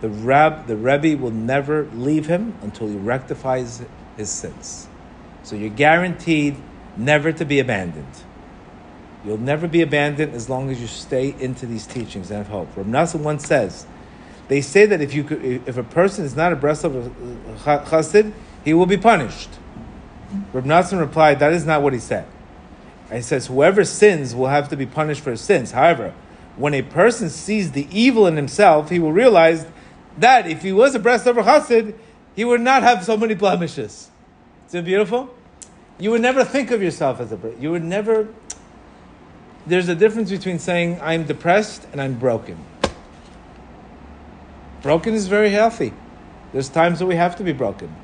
the 0.00 0.08
Rab, 0.08 0.66
the 0.66 0.76
Rebbe 0.76 1.20
will 1.20 1.30
never 1.30 1.84
leave 1.92 2.26
him 2.26 2.54
until 2.62 2.88
he 2.88 2.96
rectifies 2.96 3.82
his 4.16 4.30
sins. 4.30 4.88
So 5.42 5.56
you're 5.56 5.68
guaranteed 5.68 6.56
never 6.96 7.32
to 7.32 7.44
be 7.44 7.58
abandoned. 7.58 8.22
You'll 9.24 9.38
never 9.38 9.68
be 9.68 9.82
abandoned 9.82 10.34
as 10.34 10.48
long 10.48 10.70
as 10.70 10.80
you 10.80 10.86
stay 10.86 11.34
into 11.38 11.66
these 11.66 11.86
teachings 11.86 12.30
and 12.30 12.38
have 12.38 12.48
hope. 12.48 12.74
Rav 12.76 12.86
Nassan 12.86 13.20
once 13.20 13.46
says, 13.46 13.86
they 14.48 14.62
say 14.62 14.86
that 14.86 15.00
if 15.02 15.14
you 15.14 15.22
could, 15.24 15.44
if 15.44 15.76
a 15.76 15.82
person 15.82 16.24
is 16.24 16.34
not 16.34 16.52
a 16.52 16.56
Breslov 16.56 17.10
chassid, 17.58 18.32
he 18.64 18.72
will 18.72 18.86
be 18.86 18.96
punished. 18.96 19.50
Rav 20.52 20.64
Nassan 20.64 20.98
replied, 20.98 21.38
that 21.40 21.52
is 21.52 21.66
not 21.66 21.82
what 21.82 21.92
he 21.92 21.98
said. 21.98 22.26
He 23.16 23.22
says, 23.22 23.46
whoever 23.48 23.84
sins 23.84 24.34
will 24.34 24.48
have 24.48 24.68
to 24.68 24.76
be 24.76 24.86
punished 24.86 25.22
for 25.22 25.32
his 25.32 25.40
sins. 25.40 25.72
However, 25.72 26.14
when 26.56 26.74
a 26.74 26.82
person 26.82 27.30
sees 27.30 27.72
the 27.72 27.88
evil 27.90 28.26
in 28.26 28.36
himself, 28.36 28.90
he 28.90 28.98
will 28.98 29.12
realize 29.12 29.66
that 30.18 30.46
if 30.46 30.62
he 30.62 30.72
was 30.72 30.94
a 30.94 31.00
Breslov 31.00 31.42
chassid, 31.42 31.94
he 32.36 32.44
would 32.44 32.60
not 32.60 32.82
have 32.82 33.04
so 33.04 33.16
many 33.16 33.34
blemishes. 33.34 34.10
Isn't 34.68 34.80
it 34.80 34.84
beautiful? 34.84 35.34
You 35.98 36.10
would 36.12 36.22
never 36.22 36.44
think 36.44 36.70
of 36.70 36.82
yourself 36.82 37.20
as 37.20 37.32
a 37.32 37.38
you 37.58 37.70
would 37.70 37.84
never 37.84 38.28
there's 39.66 39.88
a 39.88 39.94
difference 39.94 40.30
between 40.30 40.58
saying 40.58 40.98
I'm 41.02 41.24
depressed 41.24 41.86
and 41.92 42.00
I'm 42.00 42.18
broken. 42.18 42.58
Broken 44.82 45.12
is 45.12 45.28
very 45.28 45.50
healthy. 45.50 45.92
There's 46.52 46.68
times 46.68 46.98
that 47.00 47.06
we 47.06 47.16
have 47.16 47.36
to 47.36 47.44
be 47.44 47.52
broken. 47.52 47.94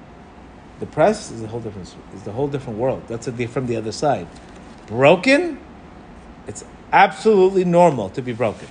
Depressed 0.78 1.32
is 1.32 1.42
a 1.42 1.46
whole 1.46 1.60
different 1.60 1.94
is 2.14 2.22
the 2.22 2.32
whole 2.32 2.48
different 2.48 2.78
world. 2.78 3.02
That's 3.08 3.26
a, 3.26 3.46
from 3.46 3.66
the 3.66 3.76
other 3.76 3.92
side. 3.92 4.26
Broken, 4.86 5.58
it's 6.46 6.64
absolutely 6.92 7.64
normal 7.64 8.10
to 8.10 8.22
be 8.22 8.32
broken. 8.32 8.68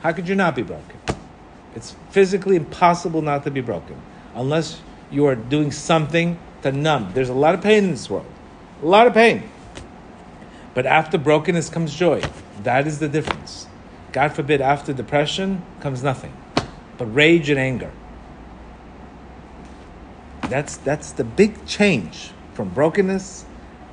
How 0.00 0.12
could 0.12 0.28
you 0.28 0.34
not 0.34 0.56
be 0.56 0.62
broken? 0.62 0.98
It's 1.74 1.96
physically 2.10 2.56
impossible 2.56 3.22
not 3.22 3.44
to 3.44 3.50
be 3.50 3.60
broken 3.60 4.00
unless 4.34 4.80
you 5.10 5.26
are 5.26 5.34
doing 5.34 5.70
something 5.70 6.38
to 6.62 6.72
numb. 6.72 7.12
There's 7.14 7.28
a 7.28 7.34
lot 7.34 7.54
of 7.54 7.62
pain 7.62 7.84
in 7.84 7.90
this 7.90 8.08
world. 8.08 8.26
A 8.82 8.86
lot 8.86 9.06
of 9.06 9.14
pain. 9.14 9.48
But 10.72 10.86
after 10.86 11.18
brokenness 11.18 11.68
comes 11.70 11.94
joy. 11.94 12.22
That 12.62 12.86
is 12.86 12.98
the 12.98 13.08
difference. 13.08 13.66
God 14.12 14.32
forbid, 14.32 14.60
after 14.60 14.92
depression 14.92 15.62
comes 15.80 16.02
nothing 16.02 16.32
but 16.98 17.06
rage 17.06 17.50
and 17.50 17.58
anger. 17.58 17.90
That's, 20.42 20.76
that's 20.78 21.12
the 21.12 21.24
big 21.24 21.66
change 21.66 22.30
from 22.52 22.68
brokenness, 22.68 23.44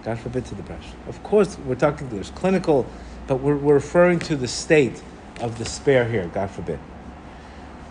God 0.03 0.19
forbid, 0.19 0.45
to 0.45 0.55
depression. 0.55 0.97
Of 1.07 1.21
course, 1.23 1.57
we're 1.59 1.75
talking, 1.75 2.09
there's 2.09 2.31
clinical, 2.31 2.87
but 3.27 3.37
we're, 3.37 3.55
we're 3.55 3.75
referring 3.75 4.19
to 4.19 4.35
the 4.35 4.47
state 4.47 5.01
of 5.39 5.57
despair 5.57 6.07
here, 6.07 6.29
God 6.33 6.49
forbid. 6.49 6.79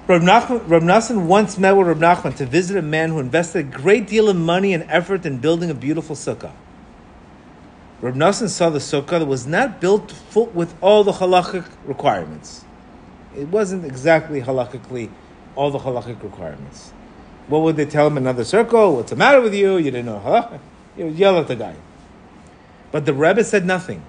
Rab, 0.09 0.23
Nachman, 0.23 1.27
once 1.27 1.57
met 1.57 1.77
with 1.77 1.87
Rab 1.87 1.99
Nachman 1.99 2.37
to 2.37 2.47
visit 2.47 2.77
a 2.77 2.83
man 2.83 3.11
who 3.11 3.21
invested 3.21 3.59
a 3.61 3.63
great 3.63 4.09
deal 4.09 4.29
of 4.29 4.35
money 4.35 4.75
and 4.75 4.85
effort 4.91 5.25
in 5.25 5.39
building 5.39 5.71
a 5.71 5.75
beautiful 5.75 6.17
sukkah. 6.17 6.53
Rab 8.01 8.17
Nassan 8.17 8.49
saw 8.49 8.71
the 8.71 8.81
sukkah 8.81 9.21
that 9.21 9.27
was 9.27 9.47
not 9.47 9.81
built 9.81 10.11
full 10.11 10.47
with 10.47 10.75
all 10.81 11.05
the 11.05 11.13
halachic 11.13 11.65
requirements. 11.85 12.65
It 13.37 13.49
wasn't 13.49 13.85
exactly 13.85 14.41
halakhically 14.41 15.11
all 15.55 15.71
the 15.71 15.79
halachic 15.79 16.23
requirements. 16.25 16.93
What 17.47 17.61
would 17.63 17.77
they 17.77 17.87
tell 17.87 18.07
him 18.07 18.17
another 18.17 18.45
circle? 18.45 18.97
What's 18.97 19.11
the 19.11 19.17
matter 19.17 19.41
with 19.41 19.55
you? 19.55 19.77
You 19.77 19.91
didn't 19.91 20.07
know 20.07 20.21
halakha. 20.25 20.59
You 20.97 21.07
would 21.07 21.15
yell 21.15 21.39
at 21.39 21.47
the 21.47 21.55
guy. 21.55 21.77
But 22.93 23.07
the 23.07 23.15
Rebbe 23.15 23.45
said 23.45 23.65
nothing. 23.65 24.03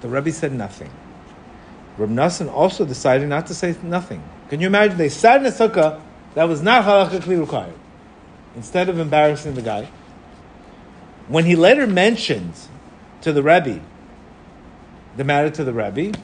The 0.00 0.08
Rebbe 0.08 0.32
said 0.32 0.52
nothing. 0.52 0.90
Rab 1.98 2.10
Nassan 2.10 2.50
also 2.50 2.84
decided 2.84 3.28
not 3.28 3.46
to 3.48 3.54
say 3.54 3.74
nothing. 3.82 4.22
Can 4.48 4.60
you 4.60 4.68
imagine? 4.68 4.96
They 4.96 5.08
sat 5.08 5.40
in 5.40 5.46
a 5.46 5.50
sukkah 5.50 6.00
that 6.34 6.44
was 6.44 6.62
not 6.62 6.84
halakhically 6.84 7.38
required. 7.38 7.74
Instead 8.56 8.88
of 8.88 8.98
embarrassing 8.98 9.54
the 9.54 9.62
guy, 9.62 9.88
when 11.28 11.44
he 11.44 11.54
later 11.54 11.86
mentioned 11.86 12.54
to 13.20 13.32
the 13.32 13.42
Rebbe 13.42 13.80
the 15.16 15.24
matter 15.24 15.50
to 15.50 15.64
the 15.64 15.72
Rebbe, 15.72 16.16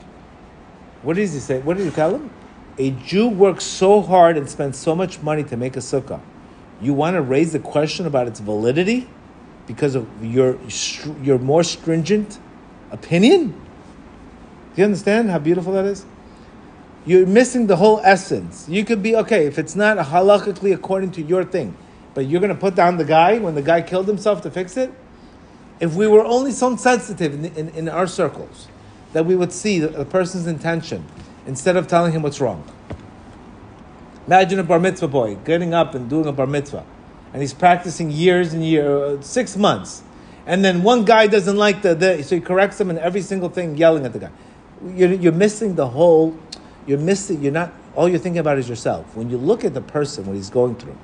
what 1.03 1.17
does 1.17 1.33
he 1.35 1.41
say? 1.41 1.61
What 1.61 1.77
did 1.77 1.85
he 1.85 1.91
tell 1.91 2.15
him? 2.15 2.31
A 2.79 2.91
Jew 2.91 3.29
works 3.29 3.65
so 3.65 4.01
hard 4.01 4.37
and 4.37 4.49
spends 4.49 4.79
so 4.79 4.95
much 4.95 5.21
money 5.23 5.45
to 5.45 5.57
make 5.57 5.77
a 5.77 5.81
sukkah. 5.81 6.21
You 6.81 6.95
want 6.95 7.15
to 7.15 7.23
raise 7.23 7.53
the 7.53 7.59
question 7.59 8.07
about 8.07 8.27
its 8.27 8.41
validity 8.41 9.09
because 9.67 9.95
of 9.95 10.07
your 10.25 10.59
your 11.23 11.39
more 11.39 11.65
stringent 11.65 12.39
opinion? 12.91 13.49
Do 13.49 14.83
you 14.83 14.85
understand 14.85 15.31
how 15.31 15.39
beautiful 15.39 15.73
that 15.73 15.85
is? 15.85 16.05
You're 17.07 17.27
missing 17.27 17.67
the 17.67 17.77
whole 17.77 18.01
essence. 18.03 18.69
You 18.69 18.85
could 18.85 19.03
be 19.03 19.15
okay 19.17 19.47
if 19.47 19.59
it's 19.59 19.77
not 19.77 19.97
halakhically 19.97 20.75
according 20.75 21.13
to 21.13 21.23
your 21.23 21.45
thing. 21.45 21.77
But 22.15 22.27
you're 22.27 22.41
going 22.41 22.53
to 22.53 22.59
put 22.59 22.75
down 22.75 22.97
the 22.97 23.05
guy 23.05 23.39
when 23.39 23.55
the 23.55 23.63
guy 23.63 23.83
killed 23.83 24.09
himself 24.09 24.43
to 24.43 24.51
fix 24.51 24.77
it? 24.77 24.93
If 25.79 25.95
we 25.95 26.07
were 26.07 26.25
only 26.25 26.51
so 26.51 26.75
sensitive 26.77 27.35
in, 27.35 27.45
in, 27.57 27.69
in 27.71 27.89
our 27.89 28.07
circles 28.07 28.69
that 29.13 29.25
we 29.25 29.37
would 29.37 29.53
see 29.53 29.79
the, 29.79 29.89
the, 29.89 30.05
person's 30.05 30.47
intention 30.47 31.05
instead 31.47 31.77
of 31.77 31.87
telling 31.87 32.13
him 32.13 32.23
what's 32.23 32.41
wrong. 32.41 32.65
Imagine 34.27 34.59
a 34.59 34.63
bar 34.65 34.81
mitzvah 34.81 35.09
boy 35.09 35.37
getting 35.37 35.73
up 35.73 35.95
and 35.95 36.11
doing 36.11 36.27
a 36.27 36.33
bar 36.33 36.47
mitzvah, 36.47 36.85
and 37.33 37.43
he's 37.43 37.55
practicing 37.55 38.11
years 38.11 38.53
and 38.53 38.65
years, 38.65 39.19
uh, 39.19 39.23
six 39.23 39.57
months, 39.57 40.03
and 40.47 40.65
then 40.65 40.83
one 40.83 41.05
guy 41.05 41.27
doesn't 41.27 41.57
like 41.57 41.83
the, 41.83 41.95
the 41.95 42.23
so 42.23 42.37
he 42.37 42.41
corrects 42.41 42.81
him 42.81 42.91
in 42.91 42.99
every 42.99 43.23
single 43.23 43.49
thing, 43.49 43.77
yelling 43.77 44.07
at 44.07 44.13
the 44.13 44.21
guy. 44.21 44.31
You're, 44.95 45.13
you're 45.13 45.33
missing 45.33 45.75
the 45.75 45.89
whole. 45.89 46.39
You're 46.87 46.99
missing. 46.99 47.43
You're 47.43 47.53
not. 47.53 47.73
All 47.95 48.09
you're 48.09 48.19
thinking 48.19 48.39
about 48.39 48.59
is 48.59 48.69
yourself. 48.69 49.17
When 49.17 49.31
you 49.31 49.39
look 49.39 49.65
at 49.65 49.75
the 49.75 49.81
person, 49.81 50.27
what 50.27 50.37
he's 50.37 50.51
going 50.51 50.77
through, 50.77 50.97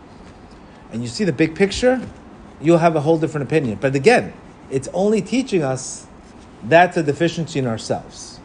and 0.93 1.03
you 1.03 1.09
see 1.09 1.25
the 1.25 1.33
big 1.33 1.55
picture, 1.55 2.01
you'll 2.61 2.79
have 2.79 2.95
a 2.97 3.01
whole 3.01 3.19
different 3.19 3.47
opinion. 3.47 3.79
But 3.81 3.95
again, 3.95 4.33
it's 4.71 4.89
only 4.93 5.23
teaching 5.23 5.63
us 5.63 6.07
that's 6.65 6.97
a 6.97 7.03
deficiency 7.03 7.59
in 7.59 7.67
ourselves. 7.67 8.39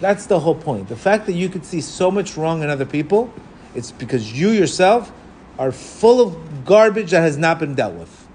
That's 0.00 0.26
the 0.26 0.38
whole 0.38 0.54
point. 0.54 0.88
The 0.88 0.96
fact 0.96 1.26
that 1.26 1.32
you 1.32 1.48
could 1.48 1.64
see 1.64 1.80
so 1.80 2.10
much 2.10 2.36
wrong 2.36 2.62
in 2.62 2.70
other 2.70 2.86
people, 2.86 3.32
it's 3.74 3.90
because 3.90 4.38
you 4.38 4.50
yourself 4.50 5.12
are 5.58 5.72
full 5.72 6.20
of 6.20 6.64
garbage 6.64 7.10
that 7.10 7.20
has 7.20 7.36
not 7.36 7.58
been 7.58 7.74
dealt 7.74 7.94
with. 7.94 8.28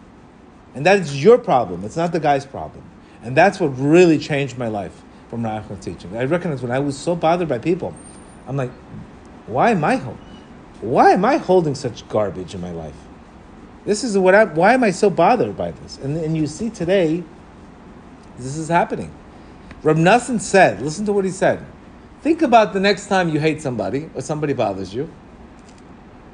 And 0.76 0.86
that 0.86 1.00
is 1.00 1.24
your 1.24 1.38
problem. 1.38 1.84
It's 1.84 1.96
not 1.96 2.12
the 2.12 2.20
guy's 2.20 2.46
problem. 2.46 2.84
And 3.22 3.38
that's 3.38 3.60
what 3.60 3.70
really 3.80 4.18
changed 4.18 4.58
my 4.58 4.68
life 4.68 5.02
from 5.30 5.44
Rahman's 5.44 5.84
teaching. 5.84 6.16
I 6.18 6.26
recognize 6.26 6.62
when 6.62 6.72
I 6.72 6.80
was 6.80 6.98
so 6.98 7.16
bothered 7.16 7.48
by 7.48 7.60
people, 7.60 7.94
I'm 8.48 8.58
like, 8.58 8.72
why 9.48 9.72
am 9.72 9.84
I 9.84 9.98
why 10.82 11.12
am 11.12 11.24
I 11.24 11.38
holding 11.38 11.76
such 11.76 12.08
garbage 12.10 12.54
in 12.54 12.60
my 12.60 12.72
life? 12.72 12.96
This 13.86 14.04
is 14.04 14.18
what 14.18 14.36
I, 14.36 14.44
why 14.44 14.74
am 14.74 14.84
I 14.84 14.92
so 14.92 15.10
bothered 15.10 15.56
by 15.56 15.72
this? 15.72 15.98
And, 15.98 16.18
and 16.18 16.36
you 16.36 16.46
see 16.46 16.70
today, 16.70 17.24
this 18.38 18.58
is 18.58 18.68
happening. 18.68 19.14
Rab 19.82 19.98
said, 20.40 20.82
listen 20.82 21.06
to 21.06 21.14
what 21.14 21.24
he 21.24 21.32
said. 21.32 21.66
Think 22.22 22.42
about 22.42 22.74
the 22.74 22.80
next 22.80 23.08
time 23.08 23.30
you 23.30 23.40
hate 23.40 23.62
somebody 23.62 24.10
or 24.14 24.22
somebody 24.22 24.54
bothers 24.54 24.94
you. 24.94 25.10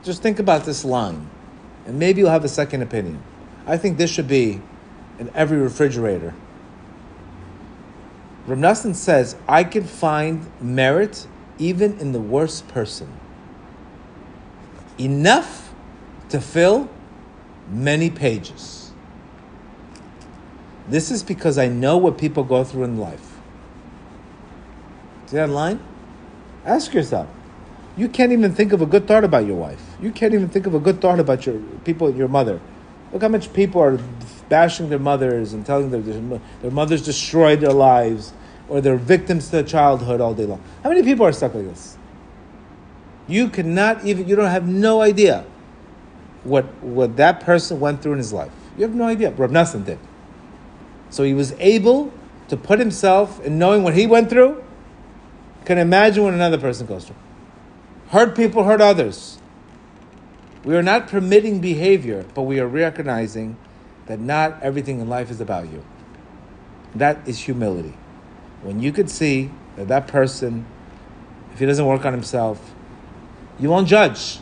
Just 0.09 0.23
think 0.23 0.39
about 0.39 0.65
this 0.65 0.83
line, 0.83 1.29
and 1.85 1.99
maybe 1.99 2.21
you'll 2.21 2.31
have 2.31 2.43
a 2.43 2.49
second 2.49 2.81
opinion. 2.81 3.21
I 3.67 3.77
think 3.77 3.99
this 3.99 4.09
should 4.09 4.27
be 4.27 4.59
in 5.19 5.29
every 5.35 5.59
refrigerator. 5.59 6.33
Rab 8.47 8.57
Nassan 8.57 8.95
says, 8.95 9.35
I 9.47 9.63
can 9.63 9.83
find 9.83 10.49
merit 10.59 11.27
even 11.59 11.99
in 11.99 12.11
the 12.11 12.19
worst 12.19 12.67
person. 12.69 13.19
Enough 14.97 15.71
to 16.29 16.41
fill 16.41 16.89
many 17.69 18.09
pages. 18.09 18.91
This 20.87 21.11
is 21.11 21.21
because 21.21 21.59
I 21.59 21.67
know 21.67 21.97
what 21.97 22.17
people 22.17 22.43
go 22.43 22.63
through 22.63 22.85
in 22.85 22.97
life. 22.97 23.37
See 25.27 25.35
that 25.35 25.49
line? 25.49 25.79
Ask 26.65 26.95
yourself. 26.95 27.27
You 27.95 28.09
can't 28.09 28.31
even 28.31 28.55
think 28.55 28.73
of 28.73 28.81
a 28.81 28.87
good 28.87 29.07
thought 29.07 29.23
about 29.23 29.45
your 29.45 29.57
wife. 29.57 29.88
You 30.01 30.11
can't 30.11 30.33
even 30.33 30.49
think 30.49 30.65
of 30.65 30.73
a 30.73 30.79
good 30.79 31.01
thought 31.01 31.19
about 31.19 31.45
your 31.45 31.59
people, 31.83 32.13
your 32.13 32.27
mother. 32.27 32.59
Look 33.11 33.21
how 33.21 33.27
much 33.27 33.51
people 33.53 33.81
are 33.81 33.99
bashing 34.47 34.89
their 34.89 34.99
mothers 34.99 35.53
and 35.53 35.65
telling 35.65 35.91
them 35.91 36.41
their 36.61 36.71
mothers 36.71 37.03
destroyed 37.03 37.59
their 37.61 37.73
lives 37.73 38.33
or 38.67 38.81
they're 38.81 38.97
victims 38.97 39.49
to 39.49 39.63
childhood 39.63 40.21
all 40.21 40.33
day 40.33 40.45
long. 40.45 40.61
How 40.83 40.89
many 40.89 41.03
people 41.03 41.25
are 41.25 41.31
stuck 41.31 41.53
like 41.55 41.65
this? 41.65 41.97
You 43.27 43.49
cannot 43.49 44.05
even, 44.05 44.27
you 44.27 44.35
don't 44.35 44.49
have 44.49 44.67
no 44.67 45.01
idea 45.01 45.45
what, 46.43 46.65
what 46.81 47.17
that 47.17 47.41
person 47.41 47.79
went 47.79 48.01
through 48.01 48.13
in 48.13 48.17
his 48.19 48.31
life. 48.31 48.51
You 48.77 48.83
have 48.83 48.95
no 48.95 49.05
idea. 49.05 49.31
Rab 49.31 49.51
Nassan 49.51 49.85
did. 49.85 49.99
So 51.09 51.23
he 51.23 51.33
was 51.33 51.53
able 51.59 52.13
to 52.47 52.57
put 52.57 52.79
himself 52.79 53.43
in 53.43 53.59
knowing 53.59 53.83
what 53.83 53.95
he 53.95 54.07
went 54.07 54.29
through, 54.29 54.63
can 55.65 55.77
imagine 55.77 56.23
what 56.23 56.33
another 56.33 56.57
person 56.57 56.87
goes 56.87 57.05
through. 57.05 57.15
Hurt 58.09 58.35
people 58.35 58.63
hurt 58.63 58.81
others. 58.81 59.38
We 60.69 60.75
are 60.75 60.83
not 60.83 61.07
permitting 61.07 61.61
behavior, 61.61 62.27
but 62.35 62.43
we 62.43 62.59
are 62.59 62.67
recognizing 62.67 63.57
that 64.05 64.19
not 64.19 64.61
everything 64.61 64.99
in 64.99 65.09
life 65.09 65.31
is 65.31 65.41
about 65.41 65.67
you. 65.67 65.83
That 66.93 67.27
is 67.27 67.39
humility. 67.39 67.95
When 68.61 68.79
you 68.79 68.91
could 68.91 69.09
see 69.09 69.49
that 69.77 69.87
that 69.87 70.07
person, 70.07 70.67
if 71.53 71.57
he 71.57 71.65
doesn't 71.65 71.87
work 71.87 72.05
on 72.05 72.13
himself, 72.13 72.75
you 73.59 73.71
won't 73.71 73.87
judge. 73.87 74.41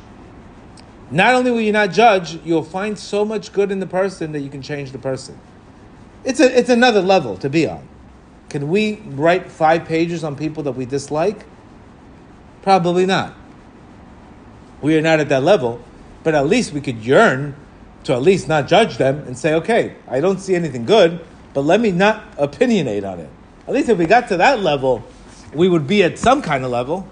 Not 1.11 1.33
only 1.33 1.49
will 1.49 1.61
you 1.61 1.71
not 1.71 1.93
judge, 1.93 2.43
you'll 2.43 2.61
find 2.61 2.99
so 2.99 3.23
much 3.23 3.53
good 3.53 3.71
in 3.71 3.79
the 3.79 3.87
person 3.87 4.33
that 4.33 4.41
you 4.41 4.49
can 4.49 4.61
change 4.61 4.91
the 4.91 4.99
person. 4.99 5.39
It's, 6.25 6.41
a, 6.41 6.59
it's 6.59 6.69
another 6.69 7.01
level 7.01 7.37
to 7.37 7.49
be 7.49 7.69
on. 7.69 7.87
Can 8.49 8.67
we 8.67 8.95
write 9.11 9.49
five 9.49 9.85
pages 9.85 10.25
on 10.25 10.35
people 10.35 10.63
that 10.63 10.73
we 10.73 10.85
dislike? 10.85 11.45
Probably 12.63 13.05
not. 13.05 13.33
We 14.81 14.97
are 14.97 15.01
not 15.01 15.21
at 15.21 15.29
that 15.29 15.43
level, 15.43 15.81
but 16.27 16.35
at 16.35 16.45
least 16.45 16.73
we 16.73 16.81
could 16.81 16.97
yearn 16.97 17.55
to 18.03 18.11
at 18.11 18.21
least 18.21 18.49
not 18.49 18.67
judge 18.67 18.97
them 18.97 19.19
and 19.27 19.37
say, 19.37 19.53
okay, 19.53 19.95
I 20.09 20.19
don't 20.19 20.39
see 20.39 20.55
anything 20.55 20.83
good, 20.83 21.21
but 21.53 21.61
let 21.61 21.79
me 21.79 21.89
not 21.93 22.35
opinionate 22.35 23.09
on 23.09 23.21
it. 23.21 23.29
At 23.65 23.73
least 23.73 23.87
if 23.87 23.97
we 23.97 24.07
got 24.07 24.27
to 24.27 24.35
that 24.35 24.59
level, 24.59 25.05
we 25.53 25.69
would 25.69 25.87
be 25.87 26.03
at 26.03 26.19
some 26.19 26.41
kind 26.41 26.65
of 26.65 26.69
level. 26.69 27.07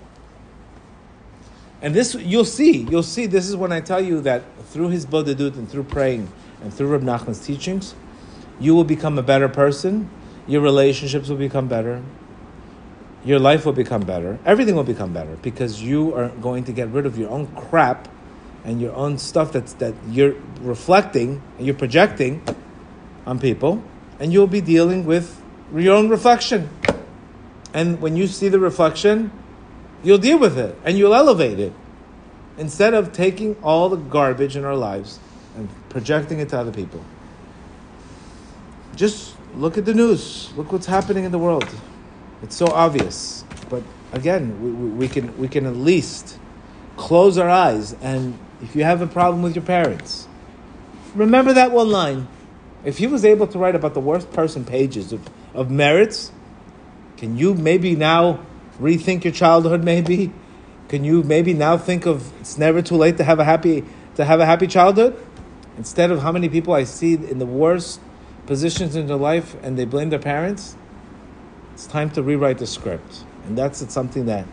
And 1.82 1.96
this, 1.96 2.14
you'll 2.16 2.44
see, 2.44 2.80
you'll 2.90 3.04
see, 3.04 3.26
this 3.26 3.48
is 3.48 3.56
when 3.56 3.72
I 3.72 3.80
tell 3.80 4.02
you 4.02 4.20
that 4.20 4.44
through 4.66 4.90
hisbodedut 4.90 5.56
and 5.56 5.72
through 5.72 5.86
praying 5.86 6.28
and 6.62 6.74
through 6.74 6.88
Reb 6.88 7.04
Nachman's 7.04 7.40
teachings, 7.40 7.96
you 8.60 8.76
will 8.76 8.84
become 8.84 9.18
a 9.18 9.24
better 9.24 9.48
person, 9.48 10.10
your 10.46 10.60
relationships 10.60 11.30
will 11.30 11.38
become 11.38 11.70
better, 11.70 12.04
your 13.24 13.40
life 13.40 13.66
will 13.66 13.72
become 13.72 14.02
better, 14.02 14.40
everything 14.46 14.76
will 14.76 14.84
become 14.84 15.14
better 15.14 15.38
because 15.38 15.82
you 15.82 16.14
are 16.16 16.28
going 16.42 16.66
to 16.66 16.74
get 16.74 16.90
rid 16.90 17.06
of 17.06 17.18
your 17.18 17.30
own 17.30 17.48
crap 17.56 18.10
and 18.66 18.82
your 18.82 18.94
own 18.94 19.18
stuff 19.18 19.52
that's, 19.52 19.74
that 19.74 19.94
you're 20.10 20.36
reflecting 20.60 21.42
and 21.58 21.66
you're 21.66 21.76
projecting 21.76 22.44
on 23.26 23.40
people, 23.40 23.84
and 24.20 24.34
you'll 24.34 24.48
be 24.48 24.62
dealing 24.62 25.06
with 25.06 25.42
your 25.74 25.96
own 25.96 26.10
reflection. 26.10 26.70
And 27.74 28.02
when 28.02 28.16
you 28.16 28.28
see 28.28 28.50
the 28.50 28.60
reflection, 28.60 29.32
you'll 30.04 30.18
deal 30.18 30.40
with 30.40 30.58
it 30.58 30.78
and 30.84 30.98
you'll 30.98 31.16
elevate 31.16 31.60
it. 31.60 31.74
Instead 32.58 32.94
of 32.94 33.12
taking 33.12 33.56
all 33.62 33.90
the 33.90 33.98
garbage 33.98 34.56
in 34.56 34.64
our 34.64 34.76
lives 34.76 35.20
and 35.58 35.68
projecting 35.90 36.40
it 36.40 36.50
to 36.50 36.60
other 36.60 36.72
people. 36.72 37.04
Just 38.96 39.36
look 39.56 39.78
at 39.78 39.86
the 39.86 39.94
news. 39.94 40.54
Look 40.56 40.72
what's 40.72 40.86
happening 40.86 41.26
in 41.26 41.32
the 41.32 41.38
world. 41.38 41.68
It's 42.42 42.56
so 42.56 42.68
obvious. 42.68 43.44
But 43.70 43.84
again, 44.14 44.62
we, 44.62 44.90
we, 44.90 45.08
can, 45.10 45.38
we 45.38 45.50
can 45.50 45.66
at 45.66 45.76
least 45.76 46.40
close 46.96 47.38
our 47.38 47.50
eyes 47.50 47.94
and 48.02 48.40
if 48.66 48.76
you 48.76 48.84
have 48.84 49.00
a 49.00 49.08
problem 49.08 49.44
with 49.44 49.56
your 49.56 49.64
parents, 49.64 50.28
remember 51.14 51.54
that 51.54 51.72
one 51.72 51.92
line. 51.92 52.28
If 52.84 52.98
he 52.98 53.06
was 53.06 53.24
able 53.24 53.46
to 53.48 53.60
write 53.60 53.76
about 53.76 53.94
the 53.94 54.00
worst 54.00 54.34
person 54.34 54.66
pages 54.66 55.14
of, 55.14 55.30
of 55.54 55.70
merits, 55.70 56.32
can 57.18 57.38
you 57.38 57.54
maybe 57.54 57.96
now 57.96 58.40
rethink 58.80 59.24
your 59.24 59.34
childhood 59.34 59.84
maybe? 59.84 60.34
Can 60.90 61.04
you 61.04 61.22
maybe 61.22 61.54
now 61.54 61.78
think 61.78 62.08
of 62.08 62.32
it's 62.42 62.58
never 62.58 62.82
too 62.82 62.96
late 62.96 63.18
to 63.18 63.24
have 63.24 63.40
a 63.40 63.44
happy 63.44 63.84
to 64.16 64.26
have 64.26 64.40
a 64.40 64.46
happy 64.48 64.66
childhood? 64.66 65.16
Instead 65.78 66.10
of 66.10 66.22
how 66.22 66.32
many 66.32 66.50
people 66.50 66.74
I 66.74 66.86
see 66.86 67.14
in 67.14 67.38
the 67.38 67.46
worst 67.46 68.00
positions 68.48 68.96
in 68.96 69.06
their 69.06 69.18
life 69.18 69.56
and 69.62 69.78
they 69.78 69.86
blame 69.86 70.10
their 70.10 70.20
parents, 70.20 70.76
it's 71.74 71.86
time 71.86 72.10
to 72.12 72.24
rewrite 72.24 72.58
the 72.58 72.68
script. 72.68 73.26
And 73.46 73.56
that's 73.56 73.94
something 73.94 74.26
that 74.26 74.48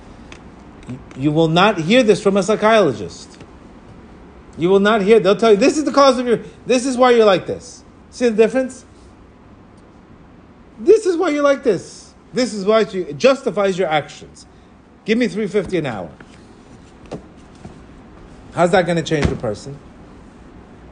you, 0.89 0.99
you 1.17 1.33
will 1.33 1.49
not 1.49 1.79
hear 1.79 2.03
this 2.03 2.23
from 2.23 2.37
a 2.37 2.43
psychologist. 2.43 3.42
You 4.59 4.69
will 4.69 4.81
not 4.81 5.03
hear. 5.03 5.19
They'll 5.19 5.37
tell 5.37 5.53
you 5.53 5.57
this 5.57 5.79
is 5.79 5.85
the 5.85 5.93
cause 5.93 6.19
of 6.19 6.27
your. 6.27 6.41
This 6.67 6.87
is 6.87 6.97
why 6.97 7.13
you're 7.13 7.25
like 7.25 7.47
this. 7.47 7.85
See 8.11 8.29
the 8.29 8.37
difference? 8.37 8.85
This 10.79 11.07
is 11.07 11.17
why 11.17 11.31
you're 11.31 11.43
like 11.43 11.63
this. 11.63 12.15
This 12.33 12.53
is 12.55 12.65
why 12.65 12.81
you, 12.81 13.03
it 13.03 13.19
justifies 13.19 13.79
your 13.79 13.89
actions. 13.89 14.47
Give 15.05 15.17
me 15.19 15.29
three 15.29 15.47
fifty 15.47 15.79
an 15.79 15.87
hour. 15.87 16.11
How's 18.55 18.71
that 18.73 18.85
going 18.85 18.97
to 18.97 19.03
change 19.03 19.27
the 19.27 19.37
person? 19.37 19.79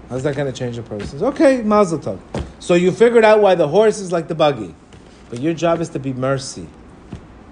How's 0.08 0.22
that 0.22 0.34
going 0.34 0.50
to 0.50 0.58
change 0.58 0.76
the 0.76 0.82
person? 0.82 1.22
Okay, 1.22 1.62
Mazel 1.62 1.98
tov. 1.98 2.18
So 2.58 2.74
you 2.74 2.90
figured 2.90 3.24
out 3.24 3.40
why 3.40 3.54
the 3.54 3.68
horse 3.68 4.00
is 4.00 4.10
like 4.12 4.28
the 4.28 4.34
buggy, 4.34 4.74
but 5.28 5.40
your 5.40 5.54
job 5.54 5.80
is 5.80 5.90
to 5.90 5.98
be 5.98 6.12
mercy. 6.12 6.66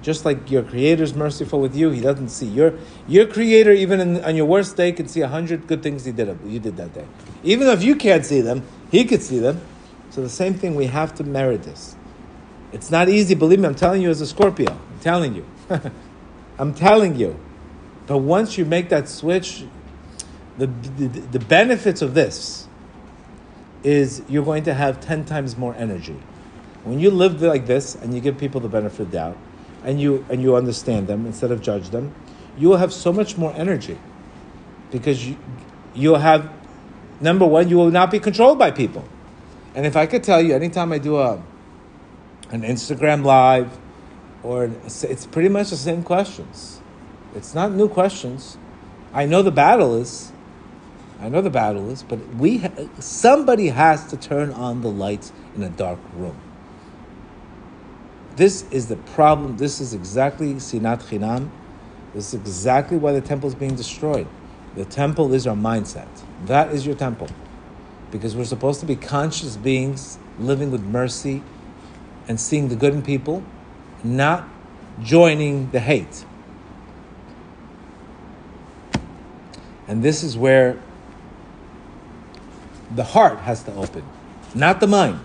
Just 0.00 0.24
like 0.24 0.50
your 0.50 0.62
creator 0.62 1.02
is 1.02 1.14
merciful 1.14 1.60
with 1.60 1.74
you, 1.74 1.90
he 1.90 2.00
doesn't 2.00 2.28
see 2.28 2.46
your 2.46 2.74
your 3.08 3.26
creator 3.26 3.72
even 3.72 4.00
in, 4.00 4.24
on 4.24 4.36
your 4.36 4.46
worst 4.46 4.76
day 4.76 4.92
can 4.92 5.08
see 5.08 5.22
a 5.22 5.28
hundred 5.28 5.66
good 5.66 5.82
things 5.82 6.04
he 6.04 6.12
did 6.12 6.38
you 6.46 6.60
did 6.60 6.76
that 6.76 6.94
day. 6.94 7.06
Even 7.42 7.66
if 7.68 7.82
you 7.82 7.96
can't 7.96 8.24
see 8.24 8.40
them, 8.40 8.62
he 8.90 9.04
could 9.04 9.22
see 9.22 9.38
them. 9.38 9.60
So 10.10 10.22
the 10.22 10.28
same 10.28 10.54
thing, 10.54 10.74
we 10.74 10.86
have 10.86 11.14
to 11.16 11.24
merit 11.24 11.62
this. 11.64 11.96
It's 12.72 12.90
not 12.90 13.08
easy, 13.08 13.34
believe 13.34 13.60
me. 13.60 13.66
I'm 13.66 13.74
telling 13.74 14.02
you 14.02 14.10
as 14.10 14.20
a 14.20 14.26
Scorpio. 14.26 14.70
I'm 14.70 15.00
telling 15.00 15.34
you. 15.34 15.46
I'm 16.58 16.74
telling 16.74 17.16
you. 17.16 17.38
But 18.06 18.18
once 18.18 18.58
you 18.58 18.64
make 18.64 18.88
that 18.88 19.08
switch, 19.08 19.64
the, 20.56 20.66
the, 20.66 21.06
the 21.06 21.38
benefits 21.38 22.02
of 22.02 22.14
this 22.14 22.66
is 23.84 24.22
you're 24.28 24.44
going 24.44 24.64
to 24.64 24.74
have 24.74 25.00
10 25.00 25.24
times 25.24 25.56
more 25.56 25.74
energy. 25.76 26.18
When 26.84 26.98
you 26.98 27.10
live 27.10 27.40
like 27.42 27.66
this 27.66 27.94
and 27.94 28.14
you 28.14 28.20
give 28.20 28.38
people 28.38 28.60
the 28.60 28.68
benefit 28.68 29.00
of 29.00 29.10
the 29.10 29.16
doubt, 29.16 29.38
and 29.88 29.98
you 29.98 30.24
and 30.28 30.42
you 30.42 30.54
understand 30.54 31.06
them 31.08 31.24
instead 31.24 31.50
of 31.50 31.62
judge 31.62 31.88
them, 31.88 32.14
you 32.58 32.68
will 32.68 32.76
have 32.76 32.92
so 32.92 33.10
much 33.10 33.38
more 33.38 33.54
energy 33.54 33.98
because 34.90 35.26
you 35.26 35.36
you'll 35.94 36.18
have 36.18 36.52
number 37.20 37.46
one, 37.46 37.70
you 37.70 37.78
will 37.78 37.90
not 37.90 38.10
be 38.10 38.20
controlled 38.20 38.58
by 38.58 38.70
people. 38.70 39.02
And 39.74 39.86
if 39.86 39.96
I 39.96 40.04
could 40.04 40.22
tell 40.22 40.42
you, 40.42 40.54
anytime 40.54 40.92
I 40.92 40.98
do 40.98 41.16
a 41.16 41.42
an 42.50 42.62
Instagram 42.62 43.24
live, 43.24 43.78
or 44.42 44.70
it's 44.84 45.26
pretty 45.26 45.48
much 45.48 45.70
the 45.70 45.76
same 45.76 46.02
questions. 46.02 46.80
It's 47.34 47.54
not 47.54 47.72
new 47.72 47.88
questions. 47.88 48.58
I 49.12 49.24
know 49.24 49.42
the 49.42 49.50
battle 49.50 49.96
is. 49.96 50.32
I 51.20 51.28
know 51.28 51.40
the 51.40 51.50
battle 51.50 51.90
is, 51.90 52.02
but 52.02 52.18
we 52.34 52.62
somebody 53.00 53.68
has 53.68 54.06
to 54.08 54.16
turn 54.18 54.52
on 54.52 54.82
the 54.82 54.90
lights 54.90 55.32
in 55.56 55.62
a 55.62 55.70
dark 55.70 55.98
room. 56.14 56.36
This 58.38 58.70
is 58.70 58.86
the 58.86 58.94
problem. 58.94 59.56
This 59.56 59.80
is 59.80 59.92
exactly 59.92 60.54
Sinat 60.54 61.02
Chinam. 61.02 61.50
This 62.14 62.28
is 62.28 62.34
exactly 62.34 62.96
why 62.96 63.10
the 63.10 63.20
temple 63.20 63.48
is 63.48 63.56
being 63.56 63.74
destroyed. 63.74 64.28
The 64.76 64.84
temple 64.84 65.34
is 65.34 65.44
our 65.44 65.56
mindset. 65.56 66.06
That 66.46 66.72
is 66.72 66.86
your 66.86 66.94
temple. 66.94 67.26
Because 68.12 68.36
we're 68.36 68.44
supposed 68.44 68.78
to 68.78 68.86
be 68.86 68.94
conscious 68.94 69.56
beings 69.56 70.18
living 70.38 70.70
with 70.70 70.84
mercy 70.84 71.42
and 72.28 72.38
seeing 72.38 72.68
the 72.68 72.76
good 72.76 72.94
in 72.94 73.02
people, 73.02 73.42
not 74.04 74.48
joining 75.02 75.72
the 75.72 75.80
hate. 75.80 76.24
And 79.88 80.00
this 80.00 80.22
is 80.22 80.38
where 80.38 80.80
the 82.94 83.02
heart 83.02 83.40
has 83.40 83.64
to 83.64 83.74
open, 83.74 84.04
not 84.54 84.78
the 84.78 84.86
mind. 84.86 85.18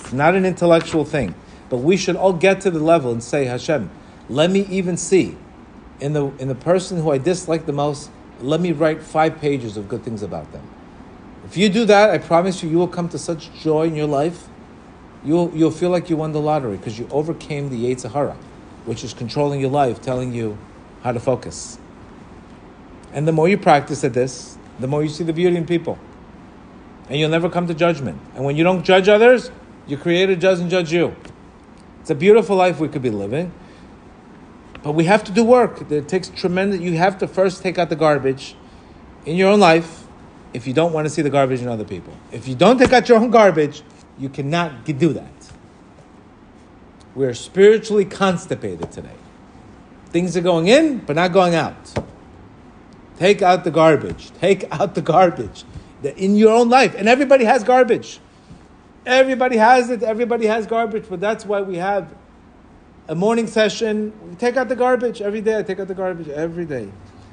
It's 0.00 0.12
not 0.12 0.34
an 0.34 0.44
intellectual 0.44 1.04
thing. 1.04 1.36
But 1.70 1.78
we 1.78 1.96
should 1.96 2.16
all 2.16 2.34
get 2.34 2.62
to 2.62 2.72
the 2.72 2.80
level 2.80 3.12
and 3.12 3.22
say, 3.22 3.46
Hashem, 3.46 3.90
let 4.28 4.50
me 4.50 4.66
even 4.70 4.98
see 4.98 5.36
in 6.00 6.14
the 6.14 6.26
in 6.38 6.48
the 6.48 6.56
person 6.56 6.98
who 7.02 7.12
I 7.12 7.18
dislike 7.18 7.66
the 7.66 7.72
most, 7.72 8.10
let 8.40 8.60
me 8.60 8.72
write 8.72 9.02
five 9.02 9.40
pages 9.40 9.78
of 9.78 9.88
good 9.88 10.04
things 10.04 10.22
about 10.22 10.52
them. 10.52 10.68
If 11.46 11.56
you 11.56 11.70
do 11.70 11.86
that, 11.86 12.10
I 12.10 12.18
promise 12.18 12.62
you, 12.62 12.70
you 12.70 12.78
will 12.78 12.88
come 12.88 13.08
to 13.10 13.18
such 13.18 13.52
joy 13.54 13.84
in 13.88 13.96
your 13.96 14.08
life. 14.08 14.48
You'll 15.24 15.52
you'll 15.54 15.72
feel 15.72 15.90
like 15.90 16.10
you 16.10 16.18
won 16.18 16.32
the 16.32 16.40
lottery 16.40 16.78
because 16.78 16.98
you 16.98 17.08
overcame 17.10 17.70
the 17.70 17.84
Yetzer 17.84 18.12
Hara, 18.12 18.36
which 18.86 19.04
is 19.04 19.14
controlling 19.14 19.60
your 19.60 19.70
life, 19.70 20.02
telling 20.02 20.34
you 20.34 20.58
how 21.02 21.12
to 21.12 21.20
focus. 21.20 21.78
And 23.12 23.28
the 23.28 23.32
more 23.32 23.48
you 23.48 23.58
practice 23.58 24.04
at 24.04 24.14
this, 24.14 24.58
the 24.80 24.88
more 24.88 25.02
you 25.02 25.08
see 25.10 25.24
the 25.24 25.32
beauty 25.32 25.56
in 25.56 25.66
people. 25.66 25.98
and 27.10 27.18
you'll 27.18 27.30
never 27.30 27.50
come 27.50 27.66
to 27.66 27.74
judgment. 27.74 28.18
And 28.36 28.44
when 28.44 28.56
you 28.56 28.64
don't 28.64 28.84
judge 28.84 29.08
others, 29.08 29.50
your 29.86 29.98
Creator 29.98 30.36
doesn't 30.36 30.70
judge 30.70 30.92
you. 30.92 31.14
It's 32.10 32.16
a 32.16 32.18
beautiful 32.18 32.56
life 32.56 32.80
we 32.80 32.88
could 32.88 33.02
be 33.02 33.10
living. 33.10 33.52
But 34.82 34.96
we 34.96 35.04
have 35.04 35.22
to 35.22 35.30
do 35.30 35.44
work. 35.44 35.88
It 35.92 36.08
takes 36.08 36.28
tremendous. 36.28 36.80
You 36.80 36.96
have 36.96 37.18
to 37.18 37.28
first 37.28 37.62
take 37.62 37.78
out 37.78 37.88
the 37.88 37.94
garbage 37.94 38.56
in 39.26 39.36
your 39.36 39.48
own 39.48 39.60
life 39.60 40.08
if 40.52 40.66
you 40.66 40.72
don't 40.72 40.92
want 40.92 41.06
to 41.06 41.08
see 41.08 41.22
the 41.22 41.30
garbage 41.30 41.62
in 41.62 41.68
other 41.68 41.84
people. 41.84 42.12
If 42.32 42.48
you 42.48 42.56
don't 42.56 42.78
take 42.78 42.92
out 42.92 43.08
your 43.08 43.18
own 43.18 43.30
garbage, 43.30 43.84
you 44.18 44.28
cannot 44.28 44.84
do 44.84 45.12
that. 45.12 45.52
We're 47.14 47.32
spiritually 47.32 48.06
constipated 48.06 48.90
today. 48.90 49.20
Things 50.06 50.36
are 50.36 50.40
going 50.40 50.66
in, 50.66 50.98
but 50.98 51.14
not 51.14 51.32
going 51.32 51.54
out. 51.54 51.94
Take 53.18 53.40
out 53.40 53.62
the 53.62 53.70
garbage. 53.70 54.32
Take 54.40 54.64
out 54.72 54.96
the 54.96 55.02
garbage 55.02 55.62
in 56.02 56.34
your 56.34 56.54
own 56.56 56.70
life. 56.70 56.96
And 56.96 57.08
everybody 57.08 57.44
has 57.44 57.62
garbage. 57.62 58.18
Everybody 59.06 59.56
has 59.56 59.90
it. 59.90 60.02
Everybody 60.02 60.46
has 60.46 60.66
garbage. 60.66 61.06
But 61.08 61.20
that's 61.20 61.44
why 61.44 61.62
we 61.62 61.76
have 61.76 62.14
a 63.08 63.14
morning 63.14 63.46
session. 63.46 64.12
We 64.28 64.36
take 64.36 64.56
out 64.56 64.68
the 64.68 64.76
garbage 64.76 65.20
every 65.20 65.40
day. 65.40 65.58
I 65.58 65.62
take 65.62 65.80
out 65.80 65.88
the 65.88 65.94
garbage 65.94 66.28
every 66.28 66.66
day. 66.66 66.90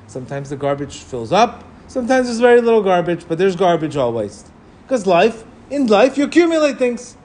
Sometimes 0.07 0.49
the 0.49 0.55
garbage 0.55 0.97
fills 0.97 1.31
up. 1.31 1.63
Sometimes 1.87 2.27
there's 2.27 2.39
very 2.39 2.61
little 2.61 2.83
garbage, 2.83 3.27
but 3.27 3.37
there's 3.37 3.55
garbage 3.55 3.95
always. 3.95 4.45
Because 4.83 5.05
life, 5.05 5.43
in 5.69 5.87
life, 5.87 6.17
you 6.17 6.25
accumulate 6.25 6.77
things. 6.77 7.15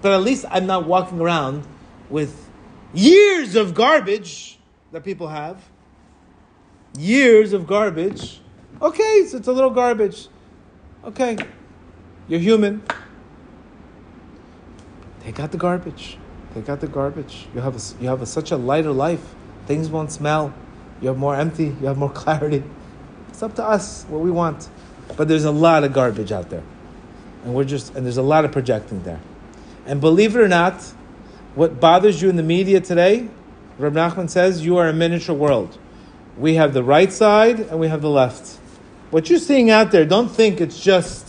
But 0.00 0.12
at 0.12 0.22
least 0.22 0.44
I'm 0.50 0.66
not 0.66 0.86
walking 0.86 1.20
around 1.20 1.66
with 2.10 2.50
years 2.92 3.54
of 3.54 3.74
garbage 3.74 4.58
that 4.92 5.04
people 5.04 5.28
have. 5.28 5.62
Years 6.98 7.52
of 7.52 7.66
garbage. 7.66 8.40
Okay, 8.80 9.26
so 9.26 9.36
it's 9.36 9.48
a 9.48 9.52
little 9.52 9.70
garbage. 9.70 10.28
Okay, 11.04 11.36
you're 12.28 12.40
human. 12.40 12.82
Take 15.24 15.40
out 15.40 15.52
the 15.52 15.58
garbage. 15.58 16.18
Take 16.54 16.68
out 16.68 16.80
the 16.80 16.88
garbage. 16.88 17.46
You 17.54 17.60
have 17.60 17.76
a, 17.76 18.02
you 18.02 18.08
have 18.08 18.22
a, 18.22 18.26
such 18.26 18.50
a 18.50 18.56
lighter 18.56 18.92
life. 18.92 19.34
Things 19.66 19.88
won't 19.88 20.12
smell. 20.12 20.52
You 21.00 21.08
have 21.08 21.18
more 21.18 21.34
empty. 21.34 21.66
You 21.66 21.86
have 21.86 21.98
more 21.98 22.10
clarity. 22.22 22.62
It's 23.28 23.42
up 23.42 23.54
to 23.56 23.64
us 23.64 24.04
what 24.08 24.20
we 24.20 24.30
want. 24.30 24.68
But 25.16 25.28
there's 25.28 25.44
a 25.44 25.50
lot 25.50 25.84
of 25.84 25.92
garbage 25.92 26.32
out 26.32 26.48
there, 26.48 26.62
and 27.44 27.54
we're 27.54 27.64
just 27.64 27.94
and 27.94 28.06
there's 28.06 28.16
a 28.16 28.22
lot 28.22 28.44
of 28.44 28.52
projecting 28.52 29.02
there. 29.02 29.20
And 29.84 30.00
believe 30.00 30.36
it 30.36 30.40
or 30.40 30.48
not, 30.48 30.80
what 31.54 31.80
bothers 31.80 32.22
you 32.22 32.30
in 32.30 32.36
the 32.36 32.42
media 32.42 32.80
today, 32.80 33.28
Reb 33.78 33.94
Nachman 33.94 34.30
says, 34.30 34.64
you 34.64 34.76
are 34.78 34.88
a 34.88 34.92
miniature 34.92 35.34
world. 35.34 35.76
We 36.38 36.54
have 36.54 36.72
the 36.72 36.82
right 36.82 37.12
side 37.12 37.60
and 37.60 37.78
we 37.78 37.88
have 37.88 38.00
the 38.00 38.08
left. 38.08 38.58
What 39.10 39.28
you're 39.28 39.38
seeing 39.38 39.70
out 39.70 39.90
there, 39.90 40.06
don't 40.06 40.30
think 40.30 40.60
it's 40.60 40.82
just, 40.82 41.21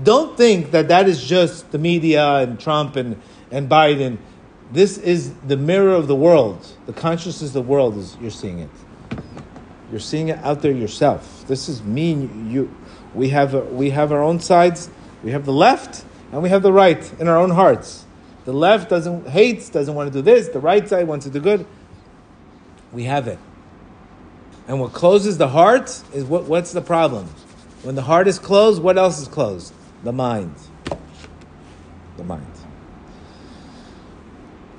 don't 0.00 0.36
think 0.36 0.70
that 0.70 0.88
that 0.88 1.08
is 1.08 1.22
just 1.22 1.70
the 1.70 1.78
media 1.78 2.36
and 2.36 2.58
Trump 2.58 2.96
and, 2.96 3.20
and 3.50 3.68
Biden. 3.68 4.18
This 4.70 4.96
is 4.96 5.34
the 5.46 5.56
mirror 5.56 5.94
of 5.94 6.06
the 6.06 6.14
world. 6.14 6.66
The 6.86 6.92
consciousness 6.92 7.50
of 7.50 7.52
the 7.52 7.62
world 7.62 7.98
is 7.98 8.16
you're 8.20 8.30
seeing 8.30 8.60
it. 8.60 8.70
You're 9.90 10.00
seeing 10.00 10.28
it 10.28 10.38
out 10.38 10.62
there 10.62 10.72
yourself. 10.72 11.44
This 11.46 11.68
is 11.68 11.82
me. 11.82 12.12
and 12.12 12.50
You, 12.50 12.74
we 13.14 13.28
have 13.28 13.52
we 13.72 13.90
have 13.90 14.12
our 14.12 14.22
own 14.22 14.40
sides. 14.40 14.88
We 15.22 15.32
have 15.32 15.44
the 15.44 15.52
left 15.52 16.04
and 16.32 16.42
we 16.42 16.48
have 16.48 16.62
the 16.62 16.72
right 16.72 17.12
in 17.20 17.28
our 17.28 17.36
own 17.36 17.50
hearts. 17.50 18.06
The 18.46 18.52
left 18.52 18.88
doesn't 18.88 19.28
hates, 19.28 19.68
doesn't 19.68 19.94
want 19.94 20.10
to 20.10 20.18
do 20.18 20.22
this. 20.22 20.48
The 20.48 20.60
right 20.60 20.88
side 20.88 21.06
wants 21.06 21.26
to 21.26 21.30
do 21.30 21.40
good. 21.40 21.66
We 22.90 23.04
have 23.04 23.28
it. 23.28 23.38
And 24.66 24.80
what 24.80 24.92
closes 24.92 25.38
the 25.38 25.48
heart 25.48 26.02
is 26.14 26.24
what, 26.24 26.44
what's 26.44 26.72
the 26.72 26.80
problem? 26.80 27.26
When 27.82 27.94
the 27.94 28.02
heart 28.02 28.28
is 28.28 28.38
closed, 28.38 28.82
what 28.82 28.96
else 28.96 29.20
is 29.20 29.28
closed? 29.28 29.74
The 30.04 30.12
mind. 30.12 30.56
The 32.16 32.24
mind. 32.24 32.46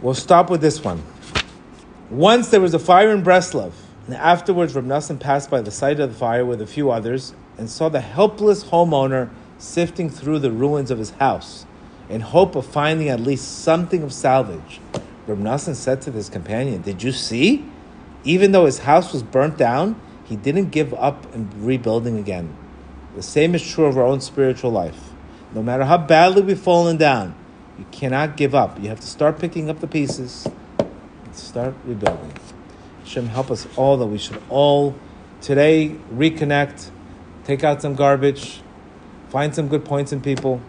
We'll 0.02 0.16
stop 0.16 0.50
with 0.50 0.60
this 0.60 0.84
one. 0.84 1.02
Once 2.10 2.50
there 2.50 2.60
was 2.60 2.74
a 2.74 2.80
fire 2.80 3.10
in 3.12 3.24
Breslov, 3.24 3.72
and 4.06 4.16
afterwards 4.16 4.76
Reb 4.76 4.86
Nassan 4.86 5.18
passed 5.18 5.50
by 5.50 5.62
the 5.62 5.72
site 5.72 6.02
of 6.02 6.12
the 6.12 6.20
fire 6.20 6.46
with 6.46 6.62
a 6.62 6.68
few 6.68 6.92
others 6.92 7.34
and 7.58 7.70
saw 7.70 7.88
the 7.88 8.02
helpless 8.02 8.66
homeowner 8.66 9.30
sifting 9.58 10.10
through 10.10 10.40
the 10.40 10.52
ruins 10.52 10.92
of 10.92 11.00
his 11.00 11.12
house 11.12 11.66
in 12.10 12.20
hope 12.20 12.58
of 12.58 12.66
finding 12.66 13.08
at 13.08 13.22
least 13.22 13.64
something 13.64 14.04
of 14.04 14.12
salvage. 14.12 14.82
Reb 15.26 15.40
Nassan 15.40 15.76
said 15.76 16.02
to 16.02 16.12
his 16.12 16.28
companion, 16.28 16.82
Did 16.82 17.02
you 17.02 17.14
see? 17.14 17.66
Even 18.26 18.52
though 18.52 18.66
his 18.66 18.80
house 18.80 19.14
was 19.14 19.24
burnt 19.24 19.58
down, 19.58 20.00
he 20.26 20.36
didn't 20.36 20.72
give 20.72 20.94
up 20.96 21.34
in 21.34 21.50
rebuilding 21.64 22.18
again. 22.18 22.54
The 23.16 23.24
same 23.24 23.56
is 23.56 23.66
true 23.66 23.86
of 23.86 23.98
our 23.98 24.04
own 24.04 24.20
spiritual 24.20 24.72
life. 24.72 25.13
No 25.54 25.62
matter 25.62 25.86
how 25.86 25.98
badly 25.98 26.42
we've 26.42 26.60
fallen 26.60 26.98
down, 26.98 27.36
you 27.78 27.86
cannot 27.92 28.38
give 28.38 28.56
up. 28.56 28.82
You 28.82 28.90
have 28.90 29.00
to 29.00 29.08
start 29.08 29.40
picking 29.40 29.70
up 29.70 29.80
the 29.80 29.88
pieces 29.88 30.48
and 30.80 31.36
start 31.36 31.76
rebuilding. 31.86 32.34
Hashem, 33.04 33.28
help 33.28 33.52
us 33.52 33.68
all 33.76 33.98
that 33.98 34.08
we 34.08 34.18
should 34.18 34.42
all 34.50 34.96
today 35.42 35.96
reconnect, 36.12 36.90
take 37.44 37.64
out 37.64 37.82
some 37.82 37.94
garbage, 37.94 38.62
find 39.30 39.54
some 39.54 39.68
good 39.68 39.86
points 39.86 40.12
in 40.12 40.22
people. 40.22 40.60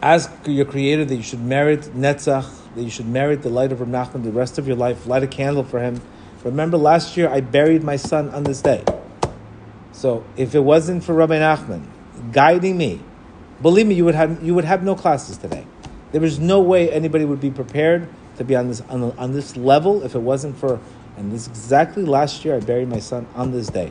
Ask 0.00 0.30
your 0.46 0.64
Creator 0.64 1.04
that 1.06 1.16
you 1.16 1.22
should 1.22 1.42
merit 1.42 1.80
Netzach, 1.96 2.48
that 2.74 2.82
you 2.82 2.90
should 2.90 3.06
merit 3.06 3.42
the 3.42 3.48
light 3.48 3.72
of 3.72 3.80
Rav 3.80 3.88
Nachman 3.88 4.22
the 4.22 4.32
rest 4.32 4.58
of 4.58 4.66
your 4.66 4.76
life. 4.76 5.06
Light 5.06 5.22
a 5.22 5.28
candle 5.28 5.64
for 5.64 5.80
him. 5.80 6.00
Remember, 6.44 6.76
last 6.76 7.16
year 7.16 7.28
I 7.28 7.40
buried 7.40 7.82
my 7.82 7.96
son 7.96 8.28
on 8.30 8.42
this 8.44 8.60
day. 8.60 8.84
So 9.92 10.24
if 10.36 10.54
it 10.54 10.60
wasn't 10.60 11.04
for 11.04 11.14
Rabbi 11.14 11.38
Nachman 11.38 11.86
guiding 12.32 12.76
me, 12.76 13.00
believe 13.62 13.86
me, 13.86 13.94
you 13.94 14.04
would 14.04 14.14
have 14.14 14.42
you 14.42 14.54
would 14.54 14.64
have 14.64 14.82
no 14.82 14.94
classes 14.94 15.36
today. 15.36 15.66
There 16.12 16.24
is 16.24 16.38
no 16.38 16.60
way 16.60 16.90
anybody 16.90 17.24
would 17.24 17.40
be 17.40 17.50
prepared 17.50 18.08
to 18.36 18.44
be 18.44 18.54
on 18.56 18.68
this 18.68 18.82
on, 18.88 19.16
on 19.16 19.32
this 19.32 19.56
level 19.56 20.02
if 20.02 20.14
it 20.14 20.20
wasn't 20.20 20.56
for. 20.56 20.80
And 21.16 21.32
this 21.32 21.46
exactly 21.46 22.04
last 22.04 22.44
year 22.44 22.56
I 22.56 22.60
buried 22.60 22.88
my 22.88 22.98
son 22.98 23.26
on 23.34 23.52
this 23.52 23.68
day, 23.68 23.90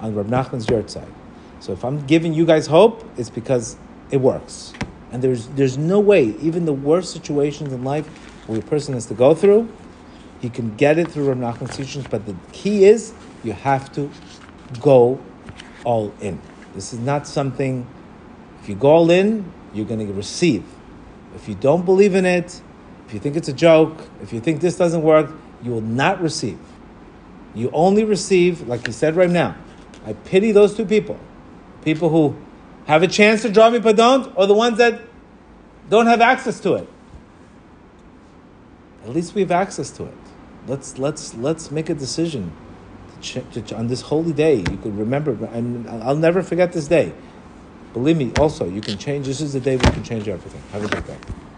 on 0.00 0.14
Rab 0.14 0.28
Nachman's 0.28 0.92
side. 0.92 1.12
So 1.60 1.72
if 1.72 1.84
I'm 1.84 2.04
giving 2.06 2.34
you 2.34 2.44
guys 2.44 2.66
hope, 2.66 3.04
it's 3.16 3.30
because 3.30 3.76
it 4.10 4.16
works. 4.16 4.72
And 5.12 5.22
there's 5.22 5.46
there's 5.48 5.78
no 5.78 6.00
way, 6.00 6.34
even 6.40 6.64
the 6.64 6.72
worst 6.72 7.12
situations 7.12 7.72
in 7.72 7.84
life 7.84 8.06
where 8.46 8.58
a 8.58 8.62
person 8.62 8.94
has 8.94 9.06
to 9.06 9.14
go 9.14 9.34
through, 9.34 9.68
he 10.40 10.48
can 10.48 10.74
get 10.76 10.98
it 10.98 11.10
through 11.10 11.28
Rab 11.28 11.38
Nachman's 11.38 11.76
teachings. 11.76 12.06
But 12.08 12.26
the 12.26 12.34
key 12.52 12.84
is 12.84 13.12
you 13.44 13.52
have 13.52 13.92
to 13.92 14.10
go 14.80 15.20
all 15.84 16.12
in. 16.20 16.40
This 16.74 16.92
is 16.92 16.98
not 16.98 17.26
something. 17.26 17.86
If 18.62 18.68
you 18.68 18.76
go 18.76 18.90
all 18.90 19.10
in, 19.10 19.50
you're 19.74 19.86
going 19.86 20.06
to 20.06 20.12
receive. 20.12 20.64
If 21.34 21.48
you 21.48 21.56
don't 21.56 21.84
believe 21.84 22.14
in 22.14 22.24
it, 22.24 22.62
if 23.06 23.12
you 23.12 23.18
think 23.18 23.34
it's 23.34 23.48
a 23.48 23.52
joke, 23.52 23.98
if 24.22 24.32
you 24.32 24.38
think 24.40 24.60
this 24.60 24.76
doesn't 24.76 25.02
work, 25.02 25.32
you 25.62 25.72
will 25.72 25.80
not 25.80 26.22
receive. 26.22 26.58
You 27.54 27.70
only 27.72 28.04
receive, 28.04 28.68
like 28.68 28.86
he 28.86 28.92
said 28.92 29.16
right 29.16 29.30
now. 29.30 29.56
I 30.06 30.12
pity 30.12 30.52
those 30.52 30.76
two 30.76 30.84
people. 30.84 31.18
People 31.84 32.08
who 32.08 32.36
have 32.86 33.02
a 33.02 33.08
chance 33.08 33.42
to 33.42 33.50
draw 33.50 33.68
me 33.68 33.80
but 33.80 33.96
don't, 33.96 34.32
or 34.36 34.46
the 34.46 34.54
ones 34.54 34.78
that 34.78 35.00
don't 35.90 36.06
have 36.06 36.20
access 36.20 36.60
to 36.60 36.74
it. 36.74 36.88
At 39.04 39.10
least 39.10 39.34
we 39.34 39.40
have 39.40 39.50
access 39.50 39.90
to 39.90 40.04
it. 40.04 40.14
Let's 40.68 40.98
let's 40.98 41.34
let's 41.34 41.72
make 41.72 41.90
a 41.90 41.94
decision 41.94 42.52
to 43.20 43.42
ch- 43.42 43.66
to, 43.66 43.76
on 43.76 43.88
this 43.88 44.02
holy 44.02 44.32
day. 44.32 44.58
You 44.58 44.78
could 44.80 44.96
remember, 44.96 45.32
and 45.46 45.88
I'll 45.88 46.14
never 46.14 46.42
forget 46.42 46.72
this 46.72 46.86
day. 46.86 47.12
Believe 47.92 48.16
me. 48.16 48.32
Also, 48.38 48.66
you 48.66 48.80
can 48.80 48.96
change. 48.96 49.26
This 49.26 49.40
is 49.40 49.52
the 49.52 49.60
day 49.60 49.76
we 49.76 49.82
can 49.82 50.02
change 50.02 50.26
everything. 50.28 50.62
Have 50.72 50.84
a 50.84 50.88
good 50.88 51.06
day. 51.06 51.51